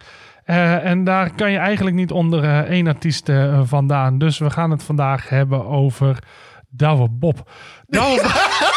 [0.82, 3.30] En daar kan je eigenlijk niet onder één artiest
[3.62, 4.18] vandaan.
[4.18, 6.18] Dus we gaan het vandaag hebben over
[6.68, 7.50] Douwe Bob.
[7.86, 8.32] Douwe Bob.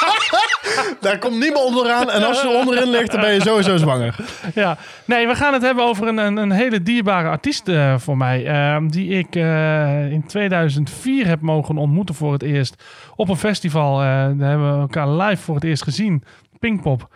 [1.02, 2.10] Daar komt niemand onderaan.
[2.10, 4.16] En als je er onderin ligt, dan ben je sowieso zwanger.
[4.56, 8.18] Ja, nee, we gaan het hebben over een, een, een hele dierbare artiest eh, voor
[8.18, 8.46] mij.
[8.46, 12.84] eh, die ik eh, in 2004 heb mogen ontmoeten voor het eerst.
[13.16, 14.00] Op een festival.
[14.02, 16.24] eh, daar hebben we elkaar live voor het eerst gezien.
[16.60, 17.08] Pinkpop.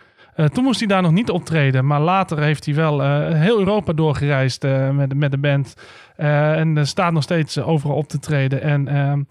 [0.52, 1.86] Toen moest hij daar nog niet optreden.
[1.86, 3.00] Maar later heeft hij wel
[3.34, 5.74] heel Europa doorgereisd eh, met, met de band.
[6.16, 8.62] En er staat nog steeds overal op te treden.
[8.62, 9.22] En ehm,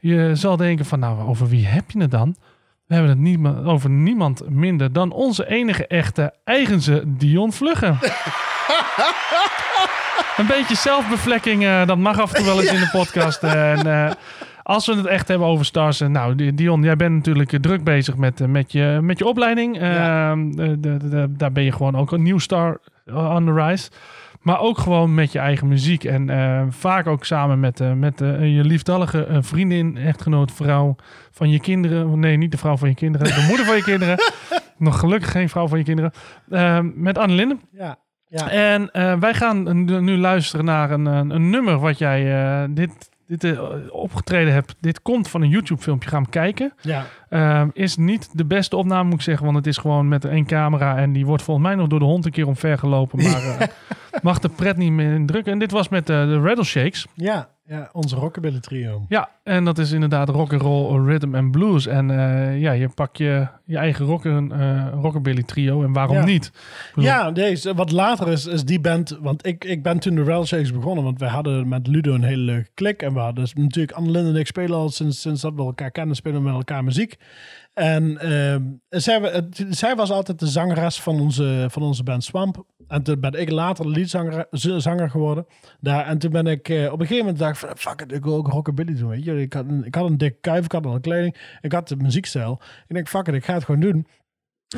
[0.00, 2.36] je zal denken van, nou, over wie heb je het dan?
[2.86, 7.98] We hebben het niet, over niemand minder dan onze enige echte eigense Dion Vluggen.
[10.36, 13.42] een beetje zelfbevlekking, eh, dat mag af en toe wel eens in de podcast.
[13.42, 14.10] eh, en eh,
[14.62, 15.98] als we het echt hebben over stars.
[16.00, 19.76] nou, Di- Dion, jij bent natuurlijk druk bezig met, met, je, met je opleiding.
[19.78, 20.30] Ja.
[20.30, 22.80] Ehm, de, de, de- daar ben je gewoon ook een nieuw star
[23.14, 23.90] on the rise.
[24.44, 26.04] Maar ook gewoon met je eigen muziek.
[26.04, 30.96] En eh, vaak ook samen met, eh, met eh, je liefdallige vriendin, echtgenoot, vrouw
[31.30, 32.18] van je kinderen.
[32.18, 33.26] Nee, niet de vrouw van je kinderen.
[33.26, 34.16] De moeder van je kinderen.
[34.76, 36.12] Nog gelukkig geen vrouw van je kinderen.
[36.94, 37.60] Met Anne Linden.
[37.72, 37.96] Ja.
[38.28, 38.50] Ja.
[38.50, 38.90] En
[39.20, 43.60] wij gaan nu luisteren naar een, een, een nummer wat jij dit, dit eh,
[43.90, 44.74] opgetreden hebt.
[44.80, 46.08] Dit komt van een YouTube-filmpje.
[46.08, 46.72] Ga hem kijken.
[46.80, 47.06] ja.
[47.28, 49.44] Ehm, is niet de beste opname, moet ik zeggen.
[49.44, 50.96] Want het is gewoon met één camera.
[50.96, 53.22] En die wordt volgens mij nog door de hond een keer omver gelopen.
[53.22, 53.68] Maar eh,
[54.22, 55.52] mag de pret niet meer indrukken.
[55.52, 57.06] En dit was met eh, de Rattle Shakes.
[57.14, 57.48] Ja.
[57.66, 59.04] Ja, onze rockabilly trio.
[59.08, 61.86] Ja, en dat is inderdaad rock and roll, rhythm and blues.
[61.86, 65.82] En eh, ja, je pak je, je eigen rock, eh, rockabilly trio.
[65.82, 66.24] En waarom Ja.
[66.24, 66.52] niet?
[66.94, 69.18] Bedoel, Ja, deze, wat later is, is die band.
[69.20, 71.04] Want ik, ik ben toen de Rail Shakes begonnen.
[71.04, 73.02] Want wij hadden met Ludo een hele leuke klik.
[73.02, 75.62] En we hadden dus natuurlijk Anne Linde en ik spelen al sinds, sinds dat we
[75.62, 77.16] elkaar kennen, spelen we met elkaar muziek.
[77.74, 78.62] En ehm,
[79.70, 82.64] zij, was altijd de zangeres van onze, van onze band Swamp.
[82.88, 84.06] En toen ben ik later
[84.50, 85.46] z- zanger geworden.
[85.80, 88.24] Daar, en toen ben ik eh, op een gegeven moment dacht van, fuck it, ik
[88.24, 89.08] wil ook rockabilly doen.
[89.08, 89.40] Weet je?
[89.40, 91.96] Ik, had een, ik had een dikke kuif, ik had al kleding, ik had de
[91.96, 92.60] muziekstijl.
[92.86, 94.06] Ik denk, fuck it, ik ga het gewoon doen.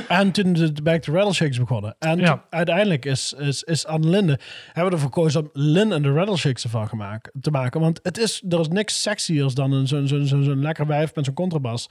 [0.09, 1.97] En toen de Back to Rattleshakes begonnen.
[1.99, 2.45] En Ja.
[2.51, 6.65] uiteindelijk is, is, is Anne Linde, hebben we ervoor gekozen om Lin en de Rattleshakes
[6.65, 7.81] ervan gemaakt, te maken.
[7.81, 11.15] Want het is, er is niks sexiers dan een- zo'n zo'n zo'n zo'n lekker wijf
[11.15, 11.89] met zo'n contrabas.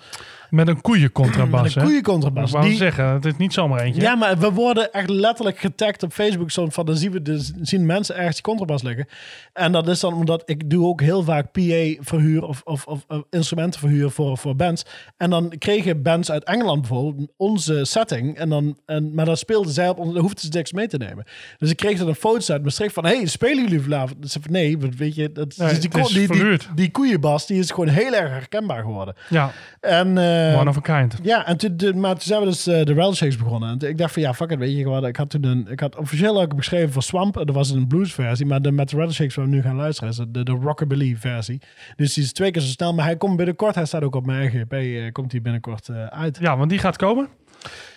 [0.49, 2.49] Met een koeiencontrabas, Met een koeiencontrabas.
[2.51, 4.01] Ik wou zeggen, het is niet zomaar eentje.
[4.01, 6.51] ja, maar we worden echt letterlijk getagd op Facebook.
[6.51, 9.07] Zo van, dan zien, we dus, zien mensen ergens die contrabas liggen.
[9.53, 13.23] En dat is dan omdat ik doe ook heel vaak PA-verhuur of, of, of, of
[13.29, 14.85] instrumentenverhuur voor, voor bands.
[15.17, 18.37] En dan kregen bands uit Engeland bijvoorbeeld onze setting.
[18.37, 21.23] En dan, en, maar dan speelden zij op dan hoefden ze niks mee te nemen.
[21.57, 24.21] Dus ik kreeg dan een foto uit Maastricht van, hey, spelen jullie vanavond?
[24.21, 27.59] Dus nee, weet je, dat, Nee, dus die, het is die, die, die koeienbas, die
[27.59, 29.15] is gewoon heel erg herkenbaar geworden.
[29.29, 31.15] Ja, En, eh, one of a kind.
[31.23, 33.69] ja, en toen, de, maar toen zijn we dus eh, de Rattle Shakes begonnen.
[33.69, 35.05] En toen- ik dacht van ja, fuck it, weet je gewoon.
[35.05, 37.33] Ik had toen een, ik had officieel ook beschreven voor Swamp.
[37.33, 38.45] Dat was een blues versie.
[38.45, 41.15] Maar de, met de Rattle Shakes waar we nu gaan luisteren is de, de rockabilly
[41.19, 41.61] versie.
[41.95, 42.93] Dus die is twee keer zo snel.
[42.93, 46.37] Maar hij komt binnenkort, hij staat ook op mijn RGP, eh, komt hij binnenkort uit.
[46.41, 47.27] Ja, want die gaat komen.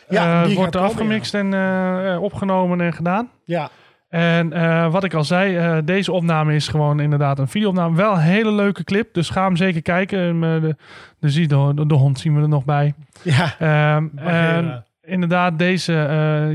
[0.09, 3.31] Ja, Eh, die wordt komen, afgemixt en eh, eh, opgenomen en gedaan.
[3.45, 3.71] Ja,
[4.09, 7.97] En wat ik al zei, deze opname is gewoon inderdaad een videoopname.
[7.97, 10.19] Wel een hele leuke clip, dus ga hem zeker kijken.
[10.19, 10.77] En, eh, de,
[11.47, 12.95] de, de, de, hond zien we er nog bij.
[13.23, 13.55] ja.
[13.59, 14.57] Ehm, Bagheera.
[14.57, 15.93] en inderdaad, deze,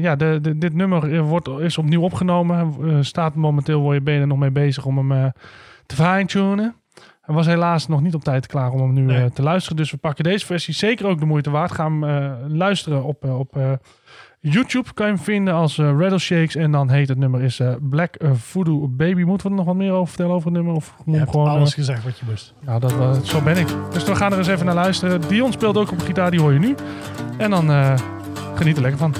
[0.02, 2.74] ja, de, de, dit nummer wordt, is opnieuw opgenomen.
[3.06, 5.32] Staat momenteel, word je ben je er nog mee bezig om hem
[5.86, 6.76] te fine-tunen.
[7.24, 9.24] Hij was helaas nog niet op tijd klaar om hem nu Nee.
[9.24, 9.78] eh, te luisteren.
[9.78, 11.72] Dus we pakken deze versie zeker ook de moeite waard.
[11.72, 13.58] Ga hem eh, luisteren op, eh, op
[14.40, 14.94] YouTube.
[14.94, 16.56] Kan je hem vinden als Rattle Shakes.
[16.56, 19.22] En dan heet het nummer is Black Voodoo Baby.
[19.24, 20.74] Moeten we er nog wat meer over vertellen over het nummer?
[20.76, 22.54] Of Je hebt gewoon, alles gezegd wat je moest.
[22.60, 23.68] nou, dat, zo ben ik.
[23.91, 25.22] Dus we gaan er eens even naar luisteren.
[25.28, 26.76] Dion speelt ook op gitaar, die hoor je nu.
[27.38, 27.98] En dan
[28.56, 29.14] geniet er lekker van.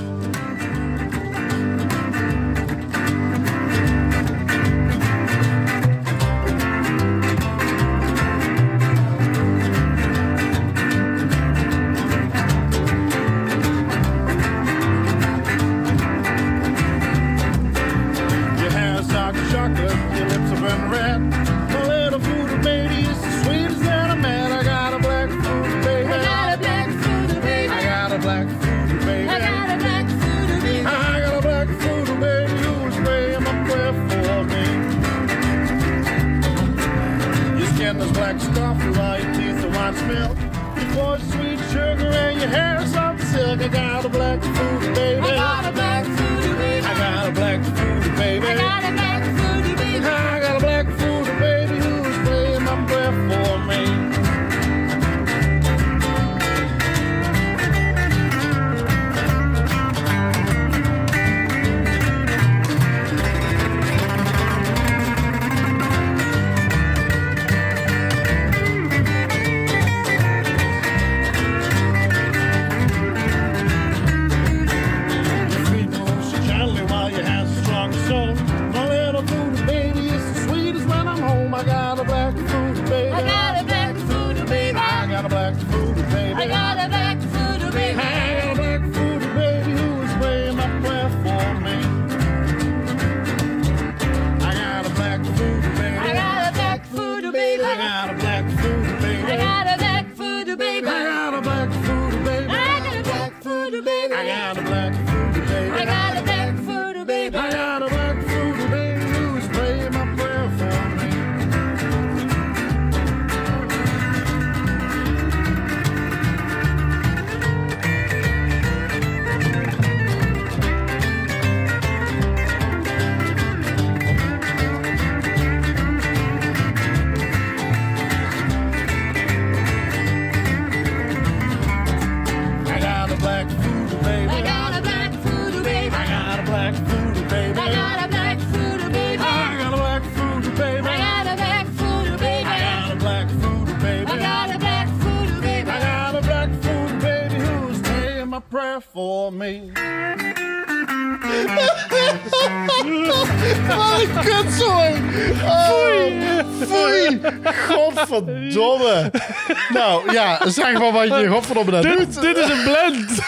[160.92, 161.98] Wat je godverdomme doet.
[161.98, 163.22] Dit, dit is een blend.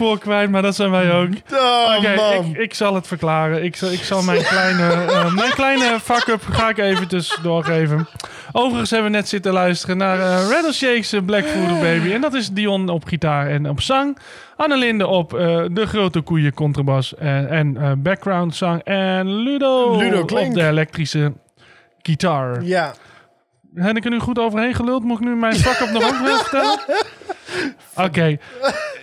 [0.00, 1.28] Spoor kwijt, maar dat zijn wij ook.
[1.52, 2.12] Oh, Oké,
[2.50, 3.64] ik, ik zal het verklaren.
[3.64, 8.08] Ik zal, ik zal mijn kleine, eh, mijn kleine fuck-up ga ik even tussendoor geven.
[8.52, 12.12] Overigens hebben we net zitten luisteren naar eh Rattleshake's eh, Black Voodoo Baby.
[12.12, 14.18] En dat is Dion op gitaar en op zang.
[14.56, 15.30] Annelinde op
[15.72, 18.82] de grote koeien contrabas en, en background zang.
[18.82, 20.48] En Ludo, Ludo Klink.
[20.48, 21.32] op de elektrische
[22.02, 22.62] gitaar.
[22.62, 22.94] Ja.
[23.74, 25.04] Heb ik er nu goed overheen geluld?
[25.04, 26.78] Moet ik nu mijn fuck-up nog ook vertellen?
[27.96, 28.38] Oké.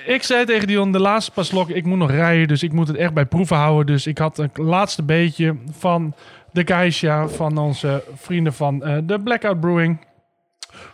[0.08, 2.88] Ik zei tegen Dion, de laatste pas slok, ik moet nog rijden, dus ik moet
[2.88, 3.86] het echt bij proeven houden.
[3.86, 6.14] Dus ik had een laatste beetje van
[6.52, 10.06] de Geisha, van onze vrienden van eh, de Blackout Brewing.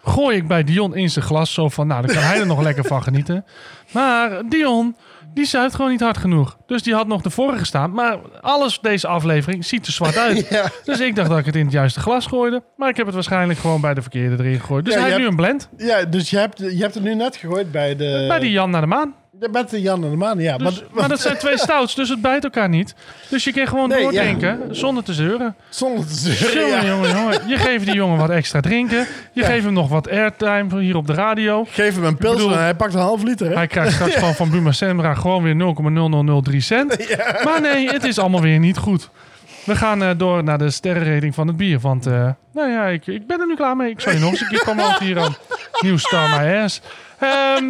[0.03, 2.61] Gooi ik bij Dion in zijn glas, zo van, nou, dan kan hij er nog
[2.69, 3.45] lekker van genieten.
[3.91, 4.95] Maar Dion,
[5.33, 6.57] die zuipt gewoon niet hard genoeg.
[6.65, 7.91] Dus die had nog de vorige staan.
[7.91, 10.47] Maar alles deze aflevering ziet er zwart uit.
[10.49, 10.69] Ja.
[10.83, 12.63] Dus ik dacht dat ik het in het juiste glas gooide.
[12.77, 14.85] Maar ik heb het waarschijnlijk gewoon bij de verkeerde erin gegooid.
[14.85, 15.69] Dus Ja, hij heeft nu hebt- een blend.
[15.89, 18.25] Ja, dus je hebt, je hebt het nu net gegooid bij de...
[18.27, 19.13] Bij die Jan naar de maan.
[19.51, 20.57] Met de Jan en de Maan, ja.
[20.57, 22.95] Dus, maar, maar dat zijn twee stouts, dus het bijt elkaar niet.
[23.29, 25.55] Dus je kan gewoon Nee, doordrinken zonder te zeuren.
[25.69, 26.89] zonder te zeuren, Jongen, ja.
[26.91, 27.47] jongen, jongen.
[27.47, 28.97] Je geeft die jongen wat extra drinken.
[29.33, 29.45] Je Ja.
[29.47, 31.65] geeft hem nog wat airtime hier op de radio.
[31.69, 33.53] Geef hem een pils bedoel- en hij pakt een half liter, hè?
[33.53, 35.55] Hij krijgt straks gewoon van Buma Sembra gewoon weer
[36.51, 36.97] 0,0003 cent.
[37.45, 39.09] Maar nee, het is allemaal weer niet goed.
[39.65, 41.79] We gaan eh, door naar de sterrenrating van het bier.
[41.79, 43.89] Want eh, nou ja, ik, ik ben er nu klaar mee.
[43.89, 45.35] Ik zal je nog eens een keer promoten hier aan
[45.79, 46.81] Nieuw Star My Ass.
[47.19, 47.65] Ehm,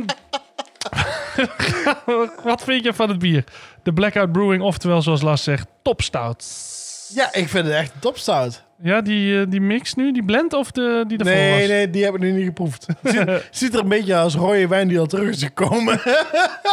[2.43, 3.43] wat vind je van het bier?
[3.83, 6.45] De Blackout Brewing, oftewel zoals Lars zegt, topstout.
[7.13, 8.63] Ja, ik vind het echt topstout.
[8.81, 11.67] Ja, die, eh, die mix nu, die blend of de, die ervoor Nee, was?
[11.69, 12.85] nee, die heb ik nu niet geproefd.
[13.03, 16.01] ziet, ziet er een beetje als rode wijn die al terug is gekomen.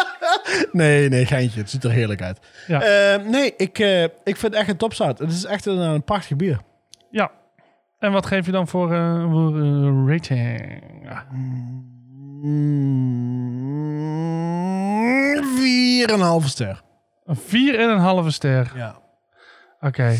[0.73, 1.61] nee, nee, geintje.
[1.61, 2.39] Het ziet er heerlijk uit.
[2.67, 2.83] Ja.
[2.83, 5.19] Eh, nee, ik, eh, ik vind het echt een topstout.
[5.19, 6.61] Het is echt een, een prachtig bier.
[7.11, 7.31] Ja.
[7.99, 10.83] En wat geef je dan voor, eh, voor eh, rating?
[11.31, 12.00] Mm,
[15.57, 16.83] Vier en een halve ster.
[17.25, 18.73] Een vier en een halve ster.
[18.75, 18.99] Ja.
[19.81, 20.17] Oké.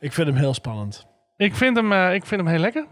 [0.00, 1.06] Ik vind hem heel spannend.
[1.36, 2.86] Ik vind hem, eh, ik vind hem heel lekker.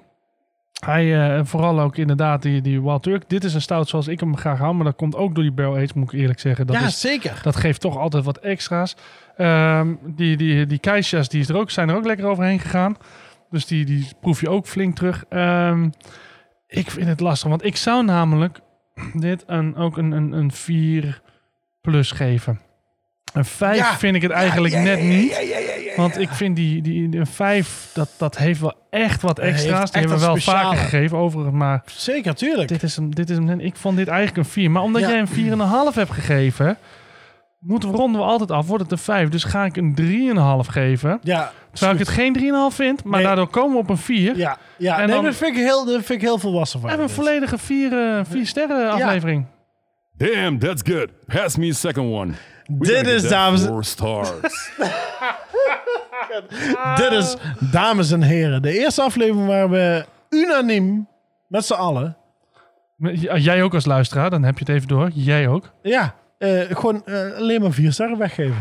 [0.84, 3.28] Hij, eh, vooral ook inderdaad die, die Wild Turk.
[3.28, 4.74] Dit is een stout zoals ik hem graag hou.
[4.74, 6.66] Maar dat komt ook door die barrel aged, moet ik eerlijk zeggen.
[6.66, 7.40] Dat, ja, is, zeker.
[7.42, 8.96] dat geeft toch altijd wat extra's.
[9.36, 12.96] Ehm, die die, die keisha's die is er ook, zijn er ook lekker overheen gegaan.
[13.50, 15.24] Dus die, die proef je ook flink terug.
[15.28, 15.88] Ehm,
[16.66, 18.60] ik vind het lastig, want ik zou namelijk
[19.12, 21.20] dit een, ook een, een, een 4
[21.80, 22.60] plus geven.
[23.32, 23.96] Een 5 Ja.
[23.98, 25.92] vind ik het eigenlijk Ja, ja, net niet.
[25.96, 29.90] Want ik vind die, die, die een 5, dat, dat heeft wel echt wat extra's.
[29.90, 30.62] Die hebben we wel speciale.
[30.62, 31.56] vaker gegeven overigens.
[31.56, 32.68] Maar Zeker, tuurlijk.
[32.68, 34.70] dit is hem, dit is hem, net- ik vond dit eigenlijk een 4.
[34.70, 36.76] Maar omdat jij een 4,5 hebt gegeven,
[37.66, 38.66] moeten we, ronden we altijd af.
[38.66, 39.28] Wordt het een 5.
[39.28, 39.94] Dus ga ik een
[40.64, 41.18] 3,5 geven.
[41.22, 42.32] Ja, Terwijl ik het geen
[42.70, 43.04] 3,5 vind.
[43.04, 43.26] Maar Nee.
[43.26, 44.36] daardoor komen we op een 4.
[44.36, 44.98] ja, ja.
[45.00, 47.14] En nee, dan- dat, vind ik heel, dat vind ik heel volwassen van hebben een
[47.14, 47.24] dit.
[47.24, 49.46] volledige 4 eh, vier sterren aflevering.
[50.16, 51.08] Damn, that's good.
[51.26, 52.32] Pass me a second one.
[52.66, 54.30] We Dit is, dames- Four stars.
[56.96, 57.36] Dit is,
[57.70, 61.08] dames en heren, de eerste aflevering waar we unaniem,
[61.48, 62.16] met z'n allen,
[63.36, 65.10] Jij ook als luisteraar, dan heb je het even door.
[65.12, 65.70] Jij ook.
[65.82, 66.14] ja,
[66.70, 68.56] gewoon eh, alleen maar vier sterren weggeven.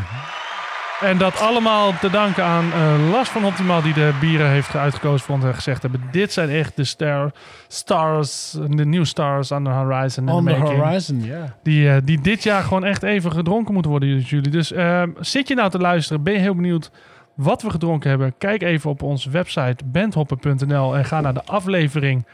[1.00, 5.26] En dat allemaal te danken aan eh, Lars van Optimaal die de bieren heeft uitgekozen
[5.26, 6.02] voor ons en gezegd hebben.
[6.10, 7.32] Dit zijn echt de star,
[7.68, 10.28] stars, de new stars on the horizon.
[10.28, 11.56] On the horizon, ja.
[11.62, 14.50] Die, eh, die dit jaar gewoon echt even gedronken moeten worden, jullie.
[14.50, 16.22] Dus ehm, zit je nou te luisteren?
[16.22, 16.90] Ben je heel benieuwd
[17.34, 18.34] wat we gedronken hebben?
[18.38, 22.24] Kijk even op onze website bandhoppen.nl en ga naar de aflevering.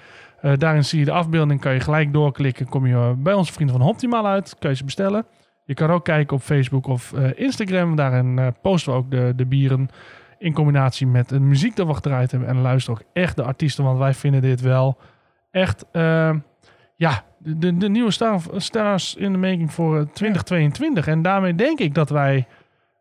[0.41, 2.69] Eh, daarin zie je de afbeelding, kan je gelijk doorklikken.
[2.69, 5.25] Kom je eh, bij onze vrienden van Optimaal uit, kan je ze bestellen.
[5.71, 7.97] Je kan ook kijken op Facebook of eh, Instagram.
[7.97, 9.89] Daarin eh, posten we ook de, de bieren
[10.39, 12.49] in combinatie met de muziek dat we gedraaid hebben.
[12.49, 14.99] En luister ook echt de artiesten, want wij vinden dit wel
[15.51, 15.85] echt...
[15.93, 16.35] eh,
[16.97, 21.07] ja, de, de, nieuwe star, stars in de making voor eh, 2022.
[21.07, 22.47] En daarmee denk ik dat wij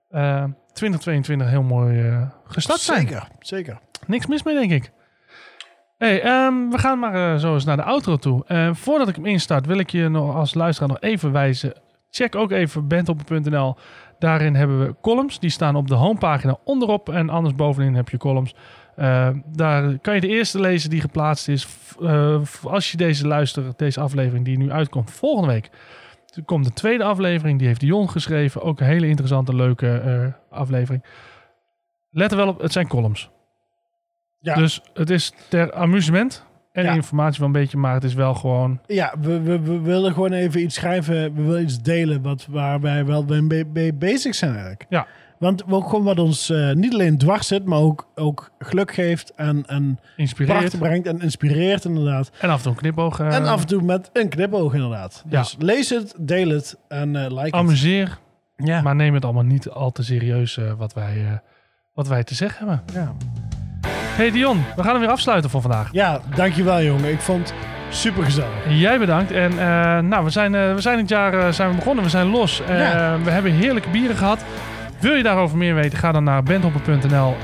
[0.09, 0.43] eh,
[0.73, 2.99] 2022 heel mooi gestart zijn.
[2.99, 3.79] Zeker, zeker.
[4.07, 4.91] Niks mis mee, denk ik.
[5.97, 8.45] Hey, ehm, we gaan maar zo eens naar de outro toe.
[8.45, 11.73] Eh, voordat ik hem instart, wil ik je nog als luisteraar nog even wijzen.
[12.09, 13.75] Check ook even bandhoppen.nl.
[14.19, 15.39] Daarin hebben we columns.
[15.39, 17.09] Die staan op de homepagina onderop.
[17.09, 18.55] En anders bovenin heb je columns.
[18.95, 21.67] Eh, daar kan je de eerste lezen die geplaatst is.
[22.01, 25.69] Eh, als je deze luistert, deze aflevering die nu uitkomt volgende week.
[26.35, 27.57] Er komt de tweede aflevering.
[27.57, 28.61] Die heeft Dion geschreven.
[28.61, 31.03] Ook een hele interessante, leuke eh, aflevering.
[32.11, 33.29] Let er wel op, het zijn columns.
[34.39, 34.55] Ja.
[34.55, 36.93] Dus het is ter amusement en Ja.
[36.93, 38.79] informatie wel een beetje, maar het is wel gewoon...
[38.87, 41.35] Ja, we, we, we willen gewoon even iets schrijven.
[41.35, 44.85] We willen iets delen wat, waar wij wel mee, bezig zijn eigenlijk.
[44.89, 45.07] Ja.
[45.39, 48.93] Want we ook gewoon wat ons eh, niet alleen dwars zit, maar ook, ook geluk
[48.93, 50.79] geeft en, en Inspireert.
[50.79, 52.31] brengt en inspireert inderdaad.
[52.41, 53.19] En af en toe een knipoog.
[53.19, 55.23] eh, en af en toe met een knipoog inderdaad.
[55.29, 55.39] Ja.
[55.41, 57.53] Dus lees het, deel het en eh, like het.
[57.53, 58.19] Amuseer,
[58.57, 58.81] Ja.
[58.81, 61.37] maar neem het allemaal niet al te serieus eh, wat, wij, eh,
[61.93, 62.83] wat wij te zeggen hebben.
[62.93, 63.13] ja.
[64.19, 65.89] Hey Dion, we gaan hem weer afsluiten voor vandaag.
[65.91, 67.11] ja, dankjewel jongen.
[67.11, 67.53] Ik vond het
[67.89, 68.49] super gezellig.
[68.67, 69.31] Jij bedankt.
[69.31, 72.03] En eh, nou, we zijn, eh, we zijn het jaar eh, zijn we begonnen.
[72.03, 72.61] We zijn los.
[72.67, 73.17] Ja.
[73.23, 74.43] We hebben heerlijke bieren gehad.
[74.99, 75.97] Wil je daarover meer weten?
[75.97, 77.35] Ga dan naar bandhopper.nl.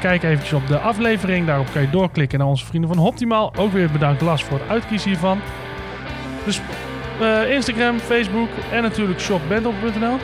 [0.00, 1.46] Kijk eventjes op de aflevering.
[1.46, 3.52] Daarop kan je doorklikken naar onze vrienden van Optimaal.
[3.56, 5.40] Ook weer bedankt Las voor het uitkiezen hiervan.
[6.44, 6.60] Dus
[7.48, 10.18] Instagram, Facebook en natuurlijk shopbandhopper.nl.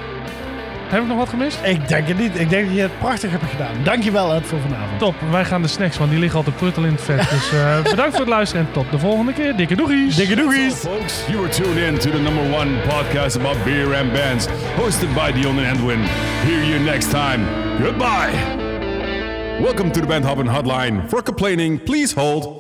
[0.90, 1.58] Heb ik nog wat gemist?
[1.64, 2.40] Ik denk het niet.
[2.40, 3.72] Ik denk dat je het prachtig hebt gedaan.
[3.84, 4.98] Dankjewel Ed voor vanavond.
[4.98, 7.30] Top, wij gaan de snacks, want die liggen al te pruttel in het vet.
[7.30, 9.56] Dus eh, bedankt voor het luisteren en tot de volgende keer.
[9.56, 10.16] Dikke doegies!
[10.16, 10.74] Dikke So, doegies.
[10.74, 14.46] folks, you are tuned in to the number one podcast about beer and bands,
[14.76, 16.00] hosted by Dion and Edwin.
[16.46, 17.40] Hear you next time.
[17.82, 18.32] Goodbye.
[19.60, 21.08] Welcome to the Band Hoppin' Hotline.
[21.08, 22.59] For complaining, please hold